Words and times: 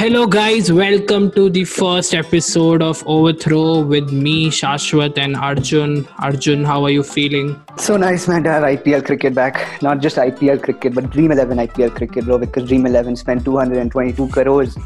Hello, 0.00 0.26
guys. 0.26 0.72
Welcome 0.72 1.30
to 1.32 1.50
the 1.50 1.64
first 1.64 2.14
episode 2.14 2.80
of 2.80 3.02
Overthrow 3.06 3.82
with 3.82 4.10
me, 4.10 4.48
Shashwat, 4.48 5.18
and 5.18 5.36
Arjun. 5.36 6.08
Arjun, 6.18 6.64
how 6.64 6.84
are 6.84 6.90
you 6.90 7.02
feeling? 7.02 7.60
So 7.76 7.98
nice, 7.98 8.26
man, 8.26 8.42
to 8.44 8.50
have 8.50 8.62
IPL 8.62 9.04
cricket 9.04 9.34
back. 9.34 9.82
Not 9.82 10.00
just 10.00 10.16
IPL 10.16 10.62
cricket, 10.62 10.94
but 10.94 11.10
Dream 11.10 11.32
11 11.32 11.58
IPL 11.58 11.94
cricket, 11.94 12.24
bro, 12.24 12.38
because 12.38 12.66
Dream 12.66 12.86
11 12.86 13.16
spent 13.16 13.44
222 13.44 14.28
crores 14.28 14.78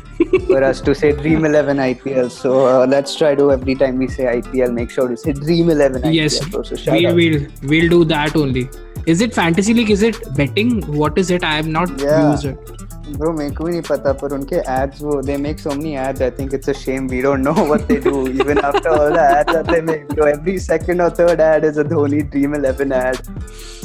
for 0.48 0.64
us 0.64 0.80
to 0.80 0.96
say 0.96 1.12
Dream 1.12 1.44
11 1.44 1.76
IPL. 1.76 2.28
So 2.28 2.66
uh, 2.66 2.84
let's 2.84 3.14
try 3.14 3.36
to, 3.36 3.52
every 3.52 3.76
time 3.76 3.98
we 3.98 4.08
say 4.08 4.24
IPL, 4.24 4.74
make 4.74 4.90
sure 4.90 5.06
to 5.06 5.16
say 5.16 5.32
Dream 5.32 5.70
11 5.70 6.02
IPL. 6.02 6.12
yes, 6.12 6.44
bro. 6.48 6.64
So 6.64 6.92
we'll, 6.92 7.14
we'll, 7.14 7.46
we'll 7.62 7.88
do 7.88 8.04
that 8.06 8.34
only. 8.34 8.68
Is 9.06 9.20
it 9.20 9.32
fantasy 9.32 9.74
league? 9.74 9.90
Is 9.90 10.02
it 10.02 10.16
betting? 10.34 10.82
What 10.92 11.16
is 11.18 11.30
it? 11.30 11.44
I 11.44 11.58
am 11.58 11.70
not 11.70 12.00
Yeah. 12.00 12.32
used 12.32 12.46
it. 12.46 12.58
Bro, 13.06 13.32
मेरे 13.38 13.54
को 13.54 13.64
भी 13.64 13.72
नहीं 13.72 13.82
पता 13.88 14.12
पर 14.20 14.32
उनके 14.34 14.62
ads 14.74 15.02
वो 15.02 15.22
they 15.22 15.36
make 15.36 15.58
so 15.58 15.70
many 15.70 15.96
ads 15.96 16.22
I 16.22 16.30
think 16.30 16.54
it's 16.54 16.68
a 16.68 16.74
shame 16.74 17.06
we 17.06 17.20
don't 17.20 17.42
know 17.42 17.64
what 17.70 17.86
they 17.88 18.00
do 18.00 18.26
even 18.28 18.58
after 18.58 18.88
all 18.88 19.10
the 19.10 19.20
ads 19.20 19.52
that 19.52 19.66
they 19.66 19.80
make 19.80 20.08
bro 20.08 20.26
every 20.26 20.58
second 20.58 21.00
or 21.00 21.10
third 21.10 21.40
ad 21.40 21.64
is 21.64 21.76
a 21.76 21.84
Dhoni 21.84 22.22
Dream 22.30 22.54
11 22.54 22.92
ad 22.92 23.20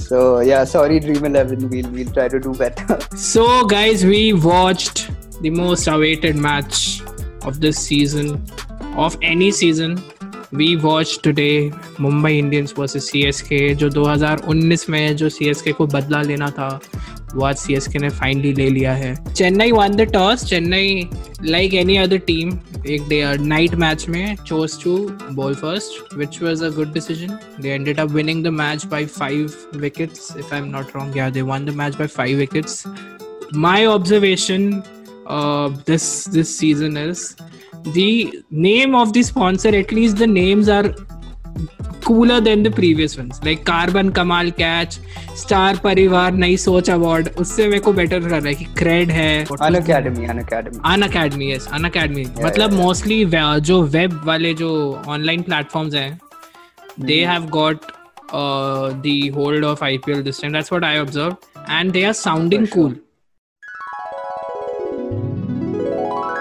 so 0.07 0.39
yeah 0.39 0.63
sorry 0.63 0.99
Dream 0.99 1.25
11 1.25 1.69
we'll 1.69 1.91
we'll 1.91 2.13
try 2.13 2.27
to 2.29 2.39
do 2.39 2.53
better 2.53 2.99
So, 3.15 3.65
guys, 3.65 4.03
we 4.05 4.33
watched 4.33 5.11
the 5.41 5.49
most 5.49 5.88
awaited 5.88 6.35
match 6.35 7.01
of 7.43 7.59
this 7.59 7.77
season, 7.77 8.41
of 8.95 9.17
any 9.21 9.51
season. 9.51 10.01
We 10.51 10.77
watched 10.77 11.21
today 11.23 11.69
Mumbai 12.05 12.31
Indians 12.39 12.71
versus 12.71 13.09
CSK, 13.11 13.75
जो 13.75 13.89
2019 13.89 14.88
में 14.89 15.15
जो 15.15 15.29
CSK 15.29 15.73
को 15.73 15.88
बदला 15.88 16.21
लेना 16.21 16.49
था 16.57 16.69
वो 17.35 17.45
आज 17.45 17.55
सी 17.55 17.99
ने 17.99 18.09
फाइनली 18.09 18.53
ले 18.53 18.69
लिया 18.69 18.94
है। 18.94 19.13
Chennai 19.33 19.72
won 19.72 19.95
the 19.95 20.02
toss 20.13 20.45
Chennai 20.45 21.09
like 21.44 21.73
any 21.73 21.97
other 21.97 22.17
team 22.27 22.59
एक 22.88 23.08
डे 23.09 23.22
नाइट 23.38 23.75
मैच 23.75 24.08
में 24.09 24.35
chose 24.35 24.83
to 24.83 24.97
bowl 25.31 25.55
first 25.55 26.16
which 26.17 26.41
was 26.44 26.63
a 26.66 26.69
good 26.69 26.94
decision 26.94 27.38
they 27.61 27.69
ended 27.69 28.00
up 28.00 28.11
winning 28.11 28.44
the 28.44 28.47
match 28.47 28.85
by 28.85 29.05
five 29.05 29.52
wickets 29.75 30.33
if 30.38 30.53
I 30.53 30.59
am 30.61 30.67
not 30.67 30.95
wrong 30.95 31.17
या 31.17 31.30
they 31.30 31.41
won 31.41 31.66
the 31.66 31.75
match 31.75 31.95
by 31.95 32.07
five 32.07 32.38
wickets 32.38 32.83
my 33.55 33.85
observation 33.85 34.72
this 35.88 36.30
this 36.30 36.57
season 36.59 36.97
is 36.97 37.33
the 37.89 38.41
name 38.53 38.95
of 38.95 39.09
the 39.09 39.22
sponsor 39.22 39.75
at least 39.75 40.17
the 40.17 40.23
names 40.30 40.69
are 40.69 40.95
cooler 42.02 42.39
than 42.42 42.64
the 42.64 42.72
previous 42.72 43.17
ones. 43.17 43.39
Like 43.44 43.64
carbon 43.66 44.11
kamal 44.11 44.52
catch 44.53 44.97
star 45.36 45.73
parivar 45.86 46.31
नई 46.39 46.58
सोच 46.58 46.89
award 46.89 47.30
उससे 47.39 47.67
मेरे 47.67 47.80
को 47.80 47.94
better 47.94 48.19
कर 48.19 48.30
रहा 48.30 48.47
है 48.47 48.53
कि 48.56 48.66
crate 48.78 49.11
है 49.11 49.45
An 49.45 49.75
Academy 49.75 50.30
An 50.30 50.41
Academy. 50.44 50.81
Unacademy 51.02 51.52
yes 51.52 51.67
Unacademy 51.83 52.25
मतलब 52.44 52.73
मोस्टली 52.73 53.23
जो 53.61 53.81
वेब 53.95 54.22
वाले 54.25 54.53
जो 54.53 54.72
ऑनलाइन 55.08 55.41
प्लेटफॉर्म्स 55.41 55.95
हैं 55.95 56.19
they 57.02 57.23
have 57.25 57.45
got 57.50 57.91
the 59.06 59.19
hold 59.36 59.66
of 59.66 59.84
IPL 59.84 60.22
this 60.23 60.41
time 60.41 60.53
that's 60.53 60.72
what 60.73 60.86
I 60.86 60.97
observe 61.00 61.36
and 61.69 61.91
they 61.91 62.03
are 62.03 62.13
sounding 62.13 62.67
cool 62.67 62.95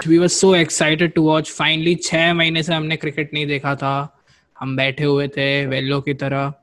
we 0.07 0.17
were 0.17 0.27
so 0.27 0.53
excited 0.55 1.13
to 1.13 1.23
watch 1.23 1.51
finally 1.51 1.95
छह 2.03 2.33
महीने 2.33 2.63
से 2.63 2.73
हमने 2.73 2.95
cricket 2.97 3.33
नहीं 3.33 3.47
देखा 3.47 3.75
था 3.75 3.95
हम 4.59 4.75
बैठे 4.77 5.03
हुए 5.03 5.27
थे 5.27 5.65
वेल्लो 5.65 5.99
की 6.01 6.13
तरह। 6.13 6.53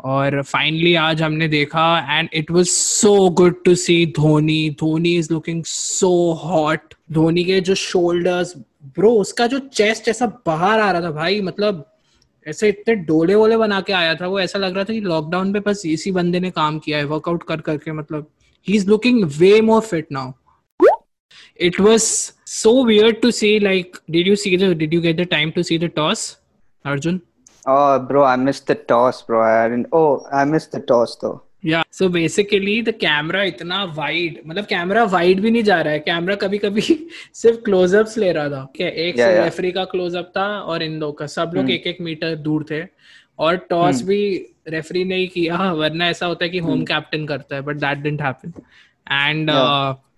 और 0.00 0.42
फाइनली 0.42 0.94
आज 0.94 1.22
हमने 1.22 1.48
देखा 1.48 1.84
and 2.18 2.28
it 2.34 2.50
was 2.50 2.66
so 2.66 3.30
good 3.30 3.62
to 3.64 3.74
see 3.74 4.06
Dhoni. 4.16 4.70
Dhoni 4.80 5.16
is 5.16 5.32
looking 5.32 5.62
so 5.64 6.10
hot 6.44 6.94
Dhoni 7.12 7.44
के 7.44 7.60
जो 7.60 7.74
शोल्डर्स 7.74 8.54
ब्रो 8.96 9.12
उसका 9.20 9.46
जो 9.46 9.58
चेस्ट 9.58 10.08
ऐसा 10.08 10.26
बाहर 10.46 10.80
आ 10.80 10.90
रहा 10.90 11.02
था 11.02 11.10
भाई 11.10 11.40
मतलब 11.40 11.88
ऐसे 12.46 12.68
इतने 12.68 12.94
डोले 12.94 13.34
वोले 13.34 13.56
बना 13.56 13.80
के 13.80 13.92
आया 13.92 14.14
था। 14.14 14.26
वो 14.26 14.40
ऐसा 14.40 14.58
लग 14.58 14.74
रहा 14.74 14.84
था 14.84 14.92
कि 14.92 15.00
लॉकडाउन 15.00 15.52
पे 15.52 15.60
बस 15.60 15.82
इसी 15.86 16.12
बंदे 16.12 16.40
ने 16.40 16.50
काम 16.50 16.78
किया 16.78 16.98
है 16.98 17.04
वर्कआउट 17.04 17.42
कर 17.42 17.60
करके 17.60 17.92
मतलब 17.92 18.30
he 18.68 18.74
is 18.74 18.88
looking 18.88 19.24
way 19.38 19.60
more 19.60 19.80
fit 19.80 20.06
now 20.12 20.32
was 21.80 22.04
so 22.44 22.70
weird 22.86 23.18
to 23.22 23.30
see, 23.30 23.60
like, 23.60 23.98
did 24.10 24.26
you 24.26 24.36
see 24.36 24.56
the, 24.56 24.74
did 24.74 24.92
you 24.92 25.00
get 25.00 25.16
the 25.16 25.26
time 25.26 25.52
to 25.52 25.62
see 25.62 25.76
the 25.82 25.88
toss, 25.88 26.22
arjun? 26.84 27.20
Oh 27.66 27.98
bro 28.00 28.22
I 28.24 28.36
missed 28.36 28.66
the 28.66 28.74
toss 28.74 29.22
bro. 29.22 29.40
I 29.40 29.68
didn't 29.68 29.88
oh 29.92 30.26
I 30.32 30.44
missed 30.44 30.72
the 30.72 30.80
toss 30.80 31.16
though. 31.16 31.42
Yeah 31.62 31.82
so 31.90 32.08
basically 32.08 32.74
the 32.82 32.92
camera 32.92 33.42
इतना 33.46 33.78
wide 33.96 34.38
मतलब 34.46 34.64
camera 34.64 35.04
wide 35.12 35.40
भी 35.40 35.50
नहीं 35.50 35.62
जा 35.62 35.80
रहा 35.80 35.92
है। 35.92 35.98
Camera 35.98 36.34
कभी 36.42 36.58
कभी 36.58 36.82
सिर्फ़ 37.34 37.60
क्लोजअप्स 37.64 38.18
ले 38.18 38.32
रहा 38.32 38.48
था। 38.48 38.66
क्या 38.76 38.88
एक 38.88 39.16
Yeah, 39.16 39.28
yeah. 39.28 39.44
रेफरी 39.44 39.72
का 39.72 39.84
क्लोजअप 39.92 40.32
था 40.36 40.46
और 40.60 40.82
इन 40.82 40.98
दो 40.98 41.12
का। 41.12 41.26
सब 41.26 41.52
लोग 41.54 41.64
Hmm. 41.64 41.74
एक 41.74 41.86
एक 41.86 42.00
मीटर 42.00 42.34
दूर 42.36 42.64
थे 42.70 42.82
और 43.38 43.56
टॉस 43.70 43.96
Hmm. 43.96 44.06
भी 44.08 44.46
रेफरी 44.68 45.04
ने 45.04 45.16
ही 45.16 45.26
किया 45.26 45.72
वरना 45.72 46.08
ऐसा 46.08 46.26
होता 46.26 46.44
है 46.44 46.50
कि 46.50 46.58
होम 46.58 46.84
कैप्टन 46.84 47.26
करता 47.26 47.56
है 47.56 47.62
but 47.62 47.76
that 47.76 47.98
didn't 47.98 48.22
happen 48.22 48.52
and 49.12 49.50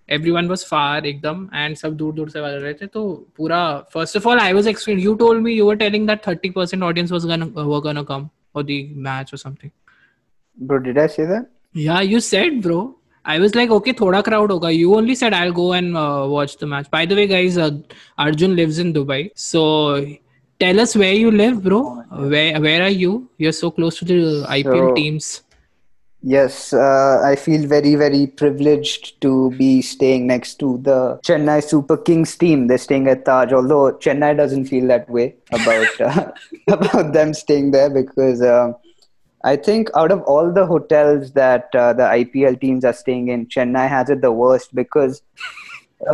Yeah. 0.09 0.15
Everyone 0.19 0.49
was 0.49 0.65
far 0.71 1.07
एकदम 1.07 1.49
एंड 1.55 1.77
सब 1.77 1.97
दूर 1.97 2.13
दूर 2.15 2.31
से 2.31 2.41
बज 2.43 2.63
रहे 2.63 2.73
थे 2.81 2.87
तो 2.87 3.05
पूरा 3.37 3.61
first 3.95 4.17
of 4.17 4.29
all 4.29 4.39
I 4.39 4.53
was 4.53 4.69
expect 4.69 5.01
you 5.03 5.15
told 5.23 5.43
me 5.43 5.53
you 5.53 5.67
were 5.67 5.77
telling 5.77 6.07
that 6.09 6.29
30% 6.29 6.83
audience 6.83 7.13
was 7.13 7.27
were 7.27 7.81
gonna 7.87 8.03
come 8.11 8.29
for 8.55 8.63
the 8.65 8.85
match 9.07 9.31
और 9.35 9.39
something 9.39 9.71
bro 10.71 10.77
did 10.83 10.99
I 11.03 11.07
say 11.17 11.25
that 11.31 11.47
Yeah, 11.75 12.01
you 12.09 12.19
said, 12.25 12.59
bro. 12.65 12.81
I 13.25 13.39
was 13.45 13.55
like, 13.59 13.71
okay, 13.77 13.93
thoda 14.01 14.19
crowd 14.27 14.51
hoga. 14.55 14.69
You 14.75 14.91
only 14.97 15.15
said 15.21 15.35
I'll 15.39 15.55
go 15.57 15.65
and 15.79 15.97
uh, 15.97 16.27
watch 16.33 16.53
the 16.59 16.67
match. 16.73 16.91
By 16.93 17.01
the 17.13 17.17
way, 17.21 17.25
guys, 17.33 17.57
uh, 17.65 17.71
Arjun 18.25 18.55
lives 18.59 18.79
in 18.85 18.93
Dubai. 18.99 19.19
So 19.45 19.63
tell 20.61 20.83
us 20.85 20.95
where 21.03 21.17
you 21.23 21.33
live, 21.41 21.57
bro. 21.65 21.81
Where 22.35 22.61
where 22.67 22.85
are 22.85 22.93
you? 23.05 23.17
You're 23.45 23.57
so 23.61 23.71
close 23.81 23.99
to 24.03 24.09
the 24.13 24.21
IPL 24.59 24.85
So- 24.85 24.95
teams. 25.01 25.33
Yes, 26.27 26.73
uh, 26.73 27.21
I 27.23 27.37
feel 27.37 27.67
very, 27.67 27.97
very 27.97 28.27
privileged 28.27 29.21
to 29.21 29.51
be 29.59 29.83
staying 29.83 30.27
next 30.27 30.55
to 30.61 30.79
the 30.79 31.21
Chennai 31.23 31.63
Super 31.63 31.99
Kings 31.99 32.35
team. 32.35 32.67
They're 32.67 32.79
staying 32.79 33.09
at 33.09 33.27
Taj, 33.27 33.53
although 33.53 33.93
Chennai 33.93 34.35
doesn't 34.35 34.65
feel 34.65 34.87
that 34.89 35.07
way 35.11 35.35
about 35.53 36.01
uh, 36.01 36.33
about 36.69 37.13
them 37.13 37.35
staying 37.35 37.73
there 37.73 37.91
because 37.91 38.41
um, 38.41 38.75
I 39.45 39.57
think 39.57 39.91
out 39.95 40.11
of 40.11 40.23
all 40.23 40.51
the 40.51 40.65
hotels 40.65 41.33
that 41.33 41.69
uh, 41.75 41.93
the 41.93 42.05
IPL 42.05 42.59
teams 42.59 42.87
are 42.87 42.95
staying 42.95 43.29
in, 43.29 43.45
Chennai 43.45 43.87
has 43.87 44.09
it 44.09 44.23
the 44.23 44.33
worst 44.33 44.75
because. 44.75 45.21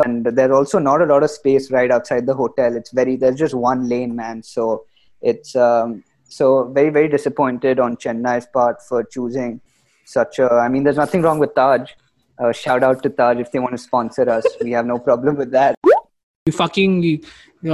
And 0.04 0.24
there's 0.24 0.52
also 0.52 0.78
not 0.78 1.02
a 1.02 1.06
lot 1.06 1.24
of 1.24 1.30
space 1.30 1.70
right 1.72 1.90
outside 1.90 2.26
the 2.26 2.34
hotel. 2.34 2.76
It's 2.76 2.90
very 2.92 3.16
there's 3.16 3.36
just 3.36 3.54
one 3.54 3.88
lane, 3.88 4.14
man. 4.14 4.42
So 4.42 4.84
it's 5.20 5.56
um, 5.56 6.04
so 6.28 6.64
very 6.64 6.90
very 6.90 7.08
disappointed 7.08 7.80
on 7.80 7.96
Chennai's 7.96 8.46
part 8.46 8.82
for 8.82 9.02
choosing 9.02 9.60
such 10.09 10.39
a 10.39 10.49
i 10.63 10.67
mean 10.69 10.83
there's 10.83 11.03
nothing 11.03 11.21
wrong 11.21 11.39
with 11.39 11.53
taj 11.55 11.93
uh, 12.39 12.51
shout 12.51 12.83
out 12.83 13.01
to 13.03 13.09
taj 13.09 13.39
if 13.39 13.51
they 13.51 13.59
want 13.59 13.71
to 13.71 13.83
sponsor 13.89 14.29
us 14.29 14.45
we 14.61 14.71
have 14.71 14.85
no 14.85 14.99
problem 15.09 15.35
with 15.43 15.51
that 15.51 15.75
You 16.47 16.53
fucking, 16.53 17.23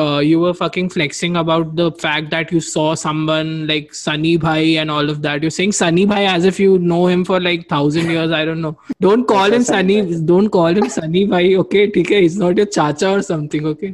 uh, 0.02 0.20
you 0.20 0.40
were 0.40 0.54
fucking 0.58 0.92
flexing 0.92 1.36
about 1.36 1.76
the 1.76 1.88
fact 2.04 2.30
that 2.34 2.54
you 2.54 2.62
saw 2.62 2.94
someone 3.02 3.68
like 3.72 3.90
Sunny 3.94 4.38
Bhai 4.38 4.78
and 4.78 4.90
all 4.90 5.10
of 5.10 5.18
that. 5.24 5.42
You're 5.42 5.52
saying 5.56 5.74
Sunny 5.74 6.06
Bhai 6.06 6.22
as 6.26 6.46
if 6.46 6.58
you 6.58 6.78
know 6.80 7.08
him 7.08 7.26
for 7.26 7.42
like 7.42 7.68
thousand 7.74 8.10
years. 8.10 8.32
I 8.32 8.46
don't 8.46 8.62
know. 8.62 8.78
Don't 9.02 9.28
call 9.28 9.58
him 9.58 9.66
Sunny 9.72 9.98
Sunny. 10.04 10.22
Don't 10.32 10.48
call 10.50 10.80
him 10.82 10.88
Sunny 10.88 11.26
Bhai. 11.34 11.44
Okay, 11.64 11.84
ठीक 11.98 12.12
है. 12.12 12.22
He's 12.22 12.38
not 12.44 12.64
your 12.64 12.70
chacha 12.78 13.12
or 13.18 13.22
something. 13.32 13.68
Okay. 13.74 13.94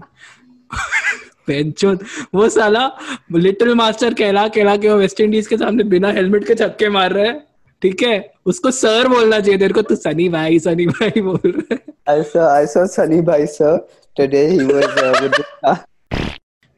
पेंचोद 1.48 2.04
वो 2.36 2.48
साला 2.50 2.88
little 3.34 3.74
master 3.82 4.14
कहला 4.14 4.48
कहला 4.48 4.76
के 4.78 4.90
वो 4.90 4.96
West 4.98 5.22
Indies 5.22 5.48
के 5.48 5.58
सामने 5.58 5.84
बिना 5.94 6.12
हेलमेट 6.18 6.48
के 6.48 6.56
छक्के 6.62 6.90
मार 6.96 7.14
रहा 7.14 7.26
है 7.26 7.36
ठीक 7.83 8.03
है? 8.03 8.33
उसको 8.47 8.71
सर 8.71 9.09
बोलना 9.09 9.41
चाहिए। 9.41 9.59
तेरे 9.59 9.75
को 9.75 9.83
तू 9.83 9.95
सनी 9.95 10.29
भाई 10.29 10.59
सनी 10.59 10.87
भाई 10.87 11.21
बोल 11.21 11.41
रहे 11.47 11.77
आई 12.13 12.23
so 12.23 12.47
I 12.49 12.67
Sunny 12.67 13.21
bhai 13.21 13.47
sir 13.47 13.77
today 14.17 14.47
he 14.47 14.59
was 14.59 15.23
with 15.23 15.35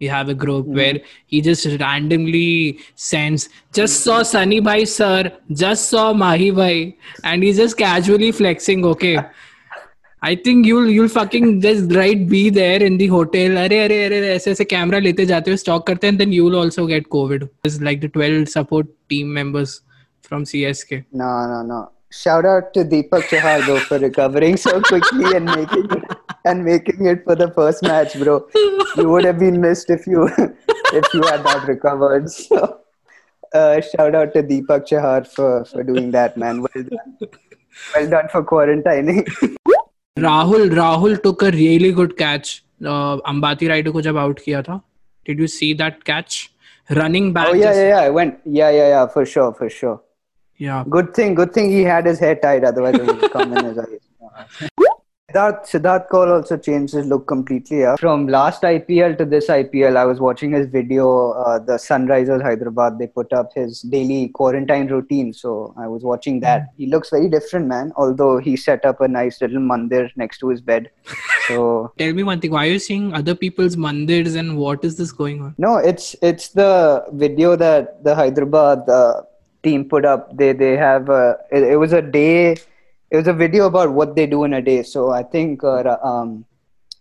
we 0.01 0.07
have 0.07 0.31
a 0.31 0.33
group 0.33 0.69
where 0.69 1.01
he 1.33 1.41
just 1.41 1.67
randomly 1.67 2.77
sends 2.99 3.49
just 3.75 4.09
just 4.09 4.33
Sunny 4.33 4.61
bhai 4.61 4.87
sir 4.87 5.31
just 5.53 5.95
just 5.95 6.17
Mahi 6.17 6.51
bhai 6.51 6.93
and 7.27 7.45
he 7.45 7.53
just 7.53 7.77
casually 7.79 8.31
flexing 8.33 8.85
okay 8.87 9.17
I 10.23 10.37
think 10.37 10.67
you'll 10.67 10.91
you'll 10.91 11.09
fucking 11.09 11.63
just 11.63 11.93
right 11.93 12.19
be 12.29 12.51
there 12.51 12.83
in 12.83 12.97
the 12.97 13.07
hotel 13.07 13.57
अरे 13.57 13.79
अरे 13.85 14.05
अरे 14.05 14.21
ऐसे 14.35 14.51
ऐसे 14.51 14.65
camera 14.65 14.99
लेते 14.99 15.27
जाते 15.27 15.51
हो 15.51 15.57
stock 15.57 15.87
करते 15.87 16.07
हैं 16.07 16.17
then 16.17 16.33
you 16.33 16.51
will 16.51 16.59
also 16.59 16.87
get 16.87 17.07
COVID 17.07 17.49
is 17.67 17.83
like 17.85 18.01
the 18.01 18.11
12 18.19 18.47
support 18.51 18.89
team 19.09 19.29
members 19.29 19.81
from 20.24 20.44
CSK. 20.52 21.06
no 21.12 21.30
no 21.54 21.62
no 21.72 21.80
shout 22.18 22.46
out 22.52 22.74
to 22.76 22.84
deepak 22.92 23.26
chahar 23.32 23.56
though 23.68 23.80
for 23.90 24.00
recovering 24.04 24.58
so 24.66 24.82
quickly 24.90 25.34
and 25.40 25.46
making 25.46 25.88
it 25.98 26.18
and 26.52 26.66
making 26.68 27.06
it 27.14 27.24
for 27.24 27.36
the 27.42 27.50
first 27.58 27.84
match 27.90 28.16
bro 28.22 28.36
you 29.00 29.08
would 29.10 29.26
have 29.30 29.40
been 29.40 29.60
missed 29.66 29.90
if 29.98 30.08
you 30.14 30.28
if 31.02 31.14
you 31.18 31.22
had 31.32 31.44
not 31.50 31.68
recovered 31.74 32.32
so 32.38 32.62
uh, 33.54 33.82
shout 33.92 34.16
out 34.22 34.34
to 34.38 34.44
deepak 34.54 34.88
chahar 34.94 35.20
for 35.36 35.52
for 35.74 35.84
doing 35.92 36.10
that 36.18 36.42
man 36.46 36.64
well 36.68 36.88
done 36.94 37.14
well 37.96 38.10
done 38.16 38.34
for 38.38 38.44
quarantining 38.56 39.22
Rahul 40.24 40.66
Rahul 40.82 41.22
took 41.28 41.48
a 41.50 41.52
really 41.60 41.94
good 42.02 42.18
catch 42.24 42.58
Ambati 42.82 43.68
Raidu 43.68 43.92
को 43.92 44.02
जब 44.02 44.18
out 44.18 44.40
किया 44.44 44.62
था 44.64 44.76
did 45.28 45.40
you 45.40 45.48
see 45.54 45.74
that 45.82 46.04
catch 46.10 46.38
running 46.98 47.34
back 47.34 47.48
Oh 47.48 47.56
yeah, 47.62 47.74
yeah, 47.78 47.88
yeah. 47.90 48.04
I 48.04 48.10
went. 48.18 48.38
Yeah, 48.46 48.70
yeah, 48.76 48.88
yeah. 48.92 49.08
For 49.16 49.26
sure, 49.32 49.50
for 49.58 49.70
sure. 49.70 49.98
yeah 50.69 50.85
Good 50.89 51.15
thing. 51.15 51.35
Good 51.35 51.53
thing 51.53 51.71
he 51.71 51.83
had 51.83 52.07
his 52.07 52.19
hair 52.19 52.37
tied. 52.37 52.65
Otherwise, 52.65 52.95
it 52.95 53.07
would 53.07 53.31
come 53.33 53.57
in 53.57 53.65
his 53.65 53.79
eyes. 53.79 54.71
Siddharth, 55.35 55.67
Siddharth 55.67 56.09
Kaul 56.09 56.33
also 56.33 56.57
changed 56.57 56.95
his 56.95 57.07
look 57.07 57.27
completely. 57.27 57.81
Yeah. 57.81 57.97
From 57.97 58.29
last 58.29 58.63
IPL 58.63 59.19
to 59.19 59.25
this 59.25 59.49
IPL, 59.49 59.97
I 59.97 60.05
was 60.05 60.21
watching 60.21 60.53
his 60.53 60.67
video. 60.69 61.33
Uh, 61.33 61.59
the 61.59 61.73
Sunrisers 61.73 62.43
Hyderabad 62.43 62.99
they 62.99 63.09
put 63.09 63.33
up 63.33 63.51
his 63.55 63.81
daily 63.83 64.29
quarantine 64.29 64.87
routine, 64.87 65.33
so 65.33 65.75
I 65.77 65.89
was 65.89 66.05
watching 66.05 66.41
that. 66.41 66.69
He 66.77 66.87
looks 66.87 67.11
very 67.11 67.29
different, 67.29 67.67
man. 67.67 67.93
Although 67.97 68.39
he 68.39 68.57
set 68.57 68.85
up 68.85 69.01
a 69.01 69.09
nice 69.09 69.41
little 69.41 69.59
mandir 69.59 70.11
next 70.15 70.39
to 70.39 70.49
his 70.49 70.61
bed. 70.61 70.91
So 71.49 71.93
tell 71.99 72.13
me 72.13 72.23
one 72.23 72.41
thing 72.41 72.53
why 72.53 72.67
are 72.67 72.71
you 72.71 72.79
seeing 72.79 73.13
other 73.13 73.35
people's 73.35 73.77
mandirs 73.77 74.37
and 74.37 74.57
what 74.57 74.85
is 74.85 74.97
this 74.97 75.11
going 75.11 75.43
on 75.43 75.55
No, 75.59 75.77
it's 75.77 76.15
it's 76.23 76.49
the 76.51 77.05
video 77.13 77.57
that 77.57 78.05
the 78.05 78.15
Hyderabad 78.15 78.89
uh, 78.89 79.23
team 79.65 79.85
put 79.89 80.05
up. 80.05 80.37
They 80.37 80.53
they 80.53 80.77
have 80.77 81.09
a, 81.09 81.37
it, 81.51 81.63
it, 81.75 81.77
was 81.77 81.93
a 81.93 82.03
day. 82.03 82.53
It 83.11 83.17
was 83.17 83.27
a 83.27 83.33
video 83.33 83.67
about 83.67 83.93
what 83.93 84.17
they 84.17 84.27
do 84.27 84.45
in 84.45 84.55
a 84.55 84.63
day. 84.63 84.83
So 84.83 85.11
I 85.11 85.23
think 85.23 85.65
uh, 85.65 85.97
um, 86.03 86.45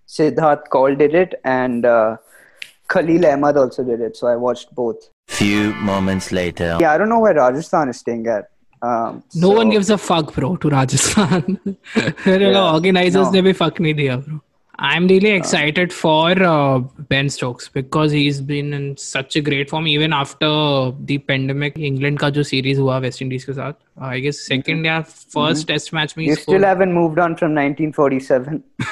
Siddharth 0.07 0.69
Kaul 0.69 0.99
it 1.01 1.15
it 1.15 1.35
and 1.43 1.85
uh, 1.85 2.17
Khalil 2.89 3.25
Ahmad 3.25 3.57
also 3.57 3.83
did 3.83 4.01
it. 4.01 4.17
So 4.17 4.27
I 4.27 4.35
watched 4.35 4.73
both. 4.73 5.09
Few 5.27 5.73
moments 5.75 6.31
later. 6.31 6.77
Yeah, 6.79 6.91
I 6.91 6.97
don't 6.97 7.09
know 7.09 7.19
where 7.19 7.33
Rajasthan 7.33 7.89
is 7.89 7.97
staying 7.97 8.27
at. 8.27 8.49
Um, 8.81 9.23
no 9.35 9.49
so... 9.49 9.55
one 9.55 9.69
gives 9.69 9.89
a 9.89 9.97
fuck, 9.97 10.33
bro, 10.33 10.55
to 10.57 10.69
Rajasthan. 10.69 11.59
yeah, 12.25 12.73
organizers 12.73 13.31
no. 13.31 13.53
fuck 13.53 13.79
me, 13.79 13.93
diya, 13.93 14.23
bro. 14.25 14.41
I'm 14.78 15.06
really 15.08 15.30
excited 15.30 15.92
for 15.92 16.40
uh, 16.48 16.78
Ben 17.12 17.28
Stokes 17.28 17.68
because 17.68 18.12
he's 18.12 18.40
been 18.40 18.72
in 18.72 18.84
such 18.96 19.36
a 19.36 19.40
great 19.40 19.70
form 19.70 19.88
even 19.92 20.12
after 20.18 20.50
the 21.08 21.16
pandemic. 21.30 21.78
England 21.88 22.18
का 22.20 22.30
जो 22.36 22.44
series 22.50 22.78
हुआ 22.78 22.98
West 23.02 23.22
Indies 23.22 23.44
के 23.44 23.52
साथ, 23.52 23.72
I 24.10 24.18
guess 24.26 24.38
second 24.50 24.86
या 24.86 24.98
first 25.36 25.66
test 25.72 25.92
match 25.98 26.16
में 26.18 26.24
he 26.24 26.28
You 26.30 26.36
scored. 26.36 26.54
still 26.58 26.68
haven't 26.68 26.94
moved 26.98 27.18
on 27.24 27.34
from 27.40 27.54
1947. 27.54 28.62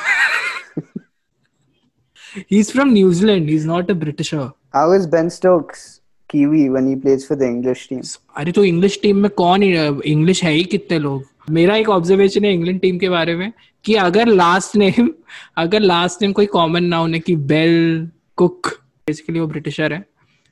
He's 2.49 2.71
from 2.71 2.93
New 2.93 3.13
Zealand. 3.13 3.49
He's 3.49 3.65
not 3.65 3.91
a 3.91 3.95
Britisher. 3.95 4.51
How 4.73 4.91
is 4.93 5.07
Ben 5.07 5.31
Stokes 5.31 6.01
Kiwi 6.29 6.69
when 6.71 6.87
he 6.87 6.97
plays 6.97 7.25
for 7.27 7.37
the 7.37 7.47
English 7.47 7.87
team? 7.89 8.03
अरे 8.37 8.53
तो 8.53 8.65
English 8.65 8.99
team 9.03 9.17
में 9.23 9.31
कौन 9.43 9.63
English 9.63 10.43
है 10.45 10.53
ही 10.53 10.65
कितने 10.75 10.99
लोग 10.99 11.25
मेरा 11.52 11.76
एक 11.76 11.90
observation 11.90 12.46
है 12.46 12.54
इंग्लैंड 12.54 12.80
टीम 12.82 12.98
के 13.00 13.10
बारे 13.10 13.36
में 13.36 13.52
कि 13.86 13.94
अगर 13.96 14.28
लास्ट 14.28 14.76
नेम 14.78 15.10
अगर 15.58 15.80
लास्ट 15.80 16.22
नेम 16.22 16.32
कोई 16.34 16.46
कॉमन 16.46 16.84
ना 16.84 16.98
होने 16.98 17.20
की 17.20 17.36
बेल 17.52 18.10
कुक 18.38 18.68
बेसिकली 19.08 19.40
वो 19.40 19.48
ब्रिटिशर 19.48 19.94
है। 19.94 20.04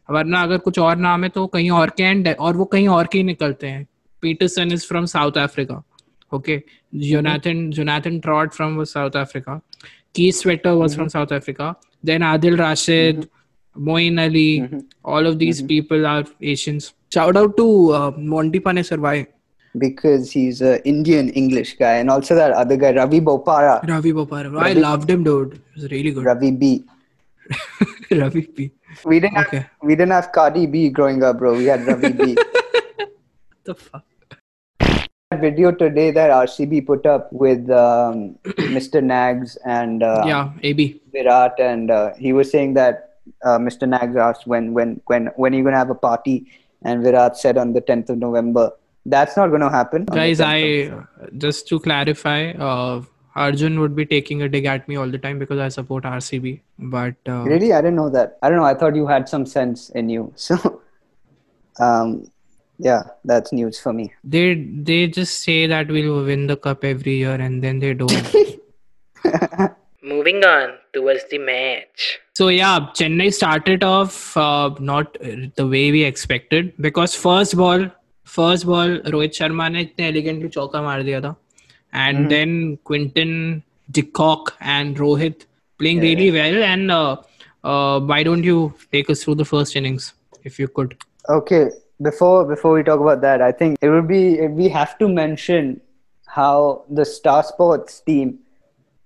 वरना 0.10 0.42
अगर 0.44 0.58
कुछ 0.58 0.80
और 0.80 0.96
नाम 0.98 1.24
है 1.24 1.30
तो 1.30 1.46
कहीं 1.48 1.70
और 1.72 1.90
के 1.98 2.04
हैं 2.04 2.34
और 2.36 2.58
वो 2.58 2.66
कहीं 2.66 2.88
और 2.88 3.08
के 3.12 3.18
ही 3.18 3.24
निकलते 3.24 3.68
हैं। 3.68 3.86
Pietersen 4.22 4.72
is 4.72 4.86
from 4.88 5.06
South 5.06 5.38
Africa 5.38 5.82
okay 6.32 6.62
Jonathan 6.96 7.70
Jonathan 7.72 8.20
Trott 8.20 8.54
from 8.54 8.84
South 8.84 9.18
Africa 9.18 9.60
की 10.16 10.32
sweater 10.32 10.70
was 10.70 10.96
from 10.96 11.08
South 11.08 11.34
Africa 11.34 11.74
then 12.06 12.24
Adil 12.24 12.58
Rashid 12.58 13.26
Moeen 13.76 14.18
Ali 14.18 14.62
all 15.06 15.28
of 15.28 15.36
these 15.36 15.68
people 15.68 16.06
are 16.06 16.26
Asians. 16.42 16.94
Shout 17.12 17.38
out 17.38 17.58
to 17.58 17.92
uh, 17.92 18.12
Monty 18.18 18.60
Panesar. 18.60 19.00
Why? 19.00 19.26
Because 19.78 20.32
he's 20.32 20.62
an 20.62 20.80
Indian 20.84 21.30
English 21.30 21.78
guy, 21.78 21.98
and 21.98 22.10
also 22.10 22.34
that 22.36 22.52
other 22.54 22.76
guy, 22.76 22.92
Ravi 22.94 23.20
Bopara, 23.22 23.88
Ravi 23.88 24.12
Bopara. 24.14 24.60
I 24.60 24.74
loved 24.74 25.10
him, 25.10 25.24
dude. 25.24 25.62
He 25.76 25.82
was 25.82 25.92
really 25.92 26.12
good. 26.12 26.26
Ravi 26.26 26.52
B. 26.52 26.86
Ravi 28.12 28.42
P. 28.48 28.72
We 29.06 29.20
didn't 29.20 29.38
Okay. 29.38 29.58
have 29.58 29.70
we 29.84 29.96
didn't 29.96 30.12
have 30.12 30.32
Cardi 30.32 30.66
B 30.66 30.90
growing 30.90 31.22
up, 31.24 31.38
bro. 31.38 31.54
We 31.56 31.66
had 31.66 31.86
Ravi 31.86 32.12
B. 32.14 32.34
What 32.34 33.10
the 33.64 33.76
fuck? 33.76 34.04
That 35.32 35.42
video 35.42 35.72
today 35.72 36.10
that 36.10 36.32
RCB 36.32 36.88
put 36.88 37.06
up 37.06 37.32
with 37.32 37.70
um, 37.70 38.34
Mr. 38.74 39.04
Nags 39.04 39.56
and 39.66 40.02
uh, 40.02 40.24
yeah, 40.26 40.52
AB. 40.64 41.00
Virat, 41.14 41.60
and 41.60 41.92
uh, 41.92 42.14
he 42.18 42.34
was 42.34 42.50
saying 42.50 42.74
that 42.74 43.20
uh, 43.46 43.60
Mr. 43.60 43.88
Nags 43.88 44.16
asked 44.16 44.48
when 44.48 44.74
when 44.74 45.00
when 45.06 45.28
when 45.36 45.54
are 45.54 45.58
you 45.58 45.64
gonna 45.64 45.78
have 45.78 45.92
a 45.92 45.96
party, 46.10 46.48
and 46.82 47.04
Virat 47.04 47.38
said 47.38 47.58
on 47.58 47.74
the 47.74 47.82
10th 47.82 48.10
of 48.10 48.18
November. 48.18 48.72
That's 49.14 49.38
not 49.38 49.54
gonna 49.54 49.70
happen. 49.76 50.06
Guys, 50.06 50.42
I 50.48 50.58
just 51.46 51.68
to 51.70 51.80
clarify, 51.80 52.52
uh, 52.52 53.02
Arjun 53.36 53.80
would 53.80 53.96
be 54.00 54.06
taking 54.06 54.42
a 54.48 54.50
dig 54.56 54.66
at 54.74 54.88
me 54.92 54.98
all 55.04 55.08
the 55.16 55.18
time 55.28 55.40
because 55.40 55.60
I 55.60 55.70
support 55.76 56.04
RCB. 56.04 56.60
But 56.96 57.16
uh, 57.36 57.44
Really? 57.52 57.72
I 57.74 57.82
didn't 57.86 57.96
know 58.02 58.10
that. 58.18 58.38
I 58.42 58.50
don't 58.50 58.58
know. 58.64 58.66
I 58.72 58.74
thought 58.82 58.96
you 58.96 59.08
had 59.08 59.30
some 59.38 59.46
sense 59.56 59.90
in 60.02 60.10
you. 60.18 60.34
So, 60.50 60.82
um, 61.80 62.30
yeah, 62.78 63.04
that's 63.26 63.52
news 63.60 63.80
for 63.86 63.94
me. 63.94 64.12
they 64.24 64.44
they 64.90 65.00
just 65.08 65.42
say 65.48 65.56
that 65.72 65.90
we'll 65.98 66.24
win 66.32 66.48
the 66.48 66.58
cup 66.68 66.84
every 66.90 67.16
year 67.24 67.36
and 67.48 67.64
then 67.64 67.80
they 67.80 67.94
don't. 67.94 68.36
Moving 70.02 70.44
on 70.46 70.76
towards 70.94 71.24
the 71.30 71.38
match. 71.38 72.20
So 72.36 72.48
yeah, 72.48 72.80
Chennai 73.00 73.34
started 73.34 73.84
off 73.84 74.36
uh, 74.38 74.70
not 74.80 75.18
the 75.22 75.68
way 75.68 75.92
we 75.92 76.04
expected 76.04 76.74
because 76.80 77.14
first 77.14 77.58
ball, 77.58 77.90
first 78.29 78.67
ball 78.67 78.97
Rohit 79.15 79.33
Sharma 79.35 79.69
ने 79.69 79.81
इतने 79.83 80.07
elegantly 80.09 80.49
चौका 80.49 80.83
मार 80.83 81.03
दिया 81.03 81.21
था 81.21 81.35
and 81.93 82.31
then 82.31 82.77
Quinton 82.91 83.63
Dicock 83.93 84.53
and 84.61 84.97
Rohit 84.97 85.45
playing 85.79 86.01
really 86.01 86.31
well 86.33 86.63
and 86.63 86.91
uh, 86.91 87.17
uh, 87.65 88.01
why 88.01 88.23
don't 88.23 88.43
you 88.43 88.73
take 88.93 89.11
us 89.11 89.23
through 89.25 89.37
the 89.37 89.45
first 89.45 89.77
innings 89.77 90.15
if 90.45 90.59
you 90.59 90.67
could 90.69 90.97
Okay, 91.31 91.71
before 92.03 92.45
before 92.45 92.73
we 92.75 92.83
talk 92.83 93.01
about 93.01 93.21
that, 93.23 93.41
I 93.41 93.51
think 93.51 93.79
it 93.81 93.89
would 93.89 94.07
be 94.09 94.47
we 94.49 94.69
have 94.69 94.99
to 94.99 95.09
mention 95.09 95.81
how 96.27 96.85
the 96.91 97.05
Star 97.05 97.43
Sports 97.43 98.01
team 98.01 98.41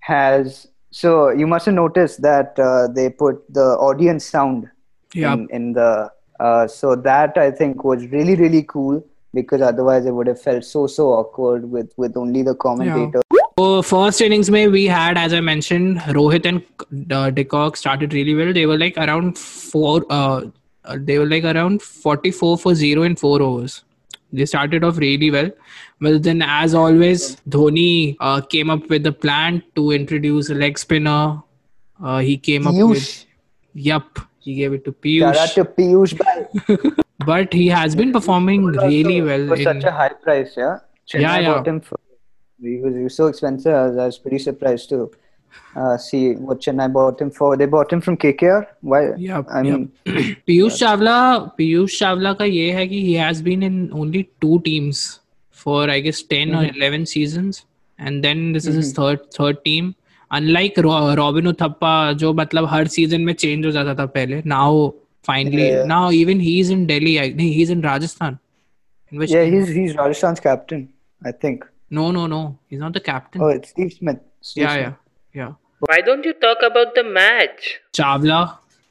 has. 0.01 0.67
So 0.91 1.29
you 1.31 1.47
must 1.47 1.67
have 1.67 1.75
noticed 1.77 2.23
that 2.23 2.59
uh, 2.59 2.89
they 2.89 3.09
put 3.11 3.45
the 3.61 3.67
audience 3.89 4.25
sound 4.25 4.69
Yeah. 5.15 5.35
in, 5.35 5.49
in 5.51 5.73
the. 5.75 6.11
Uh, 6.41 6.67
so 6.67 6.97
that 6.97 7.37
I 7.37 7.51
think 7.53 7.85
was 7.85 8.05
really 8.09 8.35
really 8.37 8.65
cool 8.65 9.05
because 9.34 9.62
otherwise 9.62 10.06
it 10.06 10.12
would 10.12 10.28
have 10.28 10.42
felt 10.42 10.64
so 10.64 10.86
so 10.88 11.12
awkward 11.12 11.70
with 11.70 11.94
with 11.98 12.18
only 12.18 12.44
the 12.44 12.56
commentator. 12.56 13.22
So 13.60 13.82
first 13.82 14.22
innings 14.22 14.50
में 14.50 14.72
we 14.72 14.86
had, 14.86 15.18
as 15.18 15.34
I 15.34 15.40
mentioned, 15.40 16.00
Rohit 16.18 16.46
and 16.46 17.12
uh, 17.12 17.30
de 17.30 17.44
Kock 17.44 17.78
started 17.78 18.14
really 18.14 18.36
well. 18.36 18.54
They 18.54 18.66
were 18.66 18.78
like 18.78 18.98
around 18.98 19.38
four. 19.38 20.06
Uh, 20.10 20.46
uh, 20.86 20.98
they 21.00 21.18
were 21.18 21.26
like 21.26 21.44
around 21.44 21.82
44 21.82 22.58
for 22.58 22.76
zero 22.76 23.04
in 23.04 23.16
four 23.16 23.42
overs. 23.42 23.84
They 24.34 24.46
started 24.46 24.84
off 24.84 24.98
really 24.98 25.30
well, 25.30 25.52
but 26.02 26.24
then, 26.24 26.42
as 26.42 26.74
always, 26.74 27.38
Dhoni 27.48 28.18
uh, 28.20 28.42
came 28.42 28.72
up 28.72 28.90
with 28.90 29.06
a 29.06 29.12
plan 29.12 29.62
to 29.76 29.92
introduce 29.92 30.50
a 30.50 30.56
leg 30.56 30.80
spinner. 30.80 31.42
Uh, 32.04 32.18
he 32.18 32.38
came 32.38 32.68
up 32.68 32.74
with, 32.74 32.98
Piyush, 32.98 33.26
yup, 33.74 34.20
he 34.40 34.56
gave 34.56 34.74
it 34.74 34.84
to 34.86 34.96
shout 35.20 35.38
out 35.38 35.50
Piyush. 35.78 36.18
to 36.18 36.18
Piyush. 36.18 37.00
But 37.26 37.54
he 37.54 37.68
has 37.68 37.96
been 37.96 38.12
performing 38.12 38.66
really 38.66 39.22
well. 39.22 39.48
for 39.48 39.56
In, 39.56 39.64
such 39.64 39.84
a 39.84 39.92
high 39.92 40.10
price, 40.10 40.54
yeah. 40.58 40.78
Chennai 41.08 41.22
Yeah, 41.22 41.40
yeah. 41.40 41.54
bought 41.54 41.68
him 41.68 41.82
for 41.82 41.98
he 42.62 42.78
was, 42.80 42.96
he 42.96 43.04
was 43.04 43.16
so 43.16 43.28
expensive. 43.28 43.74
I 43.74 43.88
was, 43.88 43.98
I 43.98 44.06
was 44.06 44.18
pretty 44.18 44.40
surprised 44.40 44.88
to 44.90 45.12
uh, 45.76 45.98
see 45.98 46.36
what 46.36 46.62
Chennai 46.62 46.92
bought 46.94 47.20
him 47.20 47.30
for. 47.30 47.58
They 47.58 47.66
bought 47.66 47.92
him 47.92 48.00
from 48.02 48.16
KKR. 48.18 48.66
Why? 48.82 49.02
Yep, 49.18 49.46
I 49.50 49.64
mean, 49.64 49.92
Piyush 50.06 50.78
Chawla, 50.84 51.18
Piyush 51.58 51.98
Chawla 52.04 52.38
का 52.38 52.46
ये 52.46 52.72
है 52.74 52.88
कि 52.88 53.02
he 53.08 53.14
has 53.16 53.42
been 53.42 53.64
in 53.64 53.92
only 53.94 54.30
two 54.40 54.60
teams 54.62 55.20
for 55.52 55.90
I 55.90 56.00
guess 56.00 56.22
10 56.24 56.56
or 56.56 56.64
11 56.66 57.06
seasons 57.06 57.66
and 58.00 58.24
then 58.24 58.52
this 58.54 58.66
is 58.66 58.76
his 58.76 58.94
third 58.94 59.30
third 59.32 59.64
team 59.66 59.94
unlike 60.32 60.78
Ro- 60.78 61.14
Robin 61.16 61.46
Uthappa 61.54 62.14
जो 62.24 62.34
मतलब 62.34 62.66
हर 62.70 62.88
season 62.88 63.26
में 63.26 63.34
change 63.44 63.66
हो 63.66 63.72
जाता 63.72 63.94
था 64.00 64.06
पहले 64.16 64.42
now 64.46 64.94
finally 65.30 65.66
Yeah. 65.66 65.76
yeah. 65.80 65.86
now 65.94 66.04
even 66.22 66.40
he's 66.48 66.70
in 66.76 66.86
Delhi 66.92 67.14
I, 67.20 67.28
he's 67.58 67.70
in 67.76 67.82
Rajasthan 67.90 68.40
in 69.12 69.20
which 69.24 69.32
yeah, 69.32 69.46
he's 69.54 69.70
he's 69.80 69.96
Rajasthan's 70.02 70.40
captain, 70.50 70.82
I 71.22 71.34
think. 71.44 71.66
no 71.98 72.06
no 72.18 72.22
no 72.34 72.42
he's 72.70 72.80
not 72.84 72.94
the 72.98 73.02
captain 73.12 73.42
Oh, 73.46 73.50
it's 73.58 73.70
Steve 73.74 73.92
Smith. 74.00 74.20
Steve 74.50 74.64
yeah 74.64 74.74
Smith. 74.76 74.96
yeah 75.36 75.44
yeah 75.44 75.52
Why 75.90 75.96
don't 76.08 76.26
you 76.30 76.32
talk 76.46 76.62
about 76.68 76.94
the 76.98 77.04
match? 77.18 77.64
Chawla 78.00 78.40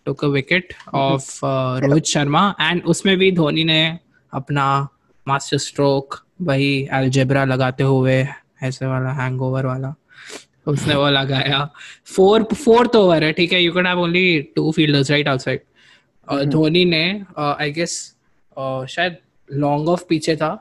took 0.07 0.23
a 0.29 0.31
wicket 0.35 0.73
of 1.01 1.27
uh, 1.49 1.81
Rohit 1.85 2.05
Sharma 2.12 2.43
and 2.61 2.85
उसमें 2.93 3.17
भी 3.19 3.31
धोनी 3.41 3.65
ने 3.65 3.81
अपना 4.33 4.67
master 5.27 5.59
stroke 5.67 6.19
वही 6.51 6.71
algebra 7.01 7.45
लगाते 7.45 7.85
हुए 7.97 8.17
ऐसे 8.69 8.87
वाला 8.87 9.12
hangover 9.21 9.67
वाला 9.67 9.95
उसने 10.73 10.95
वो 10.95 11.09
लगाया 11.11 11.61
फोर 12.15 12.43
फोर्थ 12.65 12.97
ओवर 12.97 13.25
है 13.25 13.33
ठीक 13.39 13.53
है 13.53 13.62
you 13.62 13.73
can 13.75 13.87
have 13.87 14.01
only 14.01 14.27
two 14.57 14.71
fielders 14.77 15.11
right 15.11 15.29
outside 15.29 15.61
Dhoni 16.31 16.85
ने 16.85 17.05
आई 17.38 17.71
गेस 17.79 17.95
शायद 18.95 19.17
लॉन्ग 19.52 19.88
ऑफ़ 19.88 20.05
पीछे 20.09 20.37
था 20.37 20.52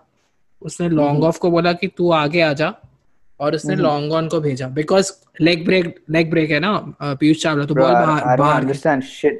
उसने 0.61 0.89
लॉन्ग 0.89 1.23
ऑफ़ 1.23 1.39
को 1.39 1.51
बोला 1.51 1.73
कि 1.73 1.87
तू 1.97 2.11
आगे 2.11 2.41
आ 2.41 2.53
जा 2.53 2.73
और 3.39 3.55
उसने 3.55 3.75
लॉन्ग 3.75 4.13
ऑन 4.13 4.27
को 4.29 4.39
भेजा 4.41 4.67
because 4.79 5.11
leg 5.41 5.65
break 5.65 5.95
leg 6.09 6.29
break 6.31 6.51
है 6.51 6.59
ना 6.59 6.73
पीयूष 7.01 7.41
चावला 7.43 7.65
तो 7.65 7.75
बॉल 7.75 7.93
बाहर. 7.93 9.39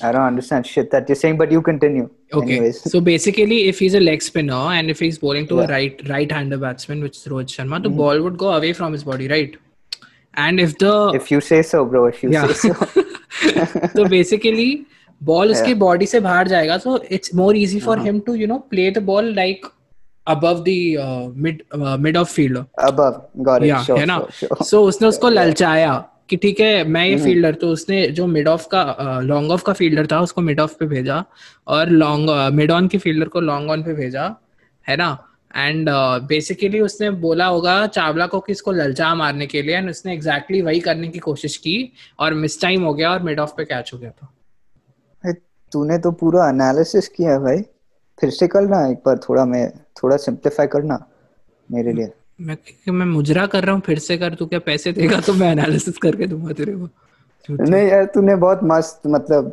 I 0.00 0.10
don't 0.10 0.26
understand 0.26 0.66
shit 0.66 0.90
that 0.92 1.08
you're 1.08 1.18
saying, 1.18 1.36
but 1.40 1.52
you 1.54 1.60
continue. 1.66 2.08
Okay, 2.32 2.54
Anyways. 2.54 2.78
so 2.92 3.00
basically, 3.08 3.58
if 3.72 3.78
he's 3.78 3.94
a 3.94 4.00
leg 4.00 4.22
spinner 4.26 4.62
and 4.76 4.90
if 4.94 5.02
he's 5.04 5.18
bowling 5.24 5.46
to 5.50 5.58
Yeah. 5.58 5.66
Mm-hmm. 5.66 5.72
right 5.72 6.08
right-hander 6.12 6.58
batsman, 6.62 7.02
which 7.06 7.18
is 7.18 7.26
Rohit 7.32 7.52
Sharma, 7.56 7.80
the 7.84 7.90
ball 7.98 8.22
would 8.24 8.38
go 8.38 8.48
away 8.54 8.72
from 8.78 8.96
his 8.96 9.04
body, 9.10 9.28
right? 9.32 9.54
And 10.46 10.64
if 10.64 10.72
the 10.78 10.94
If 11.20 11.30
you 11.34 11.40
say 11.50 11.60
so, 11.70 11.84
bro. 11.92 12.02
If 12.06 12.24
you 12.24 12.32
yeah, 12.32 12.48
say 12.48 12.72
so. 12.72 13.84
so 13.94 14.08
basically, 14.16 14.66
ball 15.28 15.50
उसके 15.50 15.74
body 15.84 16.06
से 16.06 16.20
बाहर 16.20 16.48
जाएगा, 16.48 16.78
so 16.78 17.02
it's 17.10 17.34
more 17.34 17.56
easy 17.56 17.80
for 17.80 18.00
him 18.00 18.20
to 18.26 18.34
you 18.34 18.46
know 18.46 18.58
play 18.70 18.90
the 18.90 19.02
ball 19.04 19.34
like 19.34 19.66
above 20.26 20.58
the 20.64 20.96
uh, 21.04 21.28
mid 21.44 21.62
uh, 21.76 21.96
mid 21.98 22.16
off 22.18 22.28
fielder. 22.30 22.60
Above. 22.88 23.14
Got 23.46 23.62
it. 23.62 23.68
या 23.68 23.78
sure, 23.86 23.98
है 23.98 24.04
ना 24.06 24.18
sure, 24.18 24.34
sure. 24.34 24.66
सो 24.66 24.82
उसने 24.88 25.08
उसको 25.08 25.28
ललचाया 25.28 25.94
कि 26.30 26.36
ठीक 26.36 26.60
है 26.60 26.84
मैं। 26.84 27.04
ये 27.06 27.16
फील्डर 27.24 27.54
तो 27.54 27.68
उसने 27.68 28.06
जो 28.18 28.26
मिड 28.26 28.48
ऑफ़ 28.48 28.66
का 28.74 28.82
लॉन्ग 29.22 29.50
ऑफ़ 29.50 29.62
का 29.66 29.72
फील्डर 29.72 30.06
था 30.12 30.20
उसको 30.20 30.40
मिड 30.40 30.60
ऑफ़ 30.60 30.74
पे 30.80 30.86
भेजा 30.86 31.24
और 31.68 31.90
लॉन्ग 31.90 32.30
मिड 32.54 32.70
ऑन 32.70 32.88
के 32.88 32.98
फील्डर 32.98 33.28
को 33.28 33.40
लॉन्ग 33.40 33.70
ऑन 33.70 33.82
पे 33.82 33.94
भेजा 33.94 34.34
है 34.86 34.96
ना 34.96 35.10
एंड 35.56 35.88
बेसिकली 36.28 36.78
uh, 36.78 36.84
उसने 36.84 37.10
बोला 37.24 37.46
होगा 37.46 37.86
चावला 37.86 38.26
को 38.26 38.40
कि 38.40 38.52
इसको 38.52 38.72
ललचा 38.72 39.14
मारने 39.14 39.46
के 39.46 39.62
लिए 39.62 39.76
एंड 39.76 39.90
उसने 39.90 40.12
एग्जैक्टली 40.14 40.58
exactly 40.58 40.66
वही 40.66 40.80
करने 40.80 41.08
की 41.08 41.18
कोशिश 41.18 41.56
की 41.56 41.76
और 42.20 42.34
मिस 42.44 42.60
टाइम 42.60 42.82
हो 42.82 42.94
गया 42.94 43.10
और 43.10 43.22
मिड 43.22 43.40
ऑफ़ 43.40 43.50
पे 43.56 43.64
कैच 43.64 43.90
हो 43.94 43.98
गया 43.98 44.10
था 44.10 44.32
तूने 45.72 45.98
तो 45.98 46.10
पूरा 46.20 46.48
एनालिसिस 46.48 47.08
किया 47.08 47.30
है 47.30 47.38
भाई। 47.38 47.62
फिर 48.18 48.30
से 48.30 48.46
करना 48.46 48.86
एक 48.86 48.98
बार 49.06 49.18
थोड़ा 49.18 49.44
मैं 49.44 49.68
थोड़ा 50.02 50.16
सिंप्लीफाई 50.16 50.66
करना 50.66 50.98
मेरे 51.68 51.92
लिए। 51.92 52.10
मैं 52.40 52.56
मैं 52.92 53.06
मुजरा 53.06 53.46
कर 53.46 53.64
रहा 53.64 53.74
हूँ 53.74 53.82
फिर 53.86 53.98
से 53.98 54.16
कर 54.18 54.34
तू 54.34 54.46
क्या 54.46 54.58
पैसे 54.58 54.92
देगा 54.92 55.20
तो 55.20 55.34
मैं 55.34 55.50
एनालिसिस 55.52 55.98
करके 55.98 56.26
दूँगा 56.26 56.52
तेरे 56.52 56.76
को। 56.76 56.88
नहीं। 57.48 57.86
यार 57.88 58.04
तूने 58.14 58.34
बहुत 58.36 58.60
मस्त 58.64 59.00
मतलब 59.06 59.52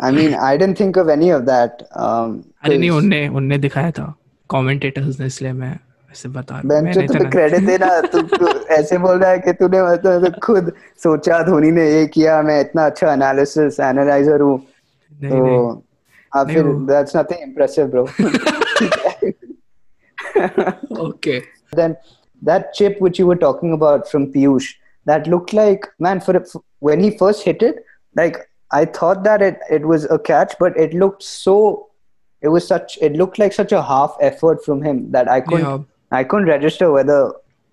I 0.00 0.12
mean 0.12 0.34
I 0.34 0.58
didn't 0.58 0.78
think 0.80 0.98
of 0.98 1.10
any 1.10 1.30
of 1.32 1.42
that 1.42 1.82
अरे 1.82 2.78
नहीं 2.78 2.90
उनने 2.90 3.26
उनने 3.28 3.58
दिखाया 3.58 3.90
था 3.90 4.14
कमेंटेटर्स 4.50 5.20
ने 5.20 5.26
इसलिए 5.26 5.52
मैं 5.52 5.78
ऐसे 6.12 6.28
बता 6.28 6.54
रहा 6.54 6.60
हूँ। 6.60 6.82
मैंने 6.82 7.04
इतना 7.04 7.30
क्रेडिट 7.30 7.66
देना 7.66 8.00
तू 8.12 8.22
तू 8.22 8.48
ऐसे 8.74 8.98
बोल 8.98 9.18
रहा 9.18 9.30
है 9.30 9.38
कि 9.38 9.52
तूने 9.52 9.82
मतलब 9.82 10.26
तो 10.26 10.40
खुद 10.40 10.72
सोचा 11.02 11.42
धोनी 11.42 11.70
ने 11.70 11.90
ये 11.90 12.06
किया 12.06 12.42
मैं 12.42 12.60
इतना 12.60 12.86
अच्छा 12.86 13.12
एनालिसिस 13.12 13.80
एनालाइजर 13.80 14.40
हूँ। 14.40 14.58
नहीं 15.21 15.31
तो 15.31 15.35
नहीं 15.37 15.81
अब 16.41 16.47
नहीं 16.47 16.55
फिर 16.55 16.65
वो- 16.67 16.87
that's 16.87 17.15
nothing 17.15 17.41
impressive 17.49 17.87
bro 17.95 18.03
okay 21.05 21.41
then 21.77 21.95
that 22.49 22.73
chip 22.73 22.99
which 23.05 23.17
you 23.19 23.25
were 23.27 23.35
talking 23.43 23.73
about 23.75 24.07
from 24.09 24.25
Piyush, 24.33 24.67
that 25.05 25.25
looked 25.27 25.53
like 25.53 25.87
man 25.99 26.19
for, 26.21 26.39
for 26.51 26.61
when 26.79 26.99
he 27.05 27.09
first 27.17 27.43
hit 27.43 27.61
it, 27.63 27.83
like 28.15 28.37
I 28.71 28.85
thought 28.85 29.23
that 29.23 29.41
it 29.41 29.59
it 29.77 29.87
was 29.91 30.05
a 30.15 30.19
catch, 30.29 30.53
but 30.59 30.77
it 30.85 30.93
looked 30.93 31.23
so 31.23 31.55
it 32.41 32.49
was 32.55 32.67
such 32.67 32.97
it 33.09 33.13
looked 33.21 33.39
like 33.43 33.53
such 33.57 33.71
a 33.71 33.81
half 33.81 34.15
effort 34.29 34.63
from 34.63 34.81
him 34.83 35.01
that 35.17 35.27
I 35.35 35.41
couldn't 35.41 35.65
Yeah. 35.67 35.83
I 36.19 36.23
couldn't 36.23 36.47
register 36.53 36.91
whether 36.91 37.19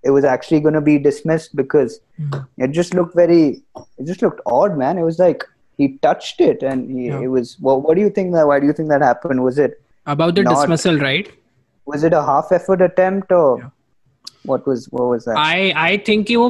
it 0.03 0.11
was 0.19 0.25
actually 0.35 0.61
going 0.61 0.75
to 0.75 0.85
be 0.87 0.99
dismissed 1.09 1.55
because 1.63 2.01
Hmm. 2.23 2.41
it 2.67 2.73
just 2.81 2.95
looked 3.01 3.15
very 3.15 3.43
it 3.99 4.05
just 4.13 4.23
looked 4.23 4.41
odd, 4.47 4.79
man. 4.85 4.99
It 4.99 5.03
was 5.11 5.19
like 5.19 5.45
he 5.79 5.87
touched 6.07 6.41
it 6.49 6.63
and 6.73 6.91
he, 6.97 7.07
Yeah. 7.07 7.23
it 7.29 7.31
was 7.37 7.55
well, 7.69 7.81
what 7.87 7.97
do 8.01 8.03
you 8.07 8.11
think 8.19 8.35
that 8.35 8.47
why 8.51 8.59
do 8.65 8.67
you 8.73 8.77
think 8.81 8.93
that 8.95 9.03
happened? 9.11 9.45
Was 9.47 9.59
it 9.69 9.81
about 10.07 10.35
the 10.37 10.45
Not- 10.49 10.55
dismissal 10.61 11.01
right 11.07 11.33
was 11.87 12.05
it 12.09 12.15
a 12.19 12.23
half 12.29 12.53
effort 12.59 12.85
attempt 12.87 13.33
or 13.39 13.49
Yeah. 13.63 13.73
what 14.53 14.69
was 14.73 14.87
what 14.99 15.09
was 15.15 15.25
that? 15.31 15.37
I 15.47 15.71
I 15.87 15.99
think 16.09 16.27
कि 16.27 16.37
वो 16.37 16.49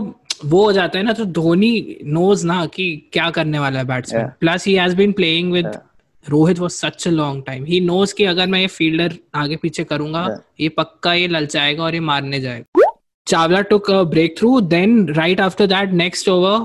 वो 0.52 0.62
हो 0.64 0.72
जाता 0.72 0.98
है 0.98 1.04
ना 1.04 1.12
तो 1.18 1.24
Dhoni 1.40 1.72
knows 2.18 2.44
ना 2.52 2.64
कि 2.76 2.86
क्या 3.12 3.28
करने 3.38 3.58
वाला 3.58 3.78
है 3.78 3.84
batsman 3.86 4.22
Yeah. 4.24 4.38
Plus 4.40 4.64
he 4.66 4.74
has 4.74 4.94
been 5.00 5.12
playing 5.20 5.52
with 5.52 5.70
Rohit 6.24 6.58
was 6.58 6.70
such 6.70 7.06
a 7.08 7.10
long 7.10 7.42
time 7.46 7.64
he 7.64 7.80
knows 7.86 8.12
कि 8.18 8.24
अगर 8.34 8.46
मैं 8.54 8.60
ये 8.60 8.66
फील्डर 8.76 9.16
आगे 9.44 9.56
पीछे 9.62 9.84
करूंगा 9.94 10.26
Yeah. 10.28 10.38
ये 10.60 10.68
पक्का 10.78 11.14
ये 11.14 11.26
ललचाएगा 11.28 11.82
और 11.84 11.94
ये 11.94 12.00
मारने 12.10 12.40
जाएगा 12.40 12.90
Chawla 13.26 13.60
took 13.72 13.90
breakthrough 14.38 14.60
then 14.76 15.08
right 15.14 15.40
after 15.40 15.66
that 15.66 15.92
next 16.04 16.28
over 16.28 16.58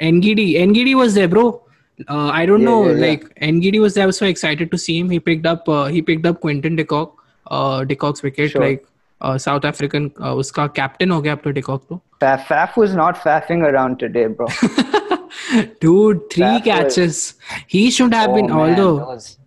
Ngidi. 0.00 0.54
Ngidi 0.54 0.94
was 0.94 1.14
there, 1.14 1.28
bro. 1.28 1.62
Uh, 2.08 2.28
I 2.28 2.44
don't 2.46 2.60
yeah, 2.60 2.66
know. 2.66 2.88
Yeah, 2.88 3.06
like 3.06 3.22
yeah. 3.40 3.48
Ngidi 3.48 3.80
was 3.80 3.94
there. 3.94 4.04
I 4.04 4.06
was 4.06 4.18
so 4.18 4.26
excited 4.26 4.70
to 4.70 4.78
see 4.78 4.98
him. 4.98 5.10
He 5.10 5.20
picked 5.20 5.46
up. 5.46 5.68
Uh, 5.68 5.86
he 5.86 6.02
picked 6.02 6.26
up 6.26 6.40
Quinton 6.40 6.76
de 6.76 6.84
Kock. 6.84 7.22
Uh, 7.46 7.84
de 7.84 7.96
Kock's 7.96 8.22
wicket. 8.22 8.50
Sure. 8.50 8.68
Like 8.68 8.86
South 9.22 9.64
African 9.66 10.06
उसका 10.38 10.66
captain? 10.74 11.10
हो 11.10 11.20
गया 11.22 11.36
de 11.42 11.62
तो 11.62 11.78
bro. 11.88 12.00
तो 12.20 12.36
Faf 12.48 12.74
was 12.76 12.94
not 12.94 13.16
faffing 13.16 13.62
around 13.62 13.98
today, 13.98 14.26
bro. 14.26 14.46
dude 15.80 16.30
three 16.30 16.44
Faf 16.44 16.64
catches 16.64 16.98
was... 16.98 17.34
he 17.66 17.90
should 17.90 18.14
have 18.14 18.30
oh, 18.30 18.34
been 18.34 18.46
man, 18.46 18.56
although 18.56 18.96
was... 19.06 19.38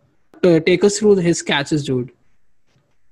take 0.66 0.84
us 0.84 1.00
through 1.00 1.16
his 1.16 1.42
catches 1.42 1.84
dude 1.84 2.12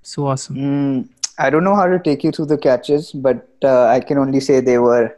so 0.02 0.28
awesome 0.28 0.56
mm, 0.56 1.08
i 1.38 1.50
don't 1.50 1.64
know 1.64 1.76
how 1.76 1.88
to 1.88 2.00
take 2.00 2.24
you 2.24 2.32
through 2.32 2.46
the 2.46 2.58
catches 2.58 3.12
but 3.12 3.48
uh, 3.64 3.86
i 3.86 4.00
can 4.00 4.18
only 4.18 4.40
say 4.40 4.60
they 4.60 4.78
were 4.78 5.16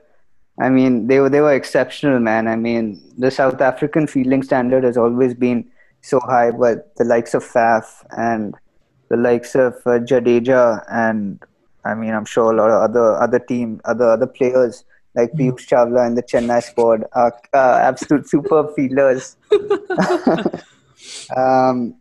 I 0.59 0.69
mean, 0.69 1.07
they 1.07 1.19
were 1.19 1.29
they 1.29 1.41
were 1.41 1.53
exceptional, 1.53 2.19
man. 2.19 2.47
I 2.47 2.55
mean, 2.55 3.01
the 3.17 3.31
South 3.31 3.61
African 3.61 4.07
fielding 4.07 4.43
standard 4.43 4.83
has 4.83 4.97
always 4.97 5.33
been 5.33 5.69
so 6.01 6.19
high, 6.19 6.51
but 6.51 6.95
the 6.97 7.05
likes 7.05 7.33
of 7.33 7.43
Faf 7.43 8.05
and 8.17 8.55
the 9.09 9.17
likes 9.17 9.55
of 9.55 9.73
uh, 9.85 9.99
Jadeja 9.99 10.83
and 10.89 11.39
I 11.85 11.95
mean, 11.95 12.13
I'm 12.13 12.25
sure 12.25 12.51
a 12.51 12.55
lot 12.55 12.69
of 12.69 12.81
other 12.81 13.15
other 13.21 13.39
team, 13.39 13.79
other 13.85 14.09
other 14.09 14.27
players 14.27 14.83
like 15.15 15.31
Piyush 15.31 15.67
Chawla 15.67 16.05
and 16.05 16.17
the 16.17 16.23
Chennai 16.23 16.61
squad 16.61 17.03
are 17.13 17.33
uh, 17.53 17.79
absolute 17.81 18.29
superb 18.33 18.75
fielders. 18.75 19.37
um, 21.35 21.95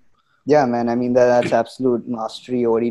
yeah, 0.46 0.64
man. 0.66 0.88
I 0.88 0.94
mean, 0.94 1.12
that, 1.14 1.26
that's 1.26 1.52
absolute 1.52 2.08
mastery 2.08 2.66
what 2.66 2.82
he 2.82 2.90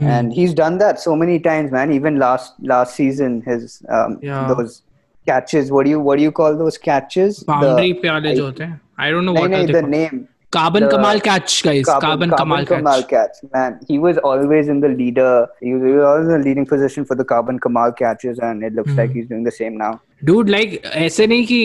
did, 0.00 0.08
and 0.16 0.32
he's 0.32 0.54
done 0.54 0.78
that 0.78 1.00
so 1.04 1.14
many 1.16 1.38
times, 1.48 1.72
man. 1.72 1.92
Even 1.98 2.18
last 2.24 2.54
last 2.72 2.94
season, 3.02 3.42
his 3.46 3.82
um, 3.98 4.18
Yeah. 4.22 4.42
those 4.54 4.82
catches. 5.26 5.70
What 5.76 5.84
do 5.84 5.90
you 5.90 6.00
what 6.08 6.18
do 6.18 6.22
you 6.22 6.32
call 6.40 6.58
those 6.64 6.78
catches? 6.88 7.38
The- 7.40 7.52
Boundary 7.52 7.92
पे 8.02 8.10
वाले 8.10 8.34
जो 8.34 8.44
होते 8.44 8.64
हैं. 8.64 8.80
I 9.06 9.10
don't 9.14 9.26
know 9.30 9.34
नहीं 9.38 9.44
what 9.44 9.52
are 9.52 9.56
नहीं 9.56 9.66
they 9.66 9.78
the 9.78 9.80
called. 9.80 9.96
name. 10.00 10.26
Carbon 10.56 10.84
the- 10.84 10.90
Kamal 10.92 11.18
catch, 11.24 11.54
guys. 11.64 11.88
Carbon, 12.04 12.30
Kamal, 12.36 12.64
catch. 12.68 13.08
catch. 13.08 13.40
Man, 13.56 13.74
he 13.88 13.98
was 14.04 14.20
always 14.28 14.68
in 14.74 14.78
the 14.84 14.88
leader. 15.00 15.32
He 15.64 15.72
was, 15.74 15.82
he 15.88 15.90
was 15.96 16.04
always 16.10 16.28
in 16.28 16.32
the 16.34 16.44
leading 16.46 16.66
position 16.70 17.04
for 17.10 17.16
the 17.22 17.26
carbon 17.32 17.58
Kamal 17.66 17.92
catches, 17.98 18.38
and 18.50 18.64
it 18.68 18.78
looks 18.78 18.92
Hmm. 18.92 19.00
like 19.02 19.10
he's 19.18 19.26
doing 19.32 19.42
the 19.48 19.54
same 19.58 19.76
now. 19.82 19.90
Dude 20.30 20.48
like 20.50 20.80
ऐसे 21.06 21.26
नहीं 21.32 21.44
कि 21.46 21.58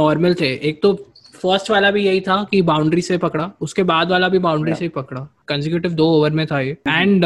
normal 0.00 0.34
थे 0.40 0.52
एक 0.68 0.80
तो 0.82 0.92
first 1.41 1.69
वाला 1.71 1.91
भी 1.91 2.05
यही 2.05 2.21
था 2.21 2.43
कि 2.51 2.61
बाउंड्री 2.69 3.01
से 3.01 3.17
पकड़ा 3.17 3.49
उसके 3.61 3.83
बाद 3.91 4.11
वाला 4.11 4.29
भी 4.29 4.39
बाउंड्री 4.39 4.71
yeah. 4.71 4.79
से 4.79 4.89
पकड़ा 4.95 5.27
कंजिक्यूटिव 5.47 5.91
दो 5.93 6.05
ओवर 6.11 6.31
में 6.31 6.45
था 6.47 6.59
ये 6.59 6.77
and 6.87 7.25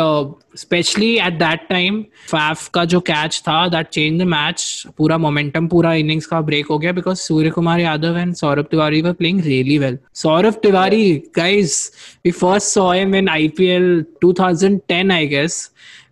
specially 0.57 1.11
at 1.17 1.33
that 1.39 1.67
time 1.69 2.01
Faf 2.31 2.67
का 2.73 2.83
जो 2.93 2.99
कैच 3.09 3.41
था 3.47 3.67
दैट 3.75 3.87
चेंज 3.87 4.21
द 4.21 4.25
मैच 4.27 4.83
पूरा 4.97 5.17
मोमेंटम 5.17 5.67
पूरा 5.67 5.93
इनिंग्स 6.03 6.25
का 6.25 6.41
ब्रेक 6.49 6.67
हो 6.71 6.77
गया 6.79 6.91
because 6.91 7.19
Surya 7.19 7.49
Kumar 7.49 7.79
Yadav 7.79 8.17
and 8.17 8.33
Saurabh 8.35 8.65
Tiwari 8.71 9.01
were 9.01 9.13
playing 9.21 9.41
really 9.43 9.77
well 9.77 9.97
Saurabh 10.23 10.59
Tiwari 10.63 11.13
guys 11.35 11.79
we 12.25 12.31
first 12.31 12.67
saw 12.67 12.91
him 12.93 13.15
in 13.15 13.29
IPL 13.29 14.05
2010 14.25 15.11
I 15.11 15.27
guess 15.27 15.59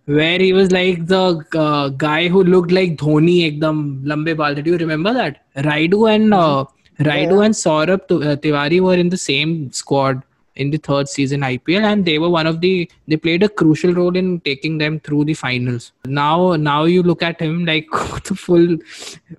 where 0.08 0.38
he 0.38 0.52
was 0.54 0.70
like 0.72 1.06
the 1.06 1.44
uh, 1.54 1.88
guy 1.90 2.28
who 2.28 2.42
looked 2.42 2.70
like 2.70 2.96
Dhoni 2.96 3.36
ekdam 3.48 4.02
lambe 4.04 4.34
bal. 4.36 4.54
Did 4.54 4.66
you 4.66 4.78
remember 4.78 5.12
that? 5.12 5.42
Raidu 5.56 6.14
and 6.14 6.32
uh, 6.32 6.64
Raidu 6.98 7.36
yeah. 7.38 7.44
and 7.44 7.54
Saurabh 7.54 8.10
uh, 8.10 8.36
Tiwari 8.36 8.80
were 8.80 8.94
in 8.94 9.08
the 9.08 9.16
same 9.16 9.70
squad 9.72 10.22
in 10.56 10.70
the 10.70 10.78
third 10.78 11.08
season 11.08 11.42
IPL 11.42 11.82
and 11.82 12.04
they 12.04 12.18
were 12.18 12.28
one 12.28 12.46
of 12.46 12.60
the 12.60 12.90
they 13.06 13.16
played 13.16 13.42
a 13.44 13.48
crucial 13.48 13.94
role 13.94 14.16
in 14.16 14.40
taking 14.40 14.78
them 14.78 14.98
through 15.00 15.24
the 15.24 15.34
finals. 15.34 15.92
Now 16.04 16.56
now 16.56 16.84
you 16.84 17.02
look 17.02 17.22
at 17.22 17.40
him 17.40 17.64
like 17.64 17.86
the 18.24 18.34
full 18.34 18.66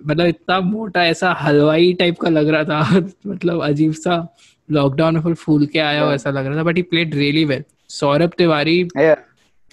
मतलब 0.06 0.26
इतना 0.28 0.60
मोटा 0.62 1.06
ऐसा 1.06 1.32
हलवाई 1.42 1.94
type 2.00 2.20
का 2.22 2.30
लग 2.30 2.48
रहा 2.56 2.64
था 2.64 3.00
मतलब 3.28 3.62
अजीब 3.70 3.94
सा 3.94 4.28
लॉकडाउन 4.72 5.14
में 5.14 5.22
फुल 5.22 5.34
फूल 5.34 5.66
के 5.74 5.80
आया 5.80 6.04
हो 6.04 6.12
ऐसा 6.12 6.30
लग 6.30 6.46
रहा 6.46 6.58
था 6.58 6.64
but 6.64 6.78
he 6.78 6.82
played 6.94 7.16
really 7.16 7.46
well 7.46 7.64
Saurabh 7.90 8.32
Tiwari 8.38 8.80
Yeah. 8.98 9.18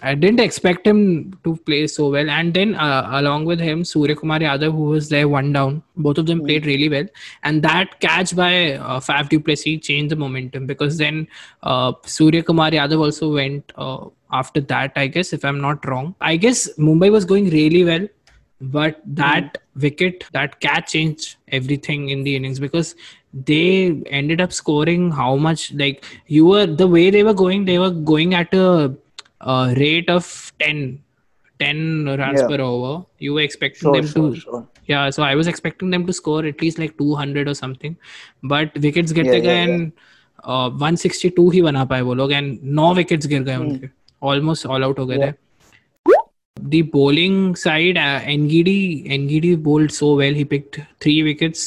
I 0.03 0.15
didn't 0.15 0.41
expect 0.41 0.87
him 0.87 1.38
to 1.45 1.57
play 1.57 1.87
so 1.87 2.11
well. 2.11 2.29
And 2.29 2.53
then 2.53 2.75
uh, 2.75 3.09
along 3.12 3.47
with 3.47 3.61
him, 3.61 3.85
Surya 3.85 4.15
Kumar 4.15 4.41
Yadav, 4.41 4.73
who 4.73 4.85
was 4.85 5.09
there 5.09 5.26
one 5.26 5.53
down, 5.53 5.83
both 5.97 6.19
of 6.19 6.26
them 6.26 6.45
played 6.45 6.67
really 6.67 6.88
well. 6.88 7.07
And 7.45 7.62
that 7.62 7.99
catch 8.00 8.37
by 8.37 8.75
uh, 8.75 9.00
Faf 9.00 9.29
du 9.29 9.41
Plessis 9.41 9.81
changed 9.81 10.11
the 10.11 10.17
momentum 10.17 10.67
because 10.67 10.99
then 10.99 11.26
uh, 11.62 11.93
Surya 12.05 12.43
Kumar 12.43 12.71
Yadav 12.71 12.99
also 12.99 13.33
went 13.33 13.73
uh, 13.76 14.05
after 14.31 14.61
that, 14.61 14.93
I 14.97 15.07
guess, 15.07 15.33
if 15.33 15.45
I'm 15.45 15.61
not 15.61 15.87
wrong. 15.87 16.15
I 16.21 16.37
guess 16.37 16.69
Mumbai 16.76 17.11
was 17.11 17.25
going 17.25 17.49
really 17.50 17.85
well. 17.85 18.07
But 18.61 19.03
that 19.05 19.59
wicket, 19.75 20.25
that 20.33 20.61
catch 20.61 20.93
changed 20.93 21.37
everything 21.49 22.09
in 22.09 22.25
the 22.25 22.37
innings 22.37 22.59
because 22.59 22.95
they 23.33 24.03
ended 24.07 24.41
up 24.41 24.50
scoring 24.50 25.11
how 25.11 25.37
much 25.37 25.75
like 25.75 26.05
you 26.26 26.47
were 26.47 26.67
the 26.67 26.87
way 26.87 27.11
they 27.11 27.23
were 27.23 27.35
going, 27.35 27.67
they 27.67 27.79
were 27.79 27.91
going 27.91 28.33
at 28.33 28.55
a 28.55 28.95
uh, 29.41 29.74
rate 29.77 30.10
of 30.10 30.27
10 30.60 31.00
10 31.60 32.06
runs 32.20 32.41
Yeah. 32.41 32.48
per 32.48 32.60
over. 32.62 33.06
You 33.20 33.34
were 33.34 33.41
expecting 33.41 33.91
Sure, 33.91 33.96
them 33.96 34.08
sure, 34.08 34.30
to 34.36 34.39
sure. 34.44 34.62
yeah 34.91 35.10
so 35.15 35.24
i 35.24 35.36
was 35.39 35.48
expecting 35.50 35.91
them 35.96 36.06
to 36.08 36.13
score 36.20 36.44
at 36.51 36.62
least 36.63 36.80
like 36.84 36.94
200 37.01 37.48
or 37.51 37.53
something 37.60 37.96
but 38.53 38.80
wickets 38.86 39.12
गिरते 39.18 39.36
Yeah, 39.38 39.44
गए 39.44 39.58
yeah, 39.58 39.65
and 39.65 39.91
uh, 40.51 40.70
162 40.86 41.46
ही 41.53 41.62
बना 41.68 41.84
पाए 41.91 42.01
वो 42.08 42.13
लोग 42.22 42.32
and 42.39 42.63
now 42.80 42.88
wickets 43.01 43.27
गिर 43.34 43.41
Hmm. 43.41 43.48
गए 43.48 43.56
उनके 43.65 43.89
almost 44.32 44.65
all 44.75 44.88
out 44.88 45.00
हो 45.00 45.06
गए 45.12 45.18
थे 45.25 45.32
the 46.74 46.82
bowling 46.96 47.38
side 47.56 47.98
uh, 47.98 48.20
Ngidi 48.39 49.06
Ngidi 49.22 49.56
bowled 49.68 49.91
so 50.00 50.15
well 50.15 50.34
he 50.41 50.44
picked 50.46 50.80
three 51.06 51.24
wickets 51.24 51.63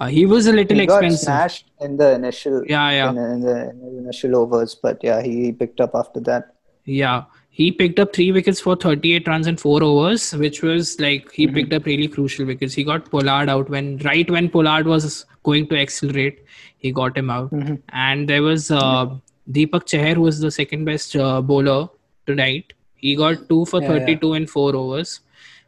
uh, 0.00 0.06
he 0.06 0.24
was 0.26 0.46
a 0.46 0.52
little 0.58 0.78
He 0.78 0.86
got 0.86 1.04
expensive 1.04 1.24
smashed 1.24 1.66
in 1.80 1.96
the 1.96 2.12
initial 2.20 2.62
Yeah, 2.74 2.90
yeah. 2.98 3.10
In, 3.10 3.18
in 3.18 3.40
the, 3.40 3.56
in 3.70 3.80
the 3.80 3.98
initial 4.04 4.36
overs, 4.36 4.74
but 4.74 5.02
yeah, 5.02 5.20
he 5.22 5.52
picked 5.52 5.80
up 5.80 5.94
after 5.94 6.20
that. 6.20 6.54
Yeah, 6.86 7.24
he 7.50 7.70
picked 7.70 7.98
up 8.00 8.12
three 8.14 8.32
wickets 8.32 8.60
for 8.60 8.74
38 8.76 9.28
runs 9.28 9.46
in 9.46 9.56
four 9.56 9.82
overs, 9.82 10.32
which 10.34 10.62
was 10.62 10.98
like 11.00 11.30
he 11.32 11.46
picked 11.46 11.72
up 11.72 11.84
really 11.86 12.08
crucial 12.08 12.46
wickets. 12.46 12.74
He 12.74 12.84
got 12.84 13.10
Pollard 13.10 13.48
out 13.48 13.68
when 13.70 13.98
right 13.98 14.28
when 14.30 14.48
Pollard 14.48 14.86
was 14.86 15.24
going 15.44 15.68
to 15.68 15.78
accelerate, 15.78 16.44
he 16.78 16.90
got 16.92 17.16
him 17.16 17.30
out. 17.30 17.52
And 17.92 18.28
there 18.28 18.42
was 18.42 18.70
uh, 18.70 19.06
Deepak 19.50 19.84
Chahar, 19.86 20.14
who 20.14 20.22
was 20.22 20.40
the 20.40 20.50
second 20.50 20.84
best 20.84 21.14
uh, 21.14 21.40
bowler 21.40 21.88
tonight. 22.26 22.72
He 22.96 23.14
got 23.16 23.48
two 23.48 23.64
for 23.66 23.80
Yeah, 23.82 23.92
yeah. 23.94 24.06
32 24.06 24.34
in 24.34 24.46
four 24.46 24.74
overs. 24.74 25.20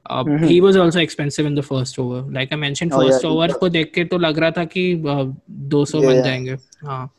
Uh, 0.06 0.25
He 0.38 0.61
was 0.61 0.76
also 0.76 1.00
expensive 1.00 1.47
in 1.47 1.54
the 1.54 1.62
first 1.62 1.99
over. 1.99 2.23
Like 2.30 2.52
I 2.52 2.56
mentioned, 2.56 2.92
Oh, 2.92 3.00
yeah, 3.02 3.11
first 3.11 3.23
he 3.23 3.28
over 3.28 3.47
was. 3.49 3.54
को 3.62 3.68
देख 3.73 3.92
के 3.94 4.04
तो 4.09 4.18
लग 4.18 4.38
रहा 4.38 4.50
था 4.59 4.64
कि 4.75 5.02
uh, 5.02 5.33
200 5.71 6.00
बन 6.02 6.14
Yeah. 6.14 6.23
जाएंगे. 6.25 6.56
हाँ. 6.85 7.11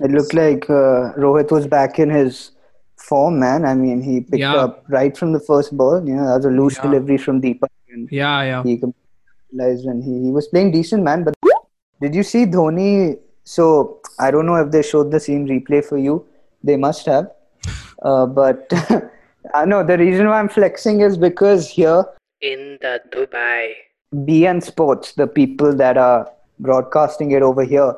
It 0.00 0.10
looked 0.12 0.34
like 0.34 0.68
uh, 0.70 1.12
Rohit 1.24 1.50
was 1.50 1.66
back 1.66 1.98
in 1.98 2.08
his 2.10 2.51
form, 3.13 3.39
man. 3.45 3.65
I 3.71 3.73
mean, 3.83 4.01
he 4.09 4.15
picked 4.21 4.43
Yeah. 4.45 4.55
up 4.65 4.77
right 4.99 5.17
from 5.23 5.33
the 5.37 5.43
first 5.51 5.75
ball. 5.81 5.97
You 6.11 6.15
know, 6.19 6.25
that 6.29 6.37
was 6.41 6.45
a 6.51 6.55
loose 6.59 6.77
Yeah. 6.79 6.85
delivery 6.87 7.17
from 7.25 7.41
Deepak. 7.45 7.73
And 7.95 8.07
Yeah, 8.21 8.37
yeah. 8.51 8.63
he 8.69 8.75
capitalized 8.83 9.85
and 9.93 10.03
he, 10.09 10.13
he 10.25 10.31
was 10.39 10.47
playing 10.53 10.71
decent, 10.77 11.03
man. 11.09 11.23
But 11.29 11.35
did 12.05 12.15
you 12.21 12.23
see 12.33 12.45
Dhoni? 12.57 12.89
So 13.55 13.65
I 14.25 14.31
don't 14.35 14.45
know 14.49 14.55
if 14.65 14.71
they 14.75 14.81
showed 14.89 15.11
the 15.15 15.19
scene 15.25 15.47
replay 15.53 15.81
for 15.91 15.97
you. 16.09 16.25
They 16.71 16.77
must 16.89 17.05
have. 17.15 17.31
Uh, 18.11 18.25
but 18.37 18.73
I 19.59 19.63
know 19.71 19.77
the 19.89 19.97
reason 19.97 20.27
why 20.29 20.37
I'm 20.39 20.49
flexing 20.55 20.97
is 21.09 21.13
because 21.25 21.67
here 21.75 21.99
In 22.47 22.63
the 22.85 22.93
Dubai. 23.13 23.59
beIN 24.29 24.57
Sports, 24.69 25.13
the 25.21 25.27
people 25.35 25.71
that 25.81 25.97
are 26.05 26.17
broadcasting 26.69 27.31
it 27.37 27.41
over 27.49 27.63
here, 27.73 27.91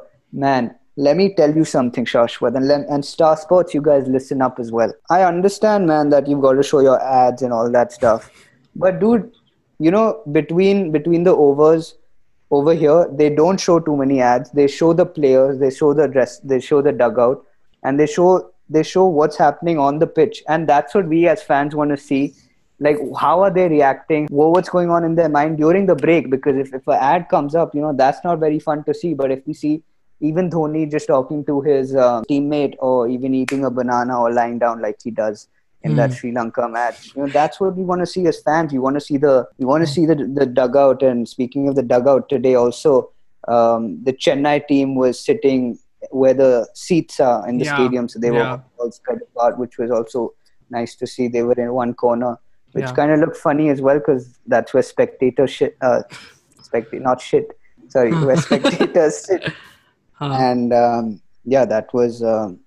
man, 0.43 0.69
let 0.97 1.17
me 1.17 1.33
tell 1.33 1.53
you 1.53 1.65
something, 1.65 2.05
Shashwat, 2.05 2.55
and, 2.55 2.71
and 2.71 3.03
Star 3.03 3.35
Sports, 3.35 3.73
you 3.73 3.81
guys 3.81 4.07
listen 4.07 4.41
up 4.41 4.59
as 4.59 4.71
well. 4.71 4.93
I 5.09 5.23
understand, 5.23 5.87
man, 5.87 6.09
that 6.09 6.27
you've 6.27 6.41
got 6.41 6.53
to 6.53 6.63
show 6.63 6.79
your 6.79 7.01
ads 7.03 7.41
and 7.41 7.51
all 7.51 7.69
that 7.71 7.91
stuff, 7.91 8.31
but 8.75 8.99
dude, 8.99 9.31
you 9.79 9.91
know, 9.91 10.21
between 10.31 10.91
between 10.91 11.23
the 11.23 11.35
overs 11.35 11.95
over 12.51 12.73
here, 12.73 13.09
they 13.11 13.29
don't 13.29 13.59
show 13.59 13.79
too 13.79 13.97
many 13.97 14.21
ads. 14.21 14.51
They 14.51 14.67
show 14.67 14.93
the 14.93 15.05
players, 15.05 15.59
they 15.59 15.69
show 15.69 15.93
the 15.93 16.07
dress, 16.07 16.39
they 16.39 16.59
show 16.59 16.81
the 16.81 16.93
dugout, 16.93 17.45
and 17.83 17.99
they 17.99 18.07
show 18.07 18.51
they 18.69 18.83
show 18.83 19.05
what's 19.05 19.37
happening 19.37 19.77
on 19.77 19.99
the 19.99 20.07
pitch, 20.07 20.43
and 20.47 20.67
that's 20.67 20.95
what 20.95 21.07
we 21.07 21.27
as 21.27 21.43
fans 21.43 21.75
want 21.75 21.91
to 21.91 21.97
see. 21.97 22.33
Like 22.79 22.97
how 23.17 23.41
are 23.41 23.51
they 23.51 23.67
reacting? 23.67 24.27
Wha- 24.29 24.49
what's 24.49 24.69
going 24.69 24.89
on 24.89 25.03
in 25.03 25.15
their 25.15 25.29
mind 25.29 25.57
during 25.57 25.85
the 25.85 25.95
break? 25.95 26.29
Because 26.29 26.57
if, 26.57 26.73
if 26.73 26.87
an 26.87 26.97
ad 26.99 27.27
comes 27.29 27.55
up 27.55 27.75
you 27.75 27.81
know 27.81 27.93
that's 27.93 28.23
not 28.23 28.39
very 28.39 28.59
fun 28.59 28.83
to 28.85 28.93
see. 28.93 29.13
But 29.13 29.31
if 29.31 29.45
we 29.45 29.53
see 29.53 29.83
even 30.19 30.49
dhoni 30.49 30.89
just 30.89 31.07
talking 31.07 31.43
to 31.45 31.61
his 31.61 31.95
uh, 31.95 32.21
teammate 32.29 32.75
or 32.79 33.07
even 33.07 33.33
eating 33.33 33.65
a 33.65 33.69
banana 33.71 34.19
or 34.19 34.31
lying 34.31 34.57
down 34.59 34.81
like 34.81 34.97
he 35.03 35.11
does 35.11 35.47
in 35.83 35.95
that 35.95 36.13
sri 36.13 36.31
lanka 36.31 36.67
match. 36.67 37.11
You 37.15 37.23
know 37.23 37.29
that's 37.31 37.59
what 37.59 37.75
we 37.75 37.83
want 37.83 38.01
to 38.01 38.05
see 38.07 38.25
as 38.25 38.41
fans. 38.41 38.71
We 38.73 38.79
want 38.79 38.95
to 38.95 39.01
see 39.01 39.17
the 39.17 39.47
we 39.57 39.65
want 39.65 39.85
to 39.85 39.91
see 39.91 40.05
the 40.05 40.15
the 40.15 40.45
dugout. 40.45 41.03
And 41.03 41.27
speaking 41.29 41.67
of 41.67 41.75
the 41.75 41.83
dugout 41.83 42.29
today 42.29 42.55
also 42.55 43.11
um, 43.47 44.03
the 44.03 44.13
chennai 44.13 44.65
team 44.67 44.95
was 44.95 45.23
sitting 45.23 45.77
where 46.11 46.33
the 46.33 46.67
seats 46.73 47.19
are 47.19 47.47
in 47.47 47.57
the 47.59 47.65
Yeah, 47.65 47.73
stadium. 47.75 48.09
So 48.09 48.19
they 48.19 48.31
were 48.31 48.59
all 48.79 48.91
spread 48.91 49.19
apart 49.21 49.59
which 49.59 49.77
was 49.77 49.91
also 49.91 50.33
nice 50.69 50.95
to 50.95 51.05
see. 51.07 51.27
They 51.27 51.43
were 51.43 51.53
in 51.53 51.73
one 51.73 51.93
corner 51.93 52.39
which 52.71 52.85
Yeah. 52.85 52.93
kind 52.93 53.11
of 53.11 53.19
looked 53.19 53.37
funny 53.37 53.69
as 53.69 53.81
well 53.81 53.99
because 53.99 54.39
that's 54.47 54.73
where 54.73 54.83
spectators 54.83 55.51
shit, 55.51 55.77
uh, 55.81 56.01
spectate 56.61 57.01
not 57.01 57.21
shit, 57.21 57.47
sorry, 57.89 58.11
where 58.27 58.35
spectators 58.37 59.17
sit. 59.25 59.43
हाँ. 60.21 60.51
And 60.51 60.73
um, 60.73 61.21
yeah, 61.45 61.65
that 61.65 61.93
was, 61.93 62.23
um, 62.23 62.59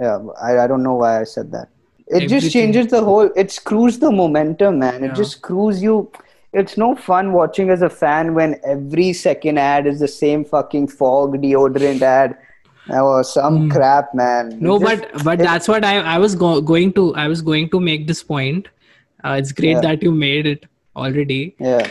yeah, 0.00 0.18
I, 0.42 0.58
I 0.60 0.66
don't 0.66 0.82
know 0.82 0.94
why 0.94 1.20
I 1.20 1.24
said 1.24 1.50
that. 1.52 1.68
It 2.08 2.14
Everything. 2.16 2.40
just 2.40 2.52
changes 2.52 2.86
the 2.88 3.02
whole, 3.02 3.30
it 3.36 3.50
screws 3.50 3.98
the 3.98 4.10
momentum, 4.12 4.78
man. 4.78 5.02
It 5.04 5.14
just 5.14 5.32
screws 5.32 5.82
you. 5.82 6.10
It's 6.52 6.76
no 6.76 6.94
fun 6.94 7.32
watching 7.32 7.68
as 7.70 7.82
a 7.82 7.90
fan 7.90 8.34
when 8.34 8.58
every 8.64 9.12
second 9.12 9.58
ad 9.58 9.86
is 9.86 10.00
the 10.00 10.08
same 10.08 10.44
fucking 10.44 10.88
Fogg 10.88 11.34
deodorant 11.42 12.00
ad 12.02 12.36
or 12.88 13.24
some 13.24 13.68
crap, 13.68 14.14
man. 14.14 14.56
No 14.60 14.78
just- 14.78 15.02
but 15.12 15.24
but 15.24 15.40
it- 15.40 15.42
that's 15.42 15.66
what 15.68 15.84
i 15.84 15.98
i 15.98 16.16
was 16.18 16.34
go- 16.36 16.60
going 16.60 16.92
to 16.92 17.04
i 17.16 17.26
was 17.28 17.42
going 17.42 17.68
to 17.70 17.80
make 17.80 18.06
this 18.06 18.22
point 18.22 18.68
uh, 19.24 19.32
it's 19.32 19.50
great 19.52 19.70
Yeah. 19.72 19.80
that 19.80 20.02
you 20.04 20.12
made 20.12 20.46
it 20.46 20.64
already 20.94 21.56
Yeah. 21.58 21.90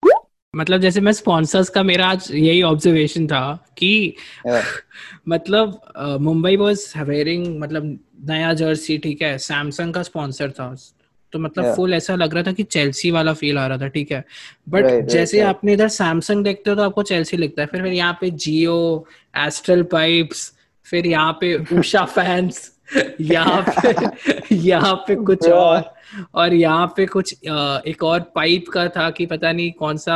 मतलब 0.53 0.79
जैसे 0.81 1.01
मैं 1.01 1.11
sponsors 1.11 1.69
का 1.69 1.81
मेरा 1.83 2.05
आज 2.05 2.27
यही 2.31 2.61
observation 2.61 3.27
था 3.27 3.43
कि 3.77 4.15
Yeah. 4.47 4.63
मतलब 5.29 5.79
मुंबई 6.21 6.55
वाज 6.57 6.81
वेयरिंग 6.99 7.45
मतलब 7.59 7.83
नया 8.29 8.51
जर्सी 8.53 8.97
ठीक 8.97 9.21
है 9.21 9.37
सैमसंग 9.37 9.93
का 9.93 10.03
स्पॉन्सर 10.03 10.51
था 10.51 10.73
तो 11.33 11.39
मतलब 11.39 11.63
Yeah. 11.63 11.75
फुल 11.75 11.93
ऐसा 11.93 12.15
लग 12.15 12.33
रहा 12.33 12.43
था 12.43 12.51
कि 12.51 12.63
चेल्सी 12.65 13.11
वाला 13.11 13.33
फील 13.33 13.57
आ 13.57 13.65
रहा 13.67 13.77
था 13.77 13.87
ठीक 13.87 14.11
है 14.11 14.23
बट 14.69 14.85
Right, 14.85 15.07
जैसे 15.07 15.37
right. 15.37 15.49
आपने 15.49 15.73
इधर 15.73 15.87
सैमसंग 15.89 16.43
देखते 16.43 16.69
हो 16.69 16.75
तो 16.75 16.83
आपको 16.83 17.03
चेल्सी 17.03 17.37
लिखता 17.37 17.61
है 17.61 17.67
फिर 17.67 17.83
फिर 17.83 17.93
यहाँ 17.93 18.17
पे 18.21 18.29
जियो 18.29 19.07
एस्ट्रल 19.47 19.83
पाइप्स 19.91 20.51
फिर 20.87 21.07
यहाँ 21.07 21.37
पे 21.41 21.55
उषा 21.79 22.03
फैंस 22.09 22.71
यहाँ 23.21 23.61
पे 23.69 24.55
यहाँ 24.55 24.93
पे 25.07 25.15
कुछ 25.15 25.47
और 25.47 25.93
और 26.35 26.53
यहाँ 26.53 26.87
पे 26.97 27.05
कुछ 27.05 27.33
एक 27.43 28.03
और 28.03 28.19
पाइप 28.35 28.65
का 28.73 28.87
था 28.95 29.09
कि 29.17 29.25
पता 29.25 29.51
नहीं 29.51 29.71
कौन 29.79 29.97
सा 29.97 30.15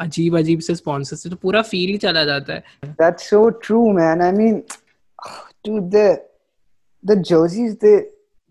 अजीब 0.00 0.38
अजीब 0.38 0.60
से 0.66 0.74
स्पॉन्सर 0.74 1.16
से 1.16 1.30
तो 1.30 1.36
पूरा 1.42 1.62
फील 1.62 1.90
ही 1.90 1.98
चला 2.04 2.24
जाता 2.24 2.54
है 2.54 2.62
That's 3.02 3.28
so 3.32 3.40
true, 3.66 3.92
man. 3.98 4.22
I 4.22 4.30
mean, 4.38 4.62
dude, 5.64 5.90
the 5.90 6.06
the 7.04 7.16
jerseys 7.30 7.76
they 7.76 7.96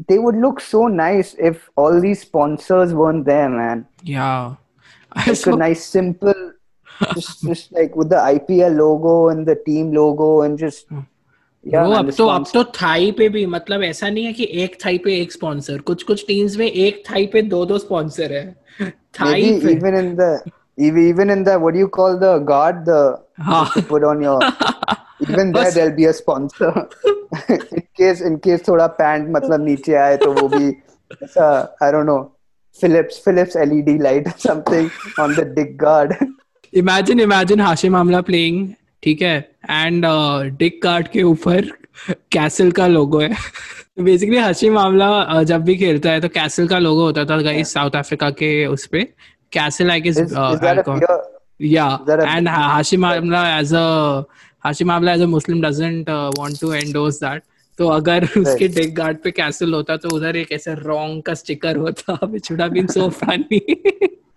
they 0.10 0.20
would 0.20 0.36
look 0.46 0.60
so 0.62 0.88
nice 0.88 1.34
if 1.52 1.70
all 1.76 2.00
these 2.00 2.22
sponsors 2.22 2.94
weren't 2.94 3.26
there, 3.26 3.50
man. 3.50 3.86
Yeah. 4.04 4.56
Like 5.16 5.48
a 5.48 5.56
nice 5.56 5.84
simple, 5.84 6.42
just 7.16 7.42
just 7.44 7.72
like 7.72 7.96
with 7.96 8.10
the 8.10 8.22
IPL 8.34 8.76
logo 8.78 9.30
and 9.30 9.48
the 9.48 9.56
team 9.56 9.92
logo 9.94 10.42
and 10.42 10.60
just 10.60 10.86
Yeah, 11.66 11.86
वो 11.86 11.94
अब 11.94 12.12
तो 12.12 12.28
अब 12.28 12.46
तो 12.54 12.64
Thai 12.64 13.12
पे 13.12 13.28
भी 13.30 13.46
मतलब 13.46 13.82
ऐसा 13.84 14.10
नहीं 14.10 14.26
है 14.26 14.34
कि 14.34 14.48
एक 14.64 14.78
थाई 14.86 14.98
पे 14.98 15.16
एक 15.22 15.32
स्पॉन्सर 15.32 15.80
कुछ 15.80 16.04
कुछ 16.04 16.24
टीम्स 16.28 16.56
में 16.58 16.66
एक 16.66 17.04
थाई 17.10 17.26
पे 17.26 17.42
दो 17.42 17.66
दो 17.66 17.78
स्पॉन्सर 17.78 18.34
है। 18.34 18.46
Thigh 19.20 19.42
even 19.72 19.98
in 20.00 20.16
the 20.16 20.40
even 20.78 21.32
in 21.32 21.44
the 21.44 21.50
what 21.50 21.74
do 21.74 21.80
you 21.80 21.88
call 21.98 22.16
the 22.16 22.32
guard 22.50 22.78
the 22.90 23.84
put 23.90 24.04
on 24.04 24.24
your 24.24 24.44
even 25.30 25.52
there 25.52 25.74
there 25.74 25.90
be 25.90 26.06
a 26.06 26.12
sponsor 26.12 26.88
in 27.52 27.80
case 27.80 28.22
in 28.22 28.38
case 28.38 28.68
थोड़ा 28.68 28.88
pant 29.02 29.30
मतलब 29.36 29.66
नीचे 29.66 29.96
आए 30.06 30.18
तो 30.18 30.32
वो 30.32 30.48
भी 30.48 30.66
I 30.66 31.92
don't 31.92 32.06
know 32.06 32.18
Philips 32.82 33.22
Philips 33.26 33.56
LED 33.58 33.98
light 34.00 34.30
something 34.48 34.90
on 35.20 35.36
the 35.36 35.48
dig 35.56 35.78
guard 35.84 36.16
imagine 36.74 37.20
imagine 37.20 37.62
Hashim 37.62 37.94
Amla 37.94 38.22
playing 38.22 38.68
ठीक 39.04 39.22
है? 39.22 39.38
And 39.70 40.06
Dick 40.58 40.82
card 40.84 41.08
के 41.08 41.24
ऊपर 41.24 41.72
कैसल 42.32 42.72
का 42.72 42.88
लोगो 42.88 43.20
है। 43.20 43.36
बेसिकली 44.00 44.38
हसी 44.38 44.70
मामला 44.70 45.10
uh, 45.34 45.44
जब 45.44 45.64
भी 45.64 45.76
खेलता 45.76 46.12
है 46.12 46.22
तो 46.22 46.30
कैसल 46.30 46.68
का 46.68 46.80
लोगो 46.80 47.04
होता 47.04 47.26
था 47.26 47.42
गाइस 47.42 47.74
साउथ 47.74 47.96
अफ्रीका 47.96 48.30
के 48.42 48.66
उस 48.66 48.86
पे। 48.88 49.04
कैसल 49.54 49.92
आई 49.92 50.02
गेस 50.02 50.18
या 51.62 51.86
and 52.10 52.50
Amla 53.00 53.60
as 53.60 53.74
a 53.74 54.84
Amla 54.86 55.14
as 55.14 55.22
a 55.22 55.26
Muslim 55.26 55.62
doesn't 55.62 56.10
want 56.10 56.60
to 56.62 56.74
endorse 56.74 57.16
that 57.24 57.44
तो 57.80 57.88
अगर 57.88 58.24
उसके 58.38 58.68
डेक 58.68 58.94
गार्ड 58.96 59.18
पे 59.24 59.32
कैसल 59.32 59.74
होता 59.74 59.98
तो 59.98 60.10
उधर 60.16 60.36
एक 60.38 60.52
ऐसा 60.52 60.74
रॉन्ग 60.80 61.22
का 61.24 61.34
स्टिकर 61.34 61.76
होता 61.78 62.20
which 62.24 62.52
would 62.52 62.62
have 62.62 62.72
been 62.72 62.88
so 62.88 63.10
funny 63.10 63.60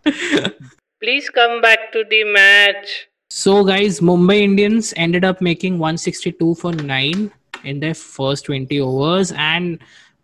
please 0.06 1.30
come 1.30 1.58
back 1.60 1.90
to 1.94 2.02
the 2.02 2.22
match 2.28 2.96
So, 3.30 3.62
guys, 3.64 4.00
Mumbai 4.00 4.40
Indians 4.40 4.92
ended 4.96 5.24
up 5.24 5.40
making 5.40 5.78
162 5.78 6.54
for 6.56 6.72
9 6.72 7.30
in 7.64 7.78
their 7.78 7.94
first 7.94 8.46
20 8.46 8.80
overs. 8.80 9.32
And 9.32 9.78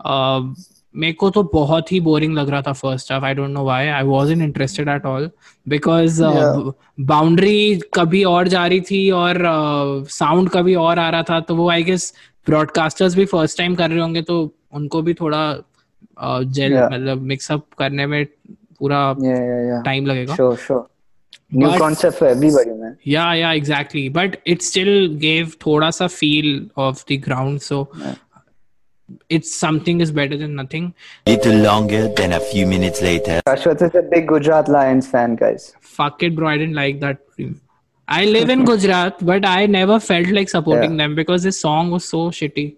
uh, 0.04 0.42
मेरे 0.94 1.12
को 1.12 1.28
तो 1.30 1.42
बहुत 1.52 1.92
ही 1.92 2.00
बोरिंग 2.00 2.34
लग 2.34 2.48
रहा 2.50 2.62
था 2.62 2.72
first 2.72 3.12
half 3.12 3.24
I 3.24 3.34
don't 3.34 3.50
know 3.50 3.64
why 3.64 3.86
I 3.86 4.02
wasn't 4.06 4.42
interested 4.42 4.88
at 4.88 5.06
all 5.06 5.30
because 5.68 6.22
boundary 7.10 7.80
कभी 7.94 8.22
और 8.24 8.48
जा 8.48 8.66
रही 8.66 8.80
थी 8.90 9.10
और 9.10 9.38
साउंड 10.10 10.48
uh, 10.48 10.54
कभी 10.56 10.74
और 10.74 10.98
आ 10.98 11.08
रहा 11.10 11.22
था 11.30 11.40
तो 11.40 11.56
वो 11.56 11.68
आई 11.70 11.82
गेस 11.84 12.12
ब्रॉडकास्टर्स 12.46 13.14
भी 13.16 13.24
फ़र्स्ट 13.24 13.58
टाइम 13.58 13.74
कर 13.74 13.90
रहे 13.90 14.00
होंगे 14.00 14.22
तो 14.22 14.40
उनको 14.72 15.02
भी 15.02 15.14
थोड़ा 15.14 15.44
जेल 16.56 16.72
Yeah. 16.72 16.92
मतलब 16.92 17.22
मिक्सअप 17.22 17.66
करने 17.78 18.06
में 18.06 18.24
पूरा 18.78 19.00
टाइम 19.12 19.26
Yeah, 19.26 19.42
yeah, 19.46 19.84
yeah. 19.84 20.08
लगेगा 20.08 20.36
Sure, 20.36 20.56
sure. 20.66 20.82
New 21.50 21.66
But- 21.66 21.78
concept 21.78 22.18
for 22.18 22.26
everybody, 22.26 22.70
man. 22.70 22.98
Yeah, 23.02 23.32
yeah, 23.34 23.52
exactly. 23.52 24.08
But 24.08 24.40
it 24.44 24.62
still 24.62 25.08
gave 25.08 25.58
thoda 25.58 25.92
sa 25.94 26.08
feel 26.08 26.66
of 26.76 27.04
the 27.06 27.16
ground. 27.18 27.62
So 27.62 27.88
it's 29.28 29.54
something 29.54 30.00
is 30.00 30.10
better 30.10 30.36
than 30.36 30.56
nothing. 30.56 30.92
Little 31.26 31.56
longer 31.58 32.08
than 32.08 32.32
a 32.32 32.40
few 32.40 32.66
minutes 32.66 33.00
later. 33.00 33.40
Ashwath 33.46 33.80
is 33.82 33.94
a 33.94 34.02
big 34.02 34.26
Gujarat 34.26 34.68
Lions 34.68 35.06
fan, 35.06 35.36
guys. 35.36 35.72
Fuck 35.80 36.22
it, 36.24 36.34
bro. 36.34 36.48
I 36.48 36.58
didn't 36.58 36.74
like 36.74 36.98
that. 37.00 37.18
I 38.08 38.24
live 38.24 38.50
in 38.50 38.64
Gujarat, 38.64 39.24
but 39.24 39.44
I 39.44 39.66
never 39.66 40.00
felt 40.00 40.28
like 40.28 40.48
supporting 40.48 40.92
Yeah. 40.92 41.06
them 41.06 41.14
because 41.14 41.42
this 41.44 41.60
song 41.60 41.90
was 41.92 42.04
so 42.04 42.30
shitty. 42.30 42.76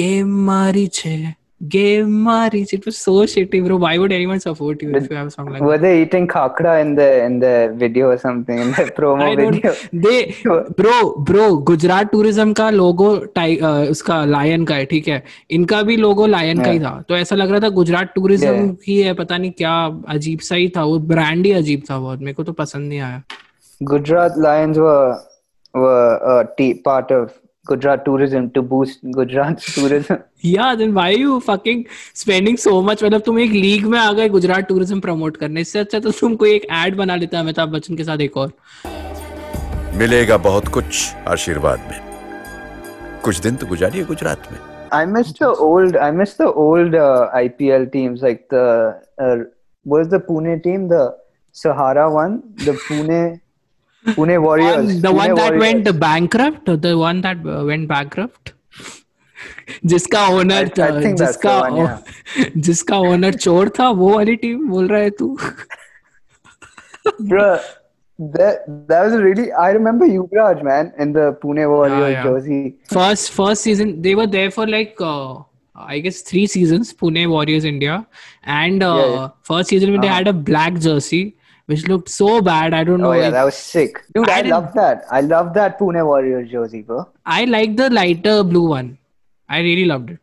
Game 0.00 0.38
मारी 0.46 0.86
छे 0.94 1.16
game 1.72 2.10
मारी 2.24 2.64
छे 2.64 2.76
it 2.76 2.88
so 2.94 3.24
shitty 3.26 3.60
bro 3.60 3.76
why 3.78 3.98
would 3.98 4.12
anyone 4.12 4.38
support 4.38 4.82
you 4.82 4.90
if 4.96 5.12
you 5.12 5.16
have 5.18 5.28
something 5.28 5.52
like 5.52 5.62
were 5.62 5.78
they 5.78 5.92
eating 6.02 6.28
khakhra 6.30 6.76
in 6.78 6.94
the 6.96 7.00
in 7.24 7.38
the 7.40 7.44
video 7.80 8.08
और 8.08 8.16
something 8.16 8.60
in 8.60 8.70
the 8.72 8.90
promo 8.96 9.24
video 9.36 9.72
they 10.00 10.20
bro 10.48 11.24
bro 11.30 11.48
Gujarat 11.70 12.10
tourism 12.12 12.52
का 12.52 12.68
logo 12.70 13.08
uh, 13.16 13.90
उसका 13.90 14.24
lion 14.24 14.64
का 14.64 14.74
है 14.74 14.84
ठीक 14.84 15.08
है? 15.08 15.22
इनका 15.50 15.82
भी 15.82 15.96
लोगो 15.96 16.26
lion 16.26 16.56
yeah. 16.56 16.64
का 16.64 16.70
ही 16.70 16.80
था। 16.80 17.04
तो 17.08 17.16
ऐसा 17.16 17.36
लग 17.36 17.50
रहा 17.50 17.60
था 17.60 17.68
गुजरात 17.80 18.12
टूरिज़्म 18.14 18.54
yeah. 18.54 18.76
ही 18.86 19.00
है 19.00 19.14
पता 19.14 19.38
नहीं 19.38 19.50
क्या 19.58 19.74
अजीब 20.08 20.38
सा 20.48 20.54
ही 20.54 20.68
था। 20.76 20.84
वो 20.84 20.98
ब्रांड 21.12 21.46
ही 21.46 21.52
अजीब 21.52 21.82
था 21.90 21.98
बहुत। 21.98 22.20
मेरे 22.20 22.32
को 22.32 22.44
तो 22.44 22.52
पसंद 22.52 22.88
नहीं 22.88 23.00
आया। 23.00 23.22
Gujarat 23.80 24.34
Lions 24.38 24.78
were 24.78 25.12
were 25.74 26.54
part 26.84 27.12
of 27.12 27.30
Gujarat 27.68 28.04
tourism 28.04 28.50
to 28.50 28.62
boost 28.72 29.04
Gujarat's 29.18 29.74
tourism. 29.74 30.16
या 30.44 30.74
then 30.74 30.92
why 30.94 31.16
you 31.16 31.38
fucking 31.46 31.82
spending 32.16 32.56
so 32.58 32.80
much 32.82 33.02
मतलब 33.04 33.20
तुम 33.26 33.38
एक 33.40 33.50
लीग 33.52 33.86
में 33.86 33.98
आ 33.98 34.12
गए 34.12 34.28
गुजरात 34.28 34.68
टूरिज़्म 34.68 35.00
प्रमोट 35.00 35.36
करने 35.36 35.60
इससे 35.60 35.78
अच्छा 35.78 35.98
तो 36.00 36.10
तुम 36.20 36.36
कोई 36.42 36.50
एक 36.54 36.66
एड 36.84 36.96
बना 36.96 37.16
लेता 37.16 37.40
अमिताभ 37.40 37.68
बच्चन 37.72 37.96
के 37.96 38.04
साथ 38.04 38.20
एक 38.28 38.36
और 38.36 38.52
मिलेगा 39.98 40.36
बहुत 40.48 40.68
कुछ 40.78 41.14
आशीर्वाद 41.28 41.88
में 41.90 43.20
कुछ 43.24 43.40
दिन 43.42 43.56
तो 43.56 43.66
गुजारिए 43.66 44.04
गुजरात 44.04 44.48
में 44.52 44.58
I 44.92 45.04
miss 45.06 45.32
the 45.32 45.48
old. 45.64 45.96
I 45.96 46.10
miss 46.10 46.34
the 46.34 46.46
old 46.50 46.94
uh, 46.94 47.30
IPL 47.34 47.92
teams 47.92 48.22
like 48.22 48.48
the 48.48 49.00
uh, 49.18 49.36
was 49.86 50.08
the 50.08 50.20
Pune 50.20 50.62
team, 50.62 50.88
the 50.88 51.16
Sahara 51.56 52.10
one, 52.10 52.38
the 52.64 52.72
Pune 52.72 53.40
Pune 54.05 54.41
Warriors. 54.45 54.75
One- 54.77 55.01
the 55.01 55.09
Pune 55.09 55.15
one 55.17 55.35
that 55.35 55.53
Warriors. 55.53 55.61
went 55.85 55.99
bankrupt 55.99 56.65
the 56.87 56.97
one 56.97 57.21
that 57.21 57.45
uh, 57.57 57.63
went 57.71 57.87
bankrupt 57.93 58.53
जिसका 59.91 60.25
owner 60.39 60.69
I- 60.79 60.87
I 60.87 61.01
think 61.03 61.17
that's 61.19 61.37
जिसका 61.37 61.53
the 61.67 61.83
one, 61.83 62.59
जिसका 62.67 62.97
owner 63.11 63.33
चोर 63.45 63.69
था 63.79 63.89
वो 64.01 64.09
वाली 64.15 64.35
team 64.43 64.67
बोल 64.69 64.87
रहा 64.87 64.99
है 65.01 65.09
तू 65.21 65.35
Bruh, 67.29 67.59
that 68.19 68.65
that 68.89 69.05
was 69.05 69.15
really. 69.21 69.51
I 69.51 69.71
remember 69.77 70.05
Yuvraj 70.05 70.61
man 70.63 70.91
in 71.05 71.13
the 71.13 71.25
Pune 71.43 71.63
Warriors 71.69 72.11
yeah. 72.13 72.23
jersey. 72.27 72.75
first 72.93 73.31
first 73.39 73.61
season 73.69 74.01
they 74.01 74.15
were 74.19 74.27
there 74.35 74.51
for 74.57 74.67
like 74.67 75.01
uh, 75.01 75.33
I 75.75 75.99
guess 75.99 76.21
three 76.21 76.45
seasons 76.55 76.93
Pune 76.93 77.21
Warriors 77.29 77.65
India 77.71 77.97
and 78.57 78.83
uh, 78.83 78.93
Yeah, 78.95 79.03
Uh-huh. 79.05 79.21
yeah. 79.21 79.29
first 79.51 79.69
season 79.75 79.91
when 79.95 80.01
they 80.07 80.13
had 80.15 80.27
a 80.33 80.33
black 80.51 80.79
jersey 80.87 81.23
which 81.70 81.82
looked 81.90 82.08
so 82.08 82.28
bad 82.48 82.74
I 82.78 82.82
don't 82.88 83.00
oh, 83.00 83.04
know 83.04 83.10
Oh 83.14 83.18
yeah, 83.20 83.26
if- 83.28 83.32
that 83.38 83.44
was 83.48 83.56
sick, 83.72 83.98
dude. 84.14 84.30
I 84.34 84.38
I, 84.38 84.42
love 84.52 84.68
that. 84.78 85.04
I 85.18 85.20
love 85.32 85.52
that 85.58 85.78
Pune 85.80 86.00
Warriors 86.10 86.50
jersey, 86.54 86.80
bro. 86.82 87.02
I 87.38 87.44
like 87.56 87.76
the 87.80 87.90
lighter 87.98 88.36
blue 88.52 88.68
one 88.76 88.88
I 89.56 89.60
really 89.66 89.84
loved 89.92 90.10
it 90.14 90.18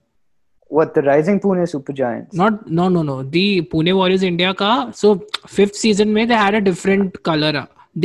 What 0.77 0.93
the 0.95 1.01
Rising 1.10 1.39
Pune 1.43 1.67
Super 1.73 1.93
Giants? 2.01 2.36
not 2.43 2.67
no 2.79 2.89
no 2.95 3.03
no 3.10 3.17
the 3.38 3.45
Pune 3.73 3.91
Warriors 4.01 4.23
India 4.31 4.53
ka 4.62 4.71
so 5.01 5.12
fifth 5.58 5.75
season 5.84 6.13
mein 6.17 6.31
they 6.34 6.39
had 6.45 6.55
a 6.62 6.63
different 6.69 7.21
color 7.29 7.51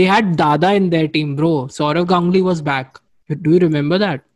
they 0.00 0.08
had 0.14 0.34
Dada 0.42 0.72
in 0.80 0.90
their 0.96 1.08
team 1.16 1.36
bro 1.40 1.54
Sourav 1.78 2.06
Ganguly 2.14 2.42
was 2.50 2.60
back 2.72 3.00
do 3.46 3.56
you 3.56 3.62
remember 3.68 3.98
that 4.06 4.26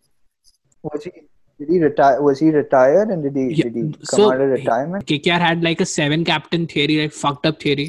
Was 0.82 1.04
he? 1.04 1.12
Did 1.58 1.68
he 1.72 1.76
retire? 1.82 2.16
Was 2.26 2.40
he 2.44 2.48
retired? 2.54 3.08
And 3.12 3.22
did 3.24 3.36
he? 3.40 3.44
Yeah, 3.58 3.64
Did 3.64 3.76
he 3.76 3.82
come 3.82 4.04
so- 4.04 4.24
out 4.32 4.40
of 4.44 4.50
retirement? 4.54 5.06
KKR 5.10 5.38
had 5.44 5.62
like 5.66 5.80
a 5.84 5.86
seven 5.92 6.24
captain 6.30 6.66
theory 6.72 6.96
like 7.02 7.12
fucked 7.18 7.46
up 7.50 7.60
theory 7.64 7.86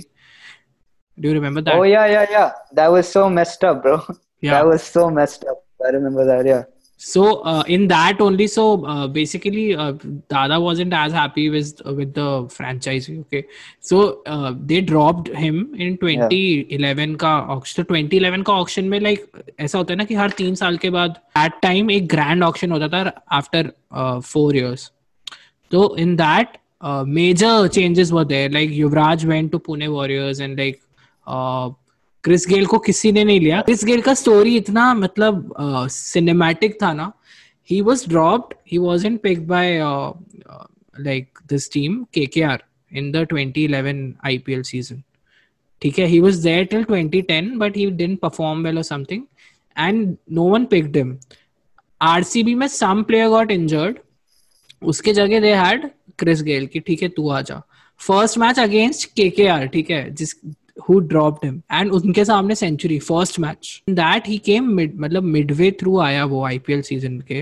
do 1.18 1.28
you 1.28 1.34
remember 1.34 1.60
that 1.60 1.74
Oh 1.74 1.82
yeah, 1.82 2.06
yeah, 2.06 2.26
yeah. 2.30 2.52
That 2.72 2.90
was 2.92 3.08
so 3.08 3.28
messed 3.28 3.64
up, 3.64 3.82
bro. 3.82 4.02
Yeah. 4.42 4.52
That 4.52 4.66
was 4.66 4.82
so 4.82 5.10
messed 5.10 5.44
up. 5.44 5.64
I 5.86 5.90
remember 5.90 6.24
that. 6.24 6.46
Yeah. 6.46 6.64
So 6.96 7.40
uh, 7.44 7.62
in 7.66 7.88
that 7.88 8.20
only, 8.20 8.46
so 8.46 8.84
uh, 8.84 9.06
basically, 9.06 9.74
uh, 9.74 9.92
Dada 10.28 10.60
wasn't 10.60 10.92
as 10.92 11.12
happy 11.12 11.48
with 11.48 11.80
with 11.86 12.12
the 12.12 12.46
franchise. 12.50 13.08
Okay, 13.08 13.46
so 13.80 14.22
uh, 14.26 14.54
they 14.54 14.82
dropped 14.82 15.28
him 15.28 15.74
in 15.74 15.96
2011 15.96 17.16
का 17.16 17.48
auction. 17.48 17.84
तो 17.84 17.94
2011 17.94 18.44
का 18.44 18.52
auction 18.52 18.84
में 18.84 19.00
like 19.00 19.26
ऐसा 19.58 19.78
होता 19.78 19.92
है 19.92 19.98
ना 19.98 20.04
कि 20.04 20.14
हर 20.14 20.30
तीन 20.30 20.54
साल 20.54 20.76
के 20.78 20.90
बाद 20.90 21.16
at 21.36 21.52
time 21.64 21.90
एक 21.90 22.12
grand 22.14 22.42
auction 22.42 22.70
होता 22.70 22.88
था 22.88 23.12
after 23.32 23.72
uh, 23.92 24.20
four 24.20 24.54
years. 24.54 24.90
So 25.72 25.94
in 25.94 26.16
that, 26.16 26.58
uh, 26.80 27.04
major 27.04 27.68
changes 27.68 28.12
were 28.12 28.24
there. 28.24 28.48
Like 28.50 28.70
Yuvraj 28.70 29.24
went 29.24 29.52
to 29.52 29.58
Pune 29.58 29.90
Warriors 29.90 30.40
and 30.40 30.58
like 30.58 30.80
uh, 30.80 30.83
Chris 31.27 32.47
Gayle 32.49 32.65
को 32.65 32.77
किसी 32.79 33.11
ने 33.11 33.23
नहीं 33.23 33.39
लिया। 33.39 33.61
क्रिस 33.61 33.83
गेल 33.85 34.01
का 34.01 34.13
स्टोरी 34.13 34.55
इतना 34.57 34.93
मतलब 34.93 35.53
सिनेमैटिक 35.91 36.75
uh, 36.75 36.81
था 36.81 36.93
ना। 36.93 37.11
He 37.69 37.79
was 37.81 38.07
dropped 38.09 38.53
he 38.71 38.77
was 38.77 39.05
in 39.07 39.17
pick 39.17 39.47
by 39.47 39.79
like 40.95 41.39
this 41.49 41.71
team 41.71 42.03
K 42.13 42.25
K 42.25 42.41
R 42.43 42.63
in 42.91 43.11
the 43.11 43.25
twenty 43.29 43.63
eleven 43.65 44.13
I 44.25 44.37
P 44.37 44.53
L 44.53 44.61
season 44.63 45.01
ठीक 45.81 45.99
है 45.99 46.05
he 46.05 46.19
was 46.19 46.41
there 46.43 46.65
till 46.65 46.83
twenty 46.83 47.21
ten 47.21 47.57
but 47.59 47.77
he 47.77 47.89
didn't 47.91 48.19
perform 48.19 48.63
well 48.63 48.77
और 48.77 48.83
something 48.83 49.23
and 49.75 50.15
no 50.31 50.43
one 50.49 50.65
pick 50.65 50.91
him 50.91 51.17
R 52.01 52.23
C 52.23 52.43
B 52.43 52.55
में 52.55 52.67
some 52.67 53.03
player 53.03 53.27
got 53.29 53.51
injured 53.51 53.97
उसके 54.81 55.13
जगह 55.13 55.39
they 55.39 55.53
had 55.55 55.89
Chris 56.19 56.41
Gayle 56.43 56.67
की 56.67 56.79
ठीक 56.79 57.01
है 57.03 57.09
तू 57.09 57.29
आ 57.29 57.41
जा। 57.41 57.61
फ़र्स्ट 57.99 58.37
मैच 58.37 58.59
अगेंस्ट 58.59 59.09
के 59.15 59.29
के 59.29 59.47
आर 59.47 59.67
ठीक 59.67 59.89
है 59.91 60.09
जिस 60.13 60.33
हु 60.89 60.99
ड्रॉप्ड 61.13 61.45
हिम 61.45 61.61
एंड 61.71 61.91
उनके 61.93 62.25
सामने 62.25 62.55
century 62.55 62.99
first 62.99 63.39
match 63.39 63.81
that 63.89 64.27
he 64.27 64.37
came 64.45 64.69
mid 64.75 64.95
मतलब 64.99 65.23
मिडवे 65.37 65.71
थ्रू 65.81 65.97
आया 65.99 66.25
वो 66.33 66.43
आईपीएल 66.45 66.81
सीज़न 66.89 67.19
के 67.31 67.41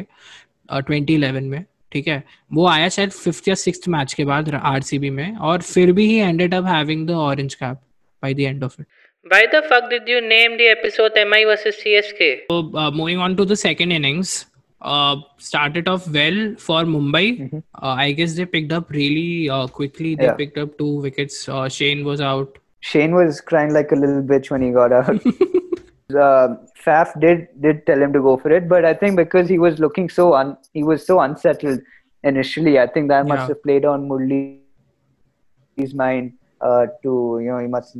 ट्वेंटी 0.69 1.15
इलेवन 1.15 1.43
में 1.53 1.63
ठीक 1.91 2.07
है 2.07 2.23
वो 2.53 2.67
आया 2.67 2.89
शायद 2.89 3.09
फिफ्थ 3.11 3.47
या 3.47 3.55
सिक्स 3.63 3.87
मैच 3.95 4.13
के 4.13 4.25
बाद 4.25 4.53
आरसीबी 4.55 5.09
में 5.19 5.35
और 5.37 5.61
फिर 5.61 5.91
भी 5.99 6.07
he 6.07 6.15
ended 6.19 6.53
up 6.55 6.65
having 6.67 7.07
the 7.07 7.11
orange 7.27 7.53
cap 7.55 7.77
by 8.23 8.33
the 8.33 8.39
end 8.39 8.63
of 8.63 8.81
it 8.81 8.87
Why 9.25 9.45
the 9.51 9.59
fuck 9.67 9.85
did 9.89 10.09
you 10.11 10.17
name 10.21 10.55
the 10.57 10.65
episode 10.69 11.17
MI 11.19 11.45
versus 11.45 11.75
CSK? 11.81 12.25
So 12.49 12.55
uh, 12.75 12.91
moving 12.91 13.19
on 13.19 13.35
to 13.37 13.45
the 13.45 13.55
second 13.55 13.93
innings, 13.97 14.33
uh, 14.81 15.15
started 15.37 15.87
off 15.87 16.07
well 16.09 16.39
for 16.63 16.79
Mumbai. 16.83 17.21
Mm-hmm. 17.37 17.61
Uh, 17.81 17.93
I 18.05 18.11
guess 18.11 18.35
they 18.35 18.45
picked 18.45 18.73
up 18.73 18.89
really 18.89 19.49
uh, 19.49 19.67
quickly. 19.77 20.11
They 20.15 20.25
Yeah. 20.25 20.33
picked 20.33 20.57
up 20.57 20.73
two 20.77 20.89
wickets. 21.05 21.37
Uh, 21.49 21.69
Shane 21.69 22.03
was 22.03 22.25
out. 22.31 22.59
Shane 22.89 23.15
was 23.15 23.39
crying 23.39 23.73
like 23.73 23.91
a 23.93 23.95
little 23.95 24.21
bitch 24.21 24.51
when 24.51 24.61
he 24.61 24.69
got 24.71 24.91
out. 24.91 25.25
uh, 26.23 26.47
Faf 26.85 27.17
did 27.19 27.47
did 27.65 27.85
tell 27.85 28.01
him 28.01 28.11
to 28.11 28.21
go 28.21 28.35
for 28.35 28.51
it, 28.51 28.67
but 28.67 28.83
I 28.83 28.93
think 28.93 29.15
because 29.15 29.47
he 29.47 29.57
was 29.57 29.79
looking 29.79 30.09
so 30.09 30.33
un 30.39 30.57
he 30.73 30.83
was 30.83 31.05
so 31.05 31.21
unsettled 31.21 31.79
initially, 32.23 32.79
I 32.79 32.87
think 32.87 33.07
that 33.07 33.25
yeah. 33.25 33.33
must 33.33 33.47
have 33.47 33.63
played 33.63 33.85
on 33.85 34.09
Murli's 34.09 35.93
mind 35.93 36.33
uh, 36.59 36.87
to 37.03 37.13
you 37.43 37.51
know 37.51 37.59
he 37.59 37.67
must 37.67 37.95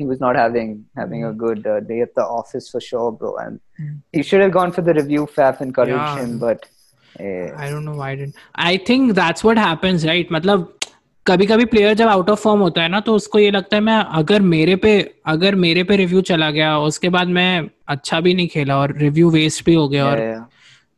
he 0.00 0.04
was 0.10 0.20
not 0.20 0.36
having 0.36 0.84
having 0.94 1.24
a 1.24 1.32
mm. 1.32 1.38
good 1.44 1.66
uh, 1.66 1.80
day 1.80 2.02
at 2.02 2.14
the 2.14 2.26
office 2.40 2.68
for 2.68 2.82
sure, 2.82 3.10
bro. 3.12 3.36
And 3.36 3.60
mm. 3.80 4.02
he 4.12 4.22
should 4.22 4.42
have 4.42 4.52
gone 4.52 4.72
for 4.72 4.82
the 4.82 4.92
review. 4.92 5.26
Faf 5.38 5.62
encouraged 5.62 6.10
yeah. 6.10 6.18
him, 6.18 6.38
but. 6.38 6.68
I 7.18 7.22
eh. 7.22 7.70
don't 7.70 7.84
know 7.84 7.96
why 8.00 8.10
I 8.10 8.14
didn't. 8.14 8.36
I 8.54 8.76
think 8.76 9.14
that's 9.14 9.42
what 9.42 9.58
happens, 9.58 10.06
right? 10.06 10.28
Matlab, 10.30 10.68
कभी 11.30 11.46
कभी 11.46 11.64
player 11.72 11.94
जब 11.94 12.08
out 12.08 12.30
of 12.30 12.40
form 12.42 12.60
होता 12.60 12.82
है 12.82 12.88
ना 12.88 13.00
तो 13.00 13.14
उसको 13.14 13.38
ये 13.38 13.50
लगता 13.50 13.76
है 13.76 13.82
मैं 13.82 13.98
अगर 14.20 14.42
मेरे 14.52 14.76
पे 14.84 14.94
अगर 15.26 15.54
मेरे 15.64 15.82
पे 15.84 15.96
रिव्यू 15.96 16.20
चला 16.30 16.50
गया 16.50 16.78
उसके 16.86 17.08
बाद 17.16 17.28
मैं 17.36 17.50
अच्छा 17.88 18.20
भी 18.20 18.34
नहीं 18.34 18.48
खेला 18.48 18.78
और 18.78 18.96
रिव्यू 18.98 19.30
वेस्ट 19.30 19.64
भी 19.64 19.74
हो 19.74 19.88
गया 19.88 20.04
yeah, 20.04 20.12
और 20.12 20.22
yeah. 20.26 20.42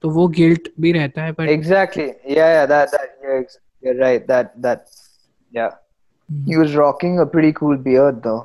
तो 0.05 0.11
वो 0.11 0.27
गिल्ट 0.29 0.69
भी 0.81 0.93
रहता 0.93 1.23
है 1.23 1.35
Exactly. 1.57 2.07
Yeah, 2.37 2.49
yeah, 2.55 2.67
that, 2.67 2.95
that 2.95 3.11
you're, 3.23 3.39
ex- 3.41 3.59
you're 3.83 3.99
right. 3.99 4.27
That, 4.27 4.55
that, 4.63 4.87
yeah. 5.53 5.71
He 6.29 6.57
was 6.57 6.75
rocking 6.75 7.19
a 7.21 7.27
pretty 7.27 7.53
cool 7.53 7.77
beard, 7.89 8.23
though. 8.23 8.41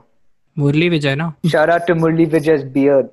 मुरली 0.58 0.90
विजय 0.90 1.16
ना 1.16 1.34
Shout 1.46 1.70
out 1.70 1.88
to 1.90 1.96
Murli 1.96 2.30
Vijay's 2.36 2.66
beard. 2.78 3.10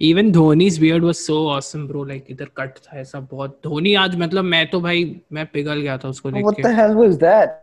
Even 0.00 0.30
Dhoni's 0.32 0.78
beard 0.80 1.04
was 1.04 1.14
so 1.14 1.46
awesome 1.50 1.86
bro 1.88 2.04
like 2.04 2.26
इधर 2.30 2.48
cut 2.56 2.78
था 2.78 2.98
ऐसा 3.00 3.20
बहुत 3.20 3.60
धोनी 3.64 3.94
आज 4.02 4.16
मतलब 4.16 4.44
मैं 4.44 4.66
तो 4.70 4.80
भाई 4.80 5.04
मैं 5.32 5.46
पिघल 5.52 5.80
गया 5.80 5.96
था 5.98 6.08
उसको 6.08 6.30
देख 6.30 6.44
What 6.44 6.56
के 6.56 6.62
the 6.62 6.74
hell 6.76 6.94
was 7.00 7.18
that? 7.24 7.56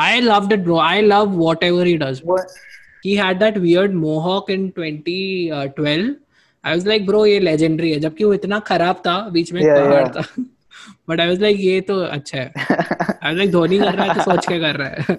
I 0.00 0.20
loved 0.20 0.52
it 0.52 0.60
bro 0.64 0.78
I 0.80 1.00
love 1.02 1.36
whatever 1.38 1.86
he 1.86 1.96
does 2.04 2.20
What? 2.32 2.56
he 3.06 3.12
had 3.18 3.38
that 3.42 3.54
weird 3.66 3.94
mohawk 4.00 4.50
in 4.54 4.64
2012 4.78 6.08
i 6.64 6.72
was 6.76 6.86
like 6.90 7.04
bro 7.10 7.24
ये 7.26 7.38
legendary 7.46 7.92
है 7.94 8.00
जबकि 8.00 8.24
वो 8.24 8.32
इतना 8.34 8.58
खराब 8.70 9.02
था 9.06 9.18
बीच 9.36 9.52
में 9.52 9.60
Yeah, 9.62 9.78
पहाड़ 9.78 10.02
yeah. 10.06 10.16
था 10.16 10.44
but 11.10 11.22
i 11.24 11.28
was 11.30 11.40
like 11.46 11.60
ये 11.68 11.80
तो 11.90 11.98
अच्छा 12.18 12.38
है 12.38 12.52
i 12.58 13.32
was 13.32 13.40
like 13.42 13.52
धोनी 13.52 13.78
कर 13.78 13.94
रहा 13.94 14.06
है 14.06 14.14
तो 14.14 14.30
सोच 14.30 14.46
के 14.52 14.58
कर 14.66 14.76
रहा 14.82 14.88
है 14.88 15.18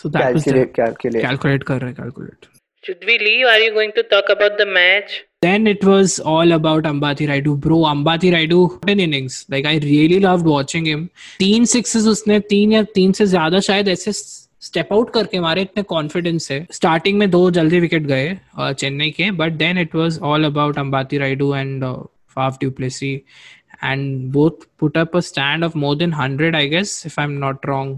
so 0.00 0.10
that 0.14 0.34
was 0.36 0.44
Calculate, 0.48 0.72
calculate. 0.80 1.24
calculate 1.28 1.64
कर 1.72 1.80
रहा 1.80 1.90
है 1.90 1.96
calculate 2.02 2.50
Should 2.84 3.04
we 3.08 3.14
leave? 3.20 3.46
Are 3.50 3.60
you 3.60 3.68
going 3.74 3.92
to 3.96 4.02
talk 4.08 4.30
about 4.32 4.56
the 4.60 4.64
match? 4.72 5.12
Then 5.44 5.66
it 5.72 5.84
was 5.90 6.16
all 6.34 6.52
about 6.58 6.88
Ambati 6.90 7.28
Raidu. 7.30 7.54
Bro, 7.66 7.78
Ambati 7.92 8.30
Raidu, 8.34 8.58
10 8.86 9.00
innings. 9.06 9.38
Like, 9.54 9.66
I 9.72 9.76
really 9.84 10.20
loved 10.26 10.50
watching 10.54 10.88
him. 10.92 11.08
तीन 11.38 11.64
sixes 11.74 12.06
उसने 12.14 12.38
तीन 12.54 12.72
या 12.72 12.82
तीन 12.94 13.12
से 13.20 13.26
ज़्यादा 13.26 13.60
शायद 13.68 13.88
ऐसे 13.96 14.12
स्टेप 14.66 14.92
आउट 14.92 15.12
करके 15.14 15.40
मारे 15.40 15.62
इतने 15.62 15.82
कॉन्फिडेंस 15.88 16.44
से 16.48 16.64
स्टार्टिंग 16.72 17.18
में 17.18 17.30
दो 17.30 17.50
जल्दी 17.56 17.80
विकेट 17.80 18.02
गए 18.12 18.28
अ, 18.58 18.72
चेन्नई 18.72 19.10
के 19.16 19.30
but 19.40 19.52
then 19.62 19.78
it 19.78 19.94
was 19.94 20.18
all 20.32 20.44
about 20.44 20.78
Ambati 20.78 21.18
Rayudu 21.18 21.54
and 21.54 21.84
Faf 22.34 22.58
du Plessis 22.60 23.20
and 23.86 24.30
both 24.34 24.60
put 24.82 24.94
up 25.00 25.14
a 25.18 25.20
stand 25.28 25.64
of 25.66 25.74
more 25.80 25.94
than 26.02 26.12
100 26.18 26.54
i 26.58 26.60
guess 26.74 26.92
if 27.08 27.16
i'm 27.22 27.32
not 27.40 27.66
wrong 27.70 27.88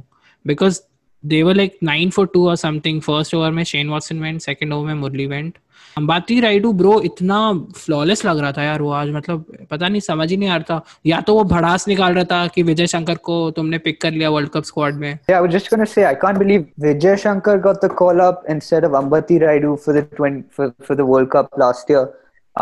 because 0.44 0.78
they 1.24 1.40
were 1.48 1.54
like 1.58 1.76
9 1.88 2.12
for 2.16 2.24
2 2.32 2.42
or 2.52 2.54
something 2.62 2.98
first 3.08 3.34
over 3.40 3.50
में 3.58 3.62
Shane 3.72 3.88
Watson 3.90 4.20
went 4.24 4.44
second 4.46 4.74
over 4.76 4.86
में 4.86 4.94
Murali 5.02 5.26
went 5.34 5.60
Ambati 5.98 6.38
Rayudu 6.40 6.72
bro 6.78 7.00
इतना 7.04 7.36
flawless 7.76 8.24
लग 8.24 8.38
रहा 8.38 8.52
था 8.52 8.62
यार 8.62 8.82
वो 8.82 8.90
आज 8.92 9.10
मतलब 9.10 9.44
पता 9.70 9.88
नहीं 9.88 10.00
समझ 10.00 10.28
ही 10.30 10.36
नहीं 10.36 10.48
आ 10.48 10.56
रहा 10.56 10.74
था 10.74 10.84
या 11.06 11.20
तो 11.26 11.34
वो 11.34 11.44
भड़ास 11.52 11.86
निकाल 11.88 12.14
रहा 12.14 12.24
था 12.32 12.46
कि 12.54 12.62
विजय 12.62 12.86
शंकर 12.86 13.14
को 13.28 13.36
तुमने 13.56 13.78
पिक 13.86 14.00
कर 14.00 14.10
लिया 14.12 14.30
वर्ल्ड 14.30 14.50
कप 14.56 14.64
स्क्वाड 14.70 14.94
में 14.94 15.18
just 15.54 15.70
gonna 15.70 15.86
say 15.86 16.04
I 16.04 16.14
can't 16.14 16.38
believe 16.38 16.66
Vijay 16.86 17.16
Shankar 17.22 17.56
got 17.66 17.80
the 17.80 17.88
call 17.88 18.20
up 18.20 18.42
instead 18.56 18.84
of 18.84 18.98
Ambati 19.00 19.38
Raidu 19.40 19.72
for 19.86 19.94
the 19.94 20.02
20, 20.02 20.42
for, 20.50 20.74
for 20.82 20.94
the 20.94 21.06
World 21.06 21.30
Cup 21.30 21.48
last 21.56 21.88
year. 21.88 22.04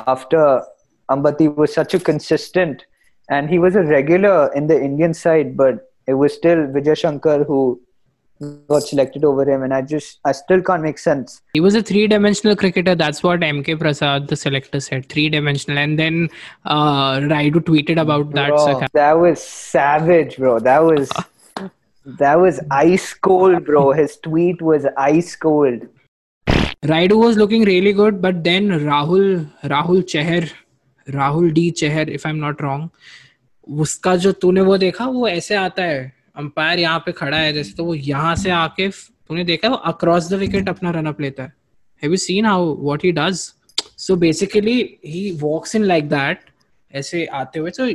After 0.06 0.62
Ambati 1.08 1.48
was 1.56 1.74
such 1.74 1.94
a 1.94 2.00
consistent, 2.00 2.86
and 3.28 3.50
he 3.50 3.58
was 3.58 3.74
a 3.74 3.82
regular 3.82 4.52
in 4.54 4.68
the 4.68 4.80
Indian 4.80 5.12
side, 5.14 5.56
but 5.56 5.90
it 6.06 6.14
was 6.14 6.34
still 6.34 6.66
Vijay 6.78 6.96
Shankar 6.96 7.42
who 7.42 7.80
got 8.69 8.83
selected 8.83 9.25
over 9.25 9.43
him, 9.49 9.63
and 9.63 9.73
I 9.73 9.81
just 9.81 10.19
I 10.25 10.31
still 10.31 10.61
can't 10.61 10.81
make 10.81 10.97
sense. 10.97 11.41
He 11.53 11.59
was 11.59 11.75
a 11.75 11.81
three-dimensional 11.81 12.55
cricketer. 12.55 12.95
That's 12.95 13.21
what 13.21 13.41
MK 13.41 13.79
Prasad, 13.79 14.27
the 14.27 14.35
selector, 14.35 14.79
said. 14.79 15.09
Three-dimensional. 15.09 15.77
And 15.77 15.99
then 15.99 16.29
uh, 16.65 17.15
Raidu 17.33 17.59
tweeted 17.71 18.01
about 18.01 18.31
that. 18.31 18.49
Bro, 18.49 18.57
So- 18.57 18.87
that 18.93 19.13
was 19.13 19.43
savage, 19.43 20.37
bro. 20.37 20.59
That 20.59 20.79
was 20.79 21.09
that 22.05 22.35
was 22.39 22.59
ice 22.71 23.13
cold, 23.13 23.65
bro. 23.65 23.91
His 23.91 24.17
tweet 24.17 24.61
was 24.61 24.85
ice 24.97 25.35
cold. 25.35 25.87
Raidu 26.83 27.17
was 27.17 27.35
looking 27.35 27.65
really 27.65 27.91
good, 27.91 28.21
but 28.21 28.43
then 28.43 28.69
Rahul 28.69 29.51
Rahul 29.63 30.03
Chehar, 30.03 30.49
Rahul 31.09 31.53
D 31.53 31.71
Chehar, 31.73 32.07
if 32.07 32.25
I'm 32.25 32.39
not 32.39 32.61
wrong, 32.61 32.89
उसका 33.69 34.15
जो 34.15 34.31
तूने 34.41 34.61
वो 34.61 34.77
देखा 34.77 35.05
वो 35.05 35.27
ऐसे 35.27 35.55
आता 35.55 35.83
है 35.83 36.13
umpire 36.36 36.78
यहाँ 36.78 36.98
पे 37.06 37.12
खड़ा 37.12 37.36
है, 37.36 37.52
जैसे 37.52 37.72
तो 37.72 37.84
वो 37.84 37.94
यहाँ 37.94 38.34
से 38.36 38.50
आके, 38.50 38.88
तूने 38.88 39.44
देखा 39.44 39.68
वो 39.68 39.76
अक्रॉस 39.86 40.30
द 40.30 40.34
विकेट 40.38 40.68
अपना 40.68 40.90
रन 40.90 41.06
अप 41.06 41.20
लेता 41.20 41.42
है? 41.42 41.52
Have 42.02 42.10
you 42.10 42.16
seen 42.18 42.46
how 42.46 42.74
what 42.80 43.04
he 43.04 43.12
does 43.12 43.50
so 43.98 44.16
basically 44.16 44.78
he 45.06 45.30
walks 45.40 45.74
in 45.76 45.84
like 45.84 46.08
that 46.08 46.40
ऐसे 46.92 47.24
आते 47.34 47.58
हुए 47.58 47.70
सो 47.70 47.86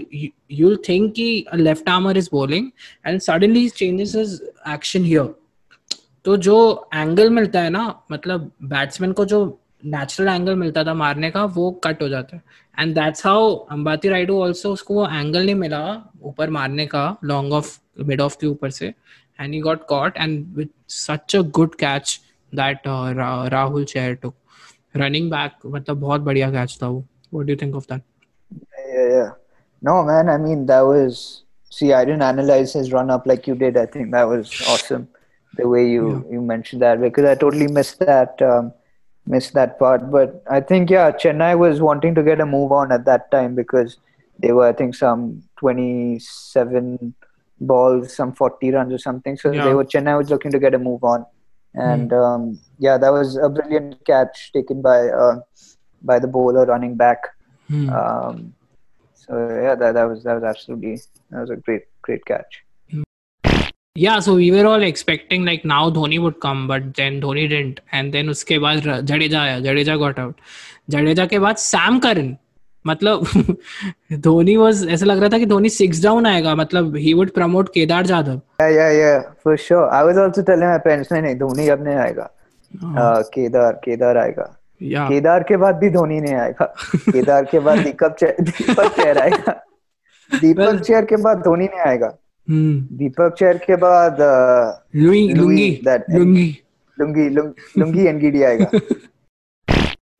यू 0.51 0.75
थिंक 0.87 1.13
कि 1.15 1.45
left 1.55 1.89
armer 1.89 2.17
is 2.17 2.29
bowling 2.31 2.69
and 3.07 3.19
suddenly 3.21 3.67
changes 3.69 4.15
his 4.15 4.39
action 4.73 5.03
here 5.03 5.33
तो 6.25 6.35
जो 6.37 6.57
angle 6.93 7.29
मिलता 7.29 7.61
है 7.61 7.69
ना 7.69 7.83
मतलब 8.11 8.51
बैट्समैन 8.63 9.11
को 9.11 9.25
जो 9.25 9.39
नेचुरल 9.85 10.29
एंगल 10.29 10.55
मिलता 10.55 10.83
था 10.83 10.93
मारने 10.93 11.29
का, 11.31 11.43
वो 11.45 11.71
कट 11.83 12.01
हो 12.01 12.07
जाता 12.09 12.35
है। 12.35 12.41
And 12.77 12.93
that's 12.95 13.25
how 13.25 13.53
Ambati 13.71 14.09
Rayudu 14.09 14.39
also 14.41 14.71
उसको 14.73 14.93
वो 14.93 15.07
एंगल 15.07 15.45
नहीं 15.45 15.55
मिला, 15.55 16.11
ऊपर 16.21 16.49
मारने 16.49 16.85
का 16.85 17.15
लॉन्ग 17.23 17.53
ऑफ़ 17.53 17.77
मिड 18.06 18.20
ऑफ 18.20 18.36
के 18.40 18.46
ऊपर 18.46 18.70
से 18.70 18.86
and 19.40 19.52
he 19.54 19.60
got 19.60 19.86
caught 19.88 20.16
and 20.16 20.46
with 20.56 20.68
such 20.88 21.36
a 21.36 21.40
good 21.58 21.74
catch 21.84 22.18
that 22.54 22.86
Rahul 22.86 23.84
Chahar 23.84 24.14
took 24.22 24.34
running 24.96 25.30
back 25.30 25.66
मतलब 25.66 26.00
बहुत 26.00 26.20
बढ़िया 26.20 26.50
कैच 26.50 26.78
था 26.82 26.88
वो 26.88 27.04
what 27.32 27.46
do 27.46 27.52
you 27.52 27.56
think 27.62 27.74
of 27.76 27.86
that 27.92 28.02
Yeah, 28.94 29.08
yeah. 29.08 29.30
No, 29.82 30.02
man. 30.02 30.28
I 30.28 30.36
mean, 30.38 30.66
that 30.66 30.80
was. 30.80 31.42
See, 31.70 31.92
I 31.92 32.04
didn't 32.04 32.22
analyze 32.22 32.72
his 32.72 32.92
run 32.92 33.10
up 33.10 33.26
like 33.26 33.48
you 33.48 33.54
did. 33.56 33.76
I 33.76 33.86
think 33.86 34.12
that 34.12 34.28
was 34.28 34.50
awesome, 34.68 35.08
the 35.54 35.66
way 35.68 35.88
you 35.90 36.24
you 36.30 36.40
mentioned 36.40 36.82
that 36.82 37.00
because 37.00 37.24
I 37.24 37.34
totally 37.34 37.66
missed 37.66 37.98
that 37.98 38.40
um, 38.40 38.72
missed 39.26 39.54
that 39.54 39.78
part. 39.78 40.10
But 40.12 40.42
I 40.48 40.60
think 40.60 40.90
yeah, 40.90 41.10
Chennai 41.10 41.58
was 41.58 41.80
wanting 41.80 42.14
to 42.14 42.22
get 42.22 42.40
a 42.40 42.46
move 42.46 42.70
on 42.70 42.92
at 42.92 43.04
that 43.06 43.28
time 43.32 43.56
because 43.56 43.96
they 44.38 44.52
were 44.52 44.68
I 44.68 44.72
think 44.72 44.94
some 44.94 45.42
twenty 45.56 46.20
seven 46.20 47.14
balls, 47.60 48.14
some 48.14 48.32
forty 48.32 48.70
runs 48.72 48.92
or 48.92 48.98
something. 48.98 49.36
So 49.36 49.52
Yeah. 49.52 49.64
they 49.64 49.74
were 49.74 49.84
Chennai 49.84 50.16
was 50.18 50.30
looking 50.30 50.50
to 50.52 50.58
get 50.58 50.74
a 50.74 50.78
move 50.78 51.04
on, 51.04 51.24
and 51.74 52.12
um, 52.12 52.58
yeah, 52.78 52.98
that 52.98 53.12
was 53.12 53.36
a 53.36 53.48
brilliant 53.48 54.04
catch 54.04 54.50
taken 54.52 54.82
by 54.82 54.98
uh, 55.08 55.40
by 56.02 56.18
the 56.18 56.26
bowler 56.28 56.66
running 56.66 56.96
back. 56.96 57.30
Um, 57.72 58.54
so 59.14 59.38
yeah, 59.62 59.74
that, 59.74 59.92
that 59.94 60.04
was 60.04 60.22
that 60.24 60.34
was 60.34 60.44
absolutely 60.44 60.96
that 61.30 61.40
was 61.40 61.50
a 61.50 61.56
great 61.56 61.82
great 62.02 62.24
catch. 62.26 62.60
Yeah, 63.96 64.18
so 64.18 64.34
we 64.34 64.50
were 64.50 64.66
all 64.66 64.82
expecting 64.82 65.44
like 65.44 65.64
now 65.64 65.88
Dhoni 65.88 66.20
would 66.20 66.40
come, 66.40 66.66
but 66.66 66.94
then 66.94 67.20
Dhoni 67.20 67.48
didn't. 67.48 67.80
And 67.92 68.12
then 68.12 68.28
उसके 68.28 68.58
बाद 68.58 68.86
र- 68.86 69.00
जडेजा 69.10 69.40
आया 69.40 69.58
Jadeja 69.66 69.96
got 69.98 70.18
out. 70.18 70.34
Jadeja 70.90 71.26
के 71.26 71.38
बाद 71.38 71.56
Sam 71.56 71.98
Curran 72.06 72.36
मतलब 72.85 73.25
Dhoni 74.19 74.55
was 74.57 74.85
ऐसा 74.89 75.05
लग 75.05 75.19
रहा 75.19 75.29
था 75.29 75.37
कि 75.37 75.45
धोनी 75.45 75.69
सिक्स 75.69 76.03
डाउन 76.03 76.25
आएगा 76.25 76.55
मतलब 76.55 76.95
he 76.95 77.13
would 77.13 77.31
promote 77.31 77.69
Kedar 77.73 78.05
Jadhav 78.05 78.39
Yeah, 78.61 78.69
yeah, 78.69 78.91
yeah, 78.91 79.21
for 79.43 79.57
sure. 79.57 79.89
I 79.89 80.03
was 80.03 80.17
also 80.17 80.43
telling 80.43 80.69
my 80.69 80.79
parents, 80.85 81.11
नहीं 81.11 81.35
धोनी 81.35 81.67
अब 81.67 81.83
नहीं 81.83 81.95
आएगा. 81.95 82.29
Uh, 82.71 83.23
केदार 83.33 83.79
केदार 83.83 84.17
आएगा. 84.17 84.55
या 84.81 85.07
केदार 85.09 85.43
के 85.43 85.57
बाद 85.57 85.75
भी 85.75 85.89
धोनी 85.89 86.19
नहीं 86.21 86.35
आएगा. 86.35 86.65
केदार 87.09 87.45
के 87.45 87.59
बाद 87.59 87.79
दीपक 87.79 88.15
चेर 88.19 88.35
दीपक 88.41 88.91
चेर 89.01 89.17
आएगा. 89.17 89.53
दीपक 90.41 90.79
चेर 90.79 91.05
के 91.05 91.17
बाद 91.23 91.37
धोनी 91.37 91.65
नहीं 91.65 91.79
आएगा. 91.79 92.13
हम्म 92.47 92.97
दीपक 92.97 93.35
चेयर 93.39 93.57
के 93.57 93.75
बाद 93.75 94.21
uh, 94.21 94.95
Lungi 94.95 95.27
Lungi 95.33 96.63
Lungi 96.97 97.29
Lungi 97.79 98.05
Ngidi 98.07 98.43
आएगा. 98.43 98.69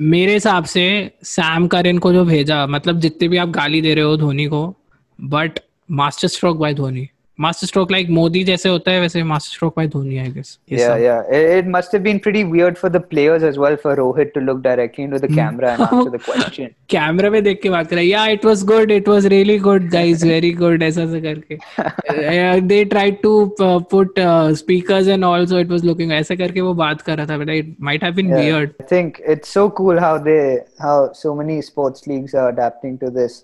मेरे 0.01 0.33
हिसाब 0.33 0.65
से 0.65 1.11
सैम 1.23 1.67
करन 1.67 1.97
को 1.97 2.13
जो 2.13 2.25
भेजा 2.25 2.67
मतलब 2.67 2.99
जितने 2.99 3.27
भी 3.27 3.37
आप 3.37 3.49
गाली 3.49 3.81
दे 3.81 3.93
रहे 3.93 4.03
हो 4.03 4.17
धोनी 4.17 4.45
को 4.45 4.75
but 5.21 5.59
master 5.91 6.27
stroke 6.27 6.57
by 6.57 6.73
Dhoni. 6.73 7.09
master 7.43 7.67
stroke 7.67 7.91
like 7.95 8.09
Modi 8.15 8.43
jaise 8.47 8.65
hota 8.69 8.91
hai 8.93 8.99
वैसे 9.05 9.23
master 9.31 9.51
stroke 9.55 9.75
by 9.79 9.85
Dhoni 9.93 10.17
I 10.23 10.27
guess. 10.37 10.49
Yes, 10.67 10.79
yeah, 10.79 10.87
sir. 10.87 10.97
yeah. 11.03 11.37
It, 11.37 11.45
it, 11.59 11.67
must 11.75 11.93
have 11.93 12.03
been 12.07 12.19
pretty 12.25 12.43
weird 12.43 12.77
for 12.77 12.89
the 12.95 12.99
players 12.99 13.43
as 13.49 13.57
well 13.63 13.77
for 13.83 13.95
Rohit 13.99 14.33
to 14.33 14.41
look 14.41 14.61
directly 14.61 15.05
into 15.05 15.19
the 15.25 15.29
camera 15.39 15.71
and 15.73 15.87
answer 15.87 16.13
the 16.17 16.21
question. 16.27 16.75
Camera 16.95 17.29
में 17.35 17.41
देख 17.43 17.61
के 17.61 17.69
बात 17.69 17.89
कर 17.89 17.95
रहा 17.95 18.03
है. 18.03 18.09
Yeah, 18.09 18.37
it 18.37 18.47
was 18.49 18.63
good. 18.73 18.93
It 18.97 19.09
was 19.13 19.29
really 19.35 19.57
good, 19.69 19.89
guys. 19.95 20.27
Very 20.31 20.51
good. 20.61 20.83
ऐसा 20.89 21.03
ऐसा 21.03 21.19
करके. 21.27 21.57
uh, 21.79 22.67
they 22.73 22.83
tried 22.95 23.21
to 23.27 23.33
uh, 23.67 23.79
put 23.95 24.23
uh, 24.27 24.55
speakers 24.63 25.11
and 25.17 25.29
also 25.31 25.63
it 25.65 25.75
was 25.75 25.89
looking 25.91 26.15
ऐसा 26.21 26.35
करके 26.43 26.61
वो 26.69 26.73
बात 26.83 27.01
कर 27.09 27.17
रहा 27.17 27.25
था. 27.25 27.39
But 27.43 27.53
it 27.57 27.75
might 27.89 28.07
have 28.09 28.15
been 28.21 28.33
yeah, 28.35 28.43
weird. 28.43 28.75
I 28.81 28.89
think 28.95 29.21
it's 29.35 29.59
so 29.59 29.69
cool 29.81 30.05
how 30.07 30.15
they 30.29 30.41
how 30.87 30.97
so 31.25 31.35
many 31.43 31.61
sports 31.73 32.07
leagues 32.13 32.39
are 32.43 32.49
adapting 32.49 32.97
to 33.05 33.15
this. 33.21 33.43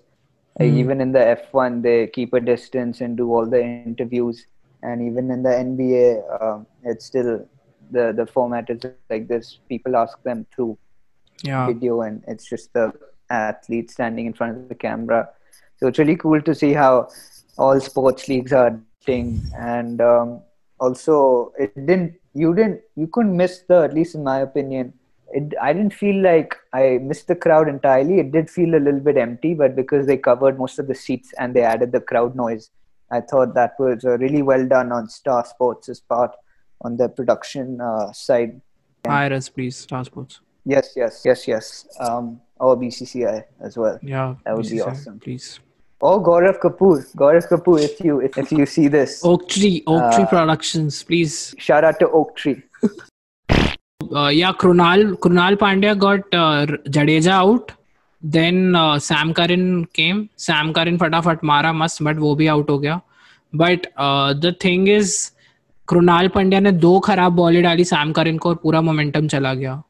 Like 0.58 0.72
even 0.72 1.00
in 1.00 1.12
the 1.12 1.18
F1, 1.18 1.82
they 1.82 2.06
keep 2.06 2.32
a 2.32 2.40
distance 2.40 3.00
and 3.02 3.16
do 3.16 3.32
all 3.32 3.46
the 3.46 3.62
interviews, 3.62 4.46
and 4.82 5.02
even 5.02 5.30
in 5.30 5.42
the 5.42 5.50
NBA, 5.50 6.42
um, 6.42 6.66
it's 6.82 7.04
still 7.04 7.46
the 7.90 8.12
the 8.12 8.26
format 8.26 8.70
is 8.70 8.80
like 9.10 9.28
this. 9.28 9.58
People 9.68 9.96
ask 9.96 10.22
them 10.22 10.46
through 10.54 10.78
या 11.44 11.66
video, 11.66 12.00
and 12.00 12.24
it's 12.26 12.48
just 12.48 12.72
the 12.72 12.92
athlete 13.28 13.90
standing 13.90 14.26
in 14.26 14.32
front 14.32 14.56
of 14.56 14.68
the 14.68 14.74
camera. 14.74 15.28
So 15.78 15.88
it's 15.88 15.98
really 15.98 16.16
cool 16.16 16.40
to 16.40 16.54
see 16.54 16.72
how 16.72 17.08
all 17.58 17.78
sports 17.80 18.28
leagues 18.28 18.52
are 18.52 18.68
adapting, 18.68 19.42
and 19.58 20.00
um, 20.00 20.40
also 20.80 21.52
it 21.58 21.74
didn't 21.74 22.14
you 22.32 22.54
didn't 22.54 22.80
you 22.94 23.06
couldn't 23.06 23.36
miss 23.36 23.60
the 23.68 23.82
at 23.82 23.94
least 23.94 24.14
in 24.14 24.24
my 24.24 24.40
opinion 24.40 24.92
it, 25.32 25.54
I 25.60 25.72
didn't 25.72 25.92
feel 25.94 26.22
like 26.22 26.56
I 26.72 26.98
missed 27.02 27.26
the 27.28 27.34
crowd 27.36 27.68
entirely. 27.68 28.20
It 28.20 28.32
did 28.32 28.48
feel 28.50 28.74
a 28.74 28.78
little 28.80 29.00
bit 29.00 29.16
empty, 29.16 29.54
but 29.54 29.74
because 29.76 30.06
they 30.06 30.16
covered 30.16 30.58
most 30.58 30.78
of 30.78 30.86
the 30.86 30.94
seats 30.94 31.32
and 31.38 31.54
they 31.54 31.62
added 31.62 31.92
the 31.92 32.00
crowd 32.00 32.34
noise, 32.36 32.70
I 33.10 33.20
thought 33.20 33.54
that 33.54 33.74
was 33.78 34.04
really 34.04 34.42
well 34.42 34.66
done 34.66 34.92
on 34.92 35.08
Star 35.08 35.44
Sports' 35.44 36.00
part 36.00 36.32
on 36.82 36.96
the 36.96 37.08
production 37.08 37.80
uh, 37.80 38.12
side. 38.12 38.60
Hire 39.06 39.32
us, 39.32 39.48
please, 39.48 39.76
Star 39.76 40.04
Sports. 40.04 40.40
Yes, 40.64 40.92
yes, 40.96 41.22
yes, 41.24 41.46
yes. 41.46 41.86
Um, 42.00 42.40
or 42.58 42.76
BCCI 42.76 43.44
as 43.60 43.76
well. 43.76 43.98
Yeah, 44.02 44.34
That 44.44 44.56
would 44.56 44.68
be 44.68 44.80
awesome. 44.80 45.20
Please. 45.20 45.60
Or 46.00 46.22
Gaurav 46.22 46.58
Kapoor. 46.58 47.04
Gaurav 47.16 47.48
Kapoor, 47.48 47.80
if 47.80 48.00
you 48.00 48.20
if, 48.20 48.36
if 48.36 48.50
you 48.52 48.66
see 48.66 48.88
this, 48.88 49.24
Oak 49.24 49.48
Tree, 49.48 49.82
Oak 49.86 50.12
Tree 50.12 50.24
Uh, 50.24 50.26
Productions, 50.26 51.02
please. 51.04 51.54
shout 51.58 51.84
out 51.84 51.98
to 52.00 52.10
Oak 52.10 52.36
Tree. 52.36 52.62
Uh, 54.12 54.28
yeah, 54.28 54.52
Krunal 54.52 55.14
Krunal 55.14 55.56
Pandya 55.56 55.98
got 55.98 56.20
uh, 56.32 56.66
Jadeja 56.88 57.30
out. 57.30 57.72
Then 58.22 58.74
uh, 58.74 58.98
Sam 58.98 59.32
Curran 59.34 59.86
came. 59.86 60.28
Sam 60.36 60.72
Curran 60.72 60.98
फटाफट 60.98 61.44
मारा 61.44 61.72
मस्त 61.72 62.02
but 62.02 62.18
वो 62.18 62.34
भी 62.34 62.46
out 62.46 62.70
हो 62.70 62.78
गया 62.78 63.00
but 63.52 63.86
the 64.42 64.54
thing 64.64 64.88
is 64.88 65.14
Krunal 65.88 66.28
Pandya 66.28 66.60
ने 66.60 66.72
दो 66.72 66.98
खराब 67.00 67.32
बॉलें 67.32 67.62
डाली 67.62 67.84
सैम 67.84 68.12
करन 68.12 68.38
को 68.38 68.48
और 68.48 68.54
पूरा 68.62 68.80
मोमेंटम 68.80 69.28
चला 69.28 69.54
गया 69.54 69.82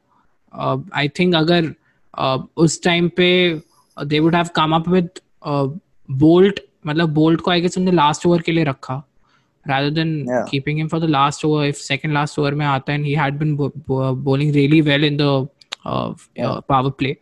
आई 0.95 1.07
uh, 1.07 1.19
थिंक 1.19 1.35
अगर 1.35 1.73
uh, 2.13 2.39
उस 2.57 2.81
टाइम 2.83 3.09
पे 3.17 3.29
they 3.97 4.19
would 4.19 4.35
have 4.35 4.49
come 4.55 4.75
up 4.75 4.89
with 4.89 5.09
Boult 6.09 6.59
मतलब 6.87 7.13
बोल्ट 7.13 7.41
को 7.41 7.51
आई 7.51 7.61
गेस 7.61 7.77
उन्होंने 7.77 7.95
लास्ट 7.97 8.25
ओवर 8.25 8.41
के 8.41 8.51
लिए 8.51 8.63
रखा 8.63 9.03
rather 9.69 9.91
than 9.99 10.11
Yeah. 10.29 10.43
keeping 10.51 10.79
him 10.81 10.89
for 10.93 10.99
the 10.99 11.07
last 11.07 11.45
over 11.45 11.65
if 11.69 11.79
second 11.83 12.13
last 12.13 12.39
over 12.39 12.51
में 12.55 12.65
आता 12.65 12.93
and 12.93 13.05
he 13.05 13.15
had 13.21 13.39
been 13.39 13.55
bo- 13.55 13.71
bo- 13.87 14.15
bowling 14.27 14.51
really 14.57 14.81
well 14.89 15.03
in 15.03 15.17
the 15.17 15.29
uh, 15.85 16.09
uh, 16.45 16.61
power 16.73 16.91
play. 16.91 17.15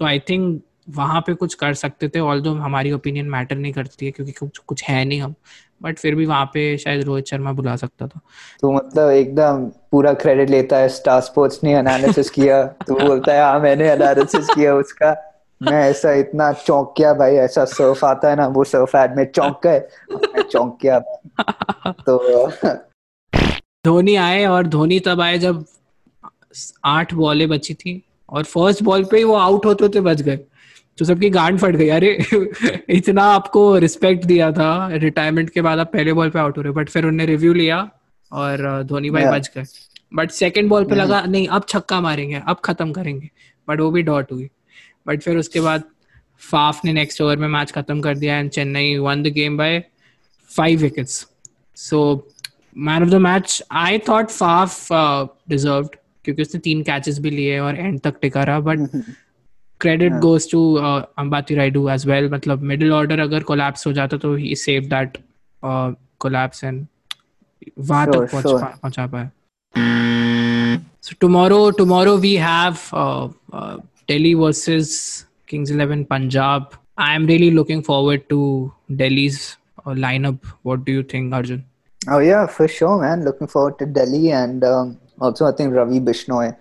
So 0.00 0.06
I 0.06 0.18
think 0.30 0.60
वहाँ 0.96 1.20
पे 1.20 1.34
कुछ 1.34 1.54
कर 1.54 1.74
सकते 1.74 2.08
थे 2.08 2.20
although 2.20 2.52
हमारी 2.54 2.92
opinion 2.92 3.26
matter 3.30 3.56
नहीं 3.56 3.72
करती 3.72 4.06
है 4.06 4.12
क्योंकि 4.12 4.32
कुछ 4.32 4.58
कुछ 4.58 4.84
है 4.84 5.04
नहीं 5.04 5.20
हम 5.20 5.34
बट 5.82 5.98
फिर 5.98 6.14
भी 6.14 6.26
वहाँ 6.26 6.44
पे 6.54 6.76
शायद 6.78 7.04
रोहित 7.04 7.26
शर्मा 7.26 7.52
बुला 7.52 7.76
सकता 7.76 8.06
था। 8.06 8.20
तू 8.60 8.72
मतलब 8.72 9.10
एकदम 9.10 9.64
पूरा 9.90 10.12
क्रेडिट 10.12 10.50
लेता 10.50 10.76
है 10.76 10.88
स्टार 10.88 11.20
स्पोर्ट्स 11.20 11.60
ने 11.64 11.74
एनालिसिस 11.78 12.30
किया 12.30 12.62
तू 12.66 12.94
बोलता 12.94 13.32
है 13.32 13.42
हाँ 13.42 13.60
मैंने 13.60 13.90
एनालिसिस 13.92 14.48
किया 14.48 14.74
उसका। 14.74 15.29
मैं 15.62 15.90
ऐसा 15.90 16.12
इतना 16.12 16.52
चौंक 16.52 16.94
गया 16.98 17.14
भाई 17.14 17.34
ऐसा 17.34 17.64
सर्फ 17.64 18.04
आता 18.04 18.30
है 18.30 18.36
ना 18.36 18.46
वो 18.46 18.64
सर्फ 18.64 18.94
एड 18.94 19.16
में 19.16 19.24
चौंक 19.24 19.60
गए 19.64 19.78
मैं 20.12 20.42
चौंक 20.42 20.78
गया 20.82 20.98
तो 21.92 22.50
धोनी 23.84 24.14
आए 24.16 24.44
और 24.44 24.66
धोनी 24.66 25.00
तब 25.00 25.20
आए 25.20 25.38
जब 25.38 25.64
आठ 26.84 27.14
बॉलें 27.14 27.48
बची 27.48 27.74
थी 27.74 28.02
और 28.28 28.44
फ़र्स्ट 28.44 28.82
बॉल 28.82 29.04
पे 29.04 29.16
ही 29.16 29.24
वो 29.24 29.34
आउट 29.34 29.66
होते 29.66 29.84
होते 29.84 30.00
बच 30.00 30.22
गए। 30.22 30.36
तो 30.98 31.04
सबकी 31.04 31.30
गांड 31.30 31.58
फट 31.58 31.76
गई। 31.76 31.88
अरे 31.88 32.24
इतना 32.88 33.22
आपको 33.24 33.76
रिस्पेक्ट 33.76 34.24
दिया 34.24 34.52
था। 34.52 34.88
रिटायरमेंट 34.92 35.50
के 35.50 35.60
बाद 35.60 35.78
आप 35.78 35.92
पहले 35.92 36.12
बॉल 36.12 36.30
पे 36.30 36.38
आउट 36.38 36.58
हो 36.58 36.62
रहे 36.62 36.72
बट 36.72 36.88
फिर 36.88 37.04
उन्होंने 37.04 37.26
रिव्यू 37.26 37.52
लिया 37.52 37.90
और 38.32 38.82
धोनी 38.82 39.10
भाई 39.10 39.22
Yeah. 39.22 39.34
बच 39.34 39.50
गए। 39.56 39.64
बट 40.14 40.30
सेकंड 40.30 40.68
बॉल 40.68 40.84
पे 40.84 40.94
लगा 40.94 41.22
नहीं 41.22 41.48
अब 41.48 41.64
छक्का 41.68 42.00
मारेंगे 42.00 42.42
अब 42.46 42.56
खत्म 42.64 42.92
करेंगे। 42.92 43.30
बट 43.68 43.80
वो 43.80 43.90
भी 43.90 44.02
डॉट 44.02 44.32
हुई। 44.32 44.50
बट 45.10 45.22
फिर 45.22 45.36
उसके 45.36 45.60
बाद 45.60 45.84
फाफ 46.50 46.84
ने 46.84 46.92
नेक्स्ट 46.92 47.20
ओवर 47.20 47.36
में 47.36 47.48
मैच 47.48 47.70
खत्म 47.72 48.00
कर 48.00 48.16
दिया 48.18 48.36
and 48.38 48.50
Chennai 48.50 48.96
won 48.98 49.22
the 49.22 49.32
game 49.38 49.56
by 49.58 49.82
five 50.50 50.80
wickets 50.80 51.26
so 51.76 52.02
man 52.88 53.02
of 53.02 53.10
the 53.10 53.14
match 53.14 53.62
I 53.70 53.98
thought 54.08 54.30
Faf 54.30 54.88
deserved 55.50 55.96
क्योंकि 56.24 56.42
उसने 56.42 56.60
तीन 56.60 56.82
कैचेस 56.82 57.18
भी 57.18 57.30
लिए 57.30 57.58
और 57.58 57.76
एंड 57.76 58.00
तक 58.00 58.14
टिका 58.22 58.44
रहा 58.44 58.60
but 58.60 59.02
credit 59.80 60.12
goes 60.22 60.50
to 60.50 60.62
Ambati 60.74 61.54
Rayudu 61.54 61.88
as 61.88 62.06
well 62.06 62.30
मतलब 62.32 62.62
मिडिल 62.72 62.92
ऑर्डर 62.92 63.20
अगर 63.20 63.42
कोलैप्स 63.50 63.86
हो 63.86 63.92
जाता 63.92 64.16
तो 64.24 64.34
he 64.34 64.54
save 64.56 64.88
that 64.94 65.18
collapse 66.20 66.64
and 66.64 66.86
वहाँ 67.78 68.06
तक 68.06 68.28
पहुँच 68.34 68.98
पाया। 68.98 69.30
So 71.02 71.14
tomorrow, 71.18 71.70
tomorrow 71.70 72.16
we 72.18 72.30
have 72.36 72.80
uh, 72.92 73.28
uh, 73.52 73.78
Delhi 74.10 74.34
versus 74.34 75.26
Kings 75.46 75.70
Eleven 75.70 76.04
Punjab. 76.04 76.74
I 76.98 77.14
am 77.14 77.26
really 77.26 77.50
looking 77.50 77.82
forward 77.82 78.28
to 78.28 78.72
Delhi's 79.02 79.56
uh, 79.86 79.90
lineup. 80.06 80.38
What 80.62 80.84
do 80.84 80.92
you 80.92 81.02
think, 81.02 81.32
Arjun? 81.32 81.64
oh 82.08 82.18
yeah 82.18 82.46
for 82.46 82.66
sure 82.66 83.00
man 83.00 83.24
looking 83.24 83.46
forward 83.46 83.78
to 83.78 83.86
Delhi 83.86 84.32
and 84.32 84.64
um, 84.64 84.98
also 85.20 85.46
I 85.46 85.52
think 85.52 85.74
Ravi 85.74 86.00
Bishnoi 86.00 86.56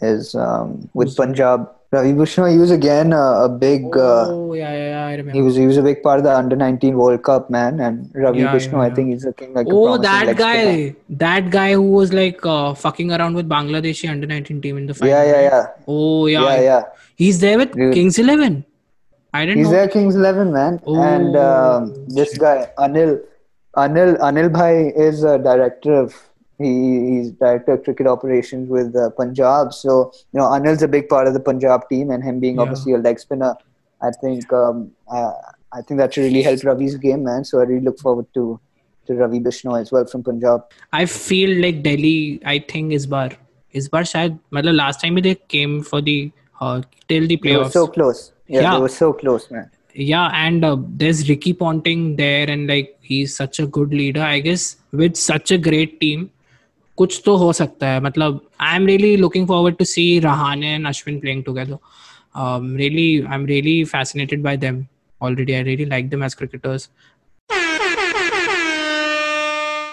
is 0.00 0.34
um, 0.34 0.88
with 0.94 1.16
Punjab 1.16 1.68
Ravi 1.92 2.12
Bishnoi 2.18 2.52
he 2.52 2.58
was 2.58 2.70
again 2.70 3.12
a, 3.12 3.22
a 3.44 3.48
big 3.48 3.84
uh, 3.96 4.26
oh 4.28 4.52
yeah, 4.54 4.72
yeah, 4.72 4.88
yeah, 4.90 5.06
I 5.06 5.10
remember. 5.14 5.32
he 5.32 5.42
was 5.42 5.56
he 5.56 5.66
was 5.66 5.76
a 5.76 5.82
big 5.82 6.02
part 6.04 6.18
of 6.20 6.24
the 6.24 6.32
under 6.34 6.54
19 6.54 6.96
World 6.96 7.22
Cup 7.24 7.50
man 7.50 7.80
and 7.80 8.08
Ravi 8.14 8.38
Yeah, 8.40 8.56
yeah, 8.56 8.80
I 8.80 8.90
think 8.90 9.10
he's 9.12 9.24
looking 9.24 9.52
like 9.54 9.66
Oh, 9.68 9.98
that 9.98 10.36
guy, 10.36 10.94
that 11.24 11.50
guy 11.50 11.72
who 11.72 11.82
was 11.82 12.12
like 12.12 12.46
uh, 12.46 12.74
fucking 12.74 13.10
around 13.12 13.34
with 13.34 13.48
Bangladeshi 13.48 14.08
under 14.08 14.26
19 14.28 14.60
team 14.62 14.78
in 14.78 14.86
the 14.86 14.94
final. 14.94 15.14
yeah 15.14 15.24
yeah 15.32 15.40
yeah 15.50 15.66
Oh 15.88 16.26
yeah, 16.26 16.44
yeah 16.54 16.60
yeah 16.70 16.82
He's 17.16 17.40
there 17.40 17.58
with 17.58 17.72
Dude. 17.72 17.92
Kings 17.92 18.18
Eleven. 18.18 18.64
I 19.34 19.44
didn't 19.44 19.58
He's 19.58 19.66
know. 19.66 19.72
there, 19.72 19.88
Kings 19.88 20.14
Eleven, 20.16 20.52
man. 20.52 20.80
and 20.86 21.36
um, 21.36 21.92
Oh, 21.96 22.04
this 22.08 22.38
guy, 22.38 22.70
Anil, 22.78 23.20
Anil, 23.76 24.18
Anil 24.28 24.48
Bhai 24.52 24.88
is 25.08 25.22
a 25.22 25.38
director 25.38 25.92
of. 25.94 26.14
He, 26.60 26.70
he's 27.10 27.30
director 27.30 27.72
of 27.72 27.84
cricket 27.84 28.06
operations 28.06 28.68
with 28.68 28.94
uh, 28.94 29.10
Punjab. 29.10 29.72
So, 29.72 30.12
you 30.32 30.40
know, 30.40 30.46
Anil's 30.46 30.82
a 30.82 30.88
big 30.88 31.08
part 31.08 31.26
of 31.26 31.34
the 31.34 31.40
Punjab 31.40 31.88
team, 31.88 32.10
and 32.10 32.22
him 32.22 32.38
being 32.38 32.56
yeah. 32.56 32.62
obviously 32.62 32.92
a 32.92 32.98
leg 32.98 33.18
spinner, 33.18 33.54
I 34.02 34.10
think 34.22 34.52
um, 34.52 34.90
I, 35.10 35.32
I 35.72 35.82
think 35.82 35.98
that 36.00 36.12
should 36.12 36.24
really 36.24 36.42
help 36.42 36.62
Ravi's 36.62 36.96
game, 36.96 37.24
man. 37.24 37.44
So 37.44 37.60
I 37.60 37.64
really 37.64 37.84
look 37.84 37.98
forward 37.98 38.26
to 38.34 38.60
to 39.06 39.14
Ravi 39.14 39.40
Bishnoi 39.40 39.80
as 39.80 39.90
well 39.90 40.04
from 40.04 40.22
Punjab. 40.22 40.64
I 40.92 41.06
feel 41.06 41.60
like 41.62 41.82
Delhi. 41.82 42.40
I 42.44 42.58
think 42.58 42.92
is 42.92 43.06
bar 43.06 43.30
is 43.72 43.88
bar. 43.88 44.02
Shayad, 44.02 44.38
matlab, 44.52 44.76
last 44.76 45.00
time 45.00 45.14
they 45.16 45.34
came 45.34 45.82
for 45.82 46.00
the 46.00 46.30
uh, 46.60 46.82
till 47.08 47.26
the 47.26 47.36
playoffs. 47.36 47.42
They 47.42 47.56
were 47.56 47.70
so 47.70 47.86
close. 47.86 48.32
Yeah, 48.46 48.60
yeah, 48.60 48.74
they 48.74 48.80
were 48.80 48.88
so 48.88 49.12
close, 49.12 49.50
man. 49.50 49.70
Yeah, 49.94 50.30
and 50.34 50.64
uh, 50.64 50.76
there's 50.80 51.28
Ricky 51.28 51.52
Ponting 51.52 52.16
there, 52.16 52.48
and 52.48 52.66
like 52.66 52.96
he's 53.00 53.34
such 53.36 53.58
a 53.60 53.66
good 53.66 53.90
leader. 53.90 54.22
I 54.22 54.40
guess 54.40 54.76
with 54.92 55.16
such 55.16 55.50
a 55.50 55.58
great 55.58 56.00
team, 56.00 56.30
कुछ 57.00 57.22
तो 57.24 57.36
हो 57.36 57.52
सकता 57.62 57.88
है 57.88 58.00
मतलब 58.02 58.40
I 58.60 58.76
am 58.76 58.86
really 58.86 59.16
looking 59.16 59.46
forward 59.48 59.76
to 59.76 59.84
see 59.94 60.04
Rahane 60.28 60.64
and 60.64 60.86
Ashwin 60.86 61.20
playing 61.20 61.44
together 61.44 61.78
um, 62.34 62.76
really 62.76 63.26
i'm 63.26 63.44
really 63.44 63.84
fascinated 63.84 64.42
by 64.42 64.56
them 64.56 64.88
already 65.20 65.56
i 65.56 65.62
really 65.62 65.86
like 65.86 66.10
them 66.10 66.22
as 66.22 66.34
cricketers 66.34 66.88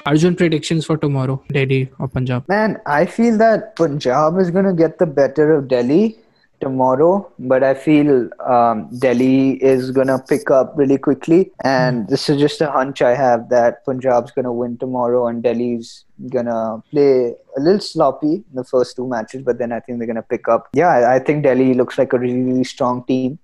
arjun 0.05 0.35
predictions 0.35 0.85
for 0.85 0.97
tomorrow 0.97 1.41
delhi 1.49 1.81
or 1.99 2.07
punjab 2.07 2.43
Man, 2.47 2.77
I 2.85 3.05
feel 3.05 3.37
that 3.39 3.75
Punjab 3.75 4.37
is 4.39 4.51
going 4.51 4.65
to 4.65 4.73
get 4.73 4.97
the 4.99 5.05
better 5.05 5.53
of 5.53 5.67
Delhi 5.67 6.17
tomorrow, 6.59 7.31
but 7.37 7.63
I 7.63 7.73
feel 7.73 8.29
um, 8.45 8.89
Delhi 8.97 9.53
is 9.63 9.91
going 9.91 10.07
to 10.07 10.17
pick 10.19 10.49
up 10.49 10.73
really 10.75 10.97
quickly. 10.97 11.51
And 11.63 12.07
this 12.07 12.29
is 12.29 12.39
just 12.39 12.61
a 12.61 12.71
hunch 12.71 13.01
I 13.01 13.13
have 13.15 13.49
that 13.49 13.85
Punjab's 13.85 14.31
going 14.31 14.45
to 14.45 14.51
win 14.51 14.77
tomorrow 14.77 15.27
and 15.27 15.43
Delhi's 15.43 16.05
going 16.31 16.45
to 16.45 16.81
play 16.91 17.33
a 17.57 17.59
little 17.59 17.79
sloppy 17.79 18.33
in 18.35 18.55
the 18.55 18.63
first 18.63 18.95
two 18.95 19.07
matches, 19.07 19.43
but 19.43 19.59
then 19.59 19.71
I 19.71 19.79
think 19.79 19.99
they're 19.99 20.07
going 20.07 20.15
to 20.15 20.23
pick 20.23 20.47
up. 20.47 20.67
Yeah, 20.73 21.09
I- 21.11 21.19
think 21.19 21.43
Delhi 21.43 21.73
looks 21.73 21.97
like 21.97 22.13
a 22.13 22.19
really, 22.19 22.41
really 22.41 22.63
strong 22.63 23.03
team, 23.05 23.37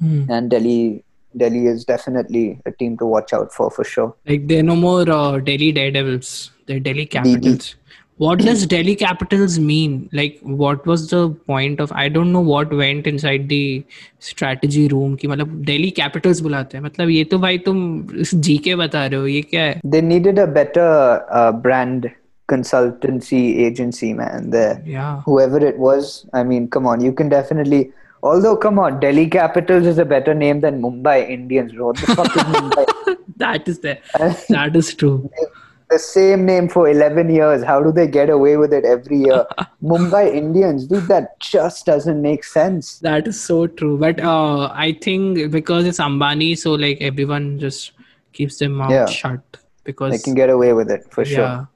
Hmm. 0.00 0.24
and 0.28 0.50
Delhi. 0.50 1.04
Delhi 1.36 1.66
is 1.66 1.84
definitely 1.86 2.60
a 2.66 2.72
team 2.72 2.96
to 2.98 3.06
watch 3.06 3.32
out 3.32 3.52
for 3.54 3.70
for 3.70 3.84
sure. 3.84 4.14
Like 4.26 4.48
they're 4.48 4.62
no 4.62 4.74
more 4.76 5.08
uh, 5.08 5.38
Delhi 5.38 5.72
Daredevils. 5.72 6.50
They're 6.66 6.80
Delhi 6.80 7.06
Capitals 7.06 7.76
what 8.18 8.38
does 8.38 8.66
delhi 8.66 8.94
capitals 8.94 9.58
mean 9.58 10.08
like 10.12 10.38
what 10.42 10.86
was 10.86 11.08
the 11.10 11.28
point 11.46 11.80
of 11.80 11.92
i 11.92 12.08
don't 12.08 12.32
know 12.32 12.40
what 12.40 12.72
went 12.72 13.06
inside 13.06 13.48
the 13.48 13.84
strategy 14.18 14.86
room 14.88 15.16
ki 15.16 15.30
matlab 15.32 15.54
delhi 15.70 15.90
capitals 15.90 16.42
bulate 16.46 16.74
hain 16.76 16.84
matlab 16.88 17.14
ye 17.14 17.24
to 17.32 17.38
bhai 17.46 17.54
tum 17.68 17.80
gk 18.48 18.76
bata 18.82 19.06
rahe 19.14 19.22
ho 19.22 19.32
ye 19.36 19.42
kya 19.54 19.64
hai 19.68 19.94
they 19.96 20.02
needed 20.12 20.38
a 20.38 20.46
better 20.58 20.90
uh, 21.40 21.52
brand 21.66 22.10
consultancy 22.52 23.42
agency 23.66 24.12
man 24.20 24.50
there 24.58 24.76
yeah 24.98 25.22
whoever 25.26 25.64
it 25.72 25.82
was 25.88 26.14
i 26.40 26.44
mean 26.52 26.70
come 26.76 26.86
on 26.94 27.08
you 27.08 27.12
can 27.22 27.36
definitely 27.38 27.82
Although, 28.24 28.56
come 28.56 28.78
on, 28.78 29.00
Delhi 29.00 29.28
Capitals 29.28 29.84
is 29.84 29.98
a 29.98 30.04
better 30.04 30.32
name 30.32 30.60
than 30.60 30.80
Mumbai 30.80 31.28
Indians, 31.28 31.76
wrote 31.76 31.96
the 31.96 32.14
fuck 32.14 32.36
is 32.36 32.42
Mumbai? 32.42 33.16
that 33.38 33.66
is 33.66 33.80
there. 33.80 33.98
that 34.48 34.76
is 34.76 34.94
true. 34.94 35.28
The 35.92 35.98
same 35.98 36.46
name 36.46 36.68
for 36.70 36.88
11 36.88 37.28
years. 37.28 37.62
How 37.62 37.82
do 37.82 37.92
they 37.92 38.06
get 38.06 38.30
away 38.30 38.56
with 38.56 38.72
it 38.72 38.86
every 38.86 39.18
year? 39.18 39.44
Mumbai 39.82 40.34
Indians, 40.34 40.86
dude, 40.86 41.06
that 41.08 41.38
just 41.38 41.84
doesn't 41.84 42.22
make 42.22 42.44
sense. 42.44 42.98
That 43.00 43.28
is 43.28 43.38
so 43.38 43.66
true. 43.66 43.98
But 43.98 44.18
uh, 44.20 44.70
I 44.72 44.92
think 45.02 45.50
because 45.50 45.84
it's 45.84 45.98
Ambani, 45.98 46.56
so 46.56 46.72
like 46.72 46.96
everyone 47.02 47.58
just 47.58 47.92
keeps 48.32 48.58
their 48.58 48.70
mouth 48.70 48.90
Yeah. 48.90 49.04
shut 49.04 49.58
because 49.84 50.12
They 50.12 50.18
can 50.18 50.34
get 50.34 50.48
away 50.48 50.72
with 50.72 50.90
it 50.90 51.04
for 51.10 51.26
sure 51.26 51.68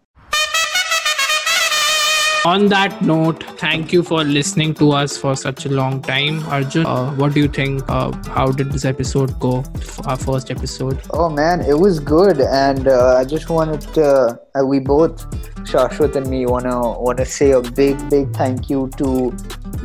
on 2.46 2.66
that 2.72 3.00
note 3.02 3.44
thank 3.60 3.92
you 3.92 4.02
for 4.08 4.22
listening 4.24 4.72
to 4.80 4.90
us 4.92 5.16
for 5.16 5.34
such 5.34 5.66
a 5.66 5.70
long 5.70 6.00
time. 6.02 6.42
Arjun 6.56 6.86
uh, 6.86 7.10
what 7.22 7.34
do 7.34 7.40
you 7.40 7.48
think? 7.48 7.82
Uh, 7.88 8.12
how 8.36 8.46
did 8.52 8.72
this 8.72 8.84
episode 8.84 9.38
go? 9.40 9.64
Our 10.04 10.16
first 10.16 10.50
episode. 10.50 11.00
Oh 11.10 11.28
man 11.28 11.60
it 11.62 11.78
was 11.78 11.98
good. 11.98 12.40
And 12.40 12.88
uh, 12.88 13.16
i 13.16 13.24
just 13.24 13.50
wanted 13.50 13.80
to 13.94 14.06
uh, 14.54 14.64
we 14.64 14.78
both 14.78 15.26
shashwat 15.72 16.16
and 16.16 16.30
me 16.34 16.46
wanna 16.46 16.76
wanna 17.06 17.26
say 17.26 17.50
a 17.50 17.62
big 17.80 18.08
big 18.10 18.32
thank 18.36 18.70
you 18.70 18.90
to 18.98 19.34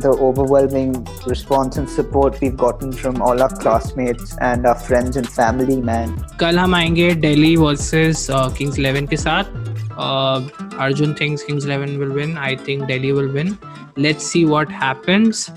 the 0.04 0.10
overwhelming 0.28 0.92
response 1.26 1.76
and 1.76 1.88
support 1.88 2.40
we've 2.40 2.56
gotten 2.56 2.92
from 2.92 3.20
all 3.22 3.42
our 3.42 3.56
classmates 3.64 4.36
and 4.38 4.66
our 4.66 4.78
friends 4.88 5.16
and 5.16 5.28
family 5.40 5.80
man. 5.90 6.16
Kal 6.44 6.64
hum 6.64 6.78
aayenge 6.80 7.20
delhi 7.26 7.52
versus 7.66 8.30
uh, 8.30 8.48
kings 8.60 8.78
11 8.84 9.12
ke 9.14 9.20
saath 9.26 9.71
uh, 9.96 10.48
Arjun 10.78 11.14
thinks 11.14 11.42
Kings 11.42 11.64
11 11.64 11.98
will 11.98 12.12
win. 12.12 12.36
I 12.36 12.56
think 12.56 12.88
Delhi 12.88 13.12
will 13.12 13.32
win. 13.32 13.58
Let's 13.96 14.24
see 14.24 14.44
what 14.44 14.70
happens. 14.70 15.50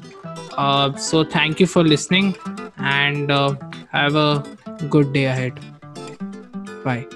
Uh, 0.57 0.95
so, 0.95 1.23
thank 1.23 1.59
you 1.59 1.67
for 1.67 1.83
listening 1.83 2.35
and 2.77 3.31
uh, 3.31 3.55
have 3.91 4.15
a 4.15 4.43
good 4.89 5.13
day 5.13 5.25
ahead. 5.25 5.59
Bye. 6.83 7.07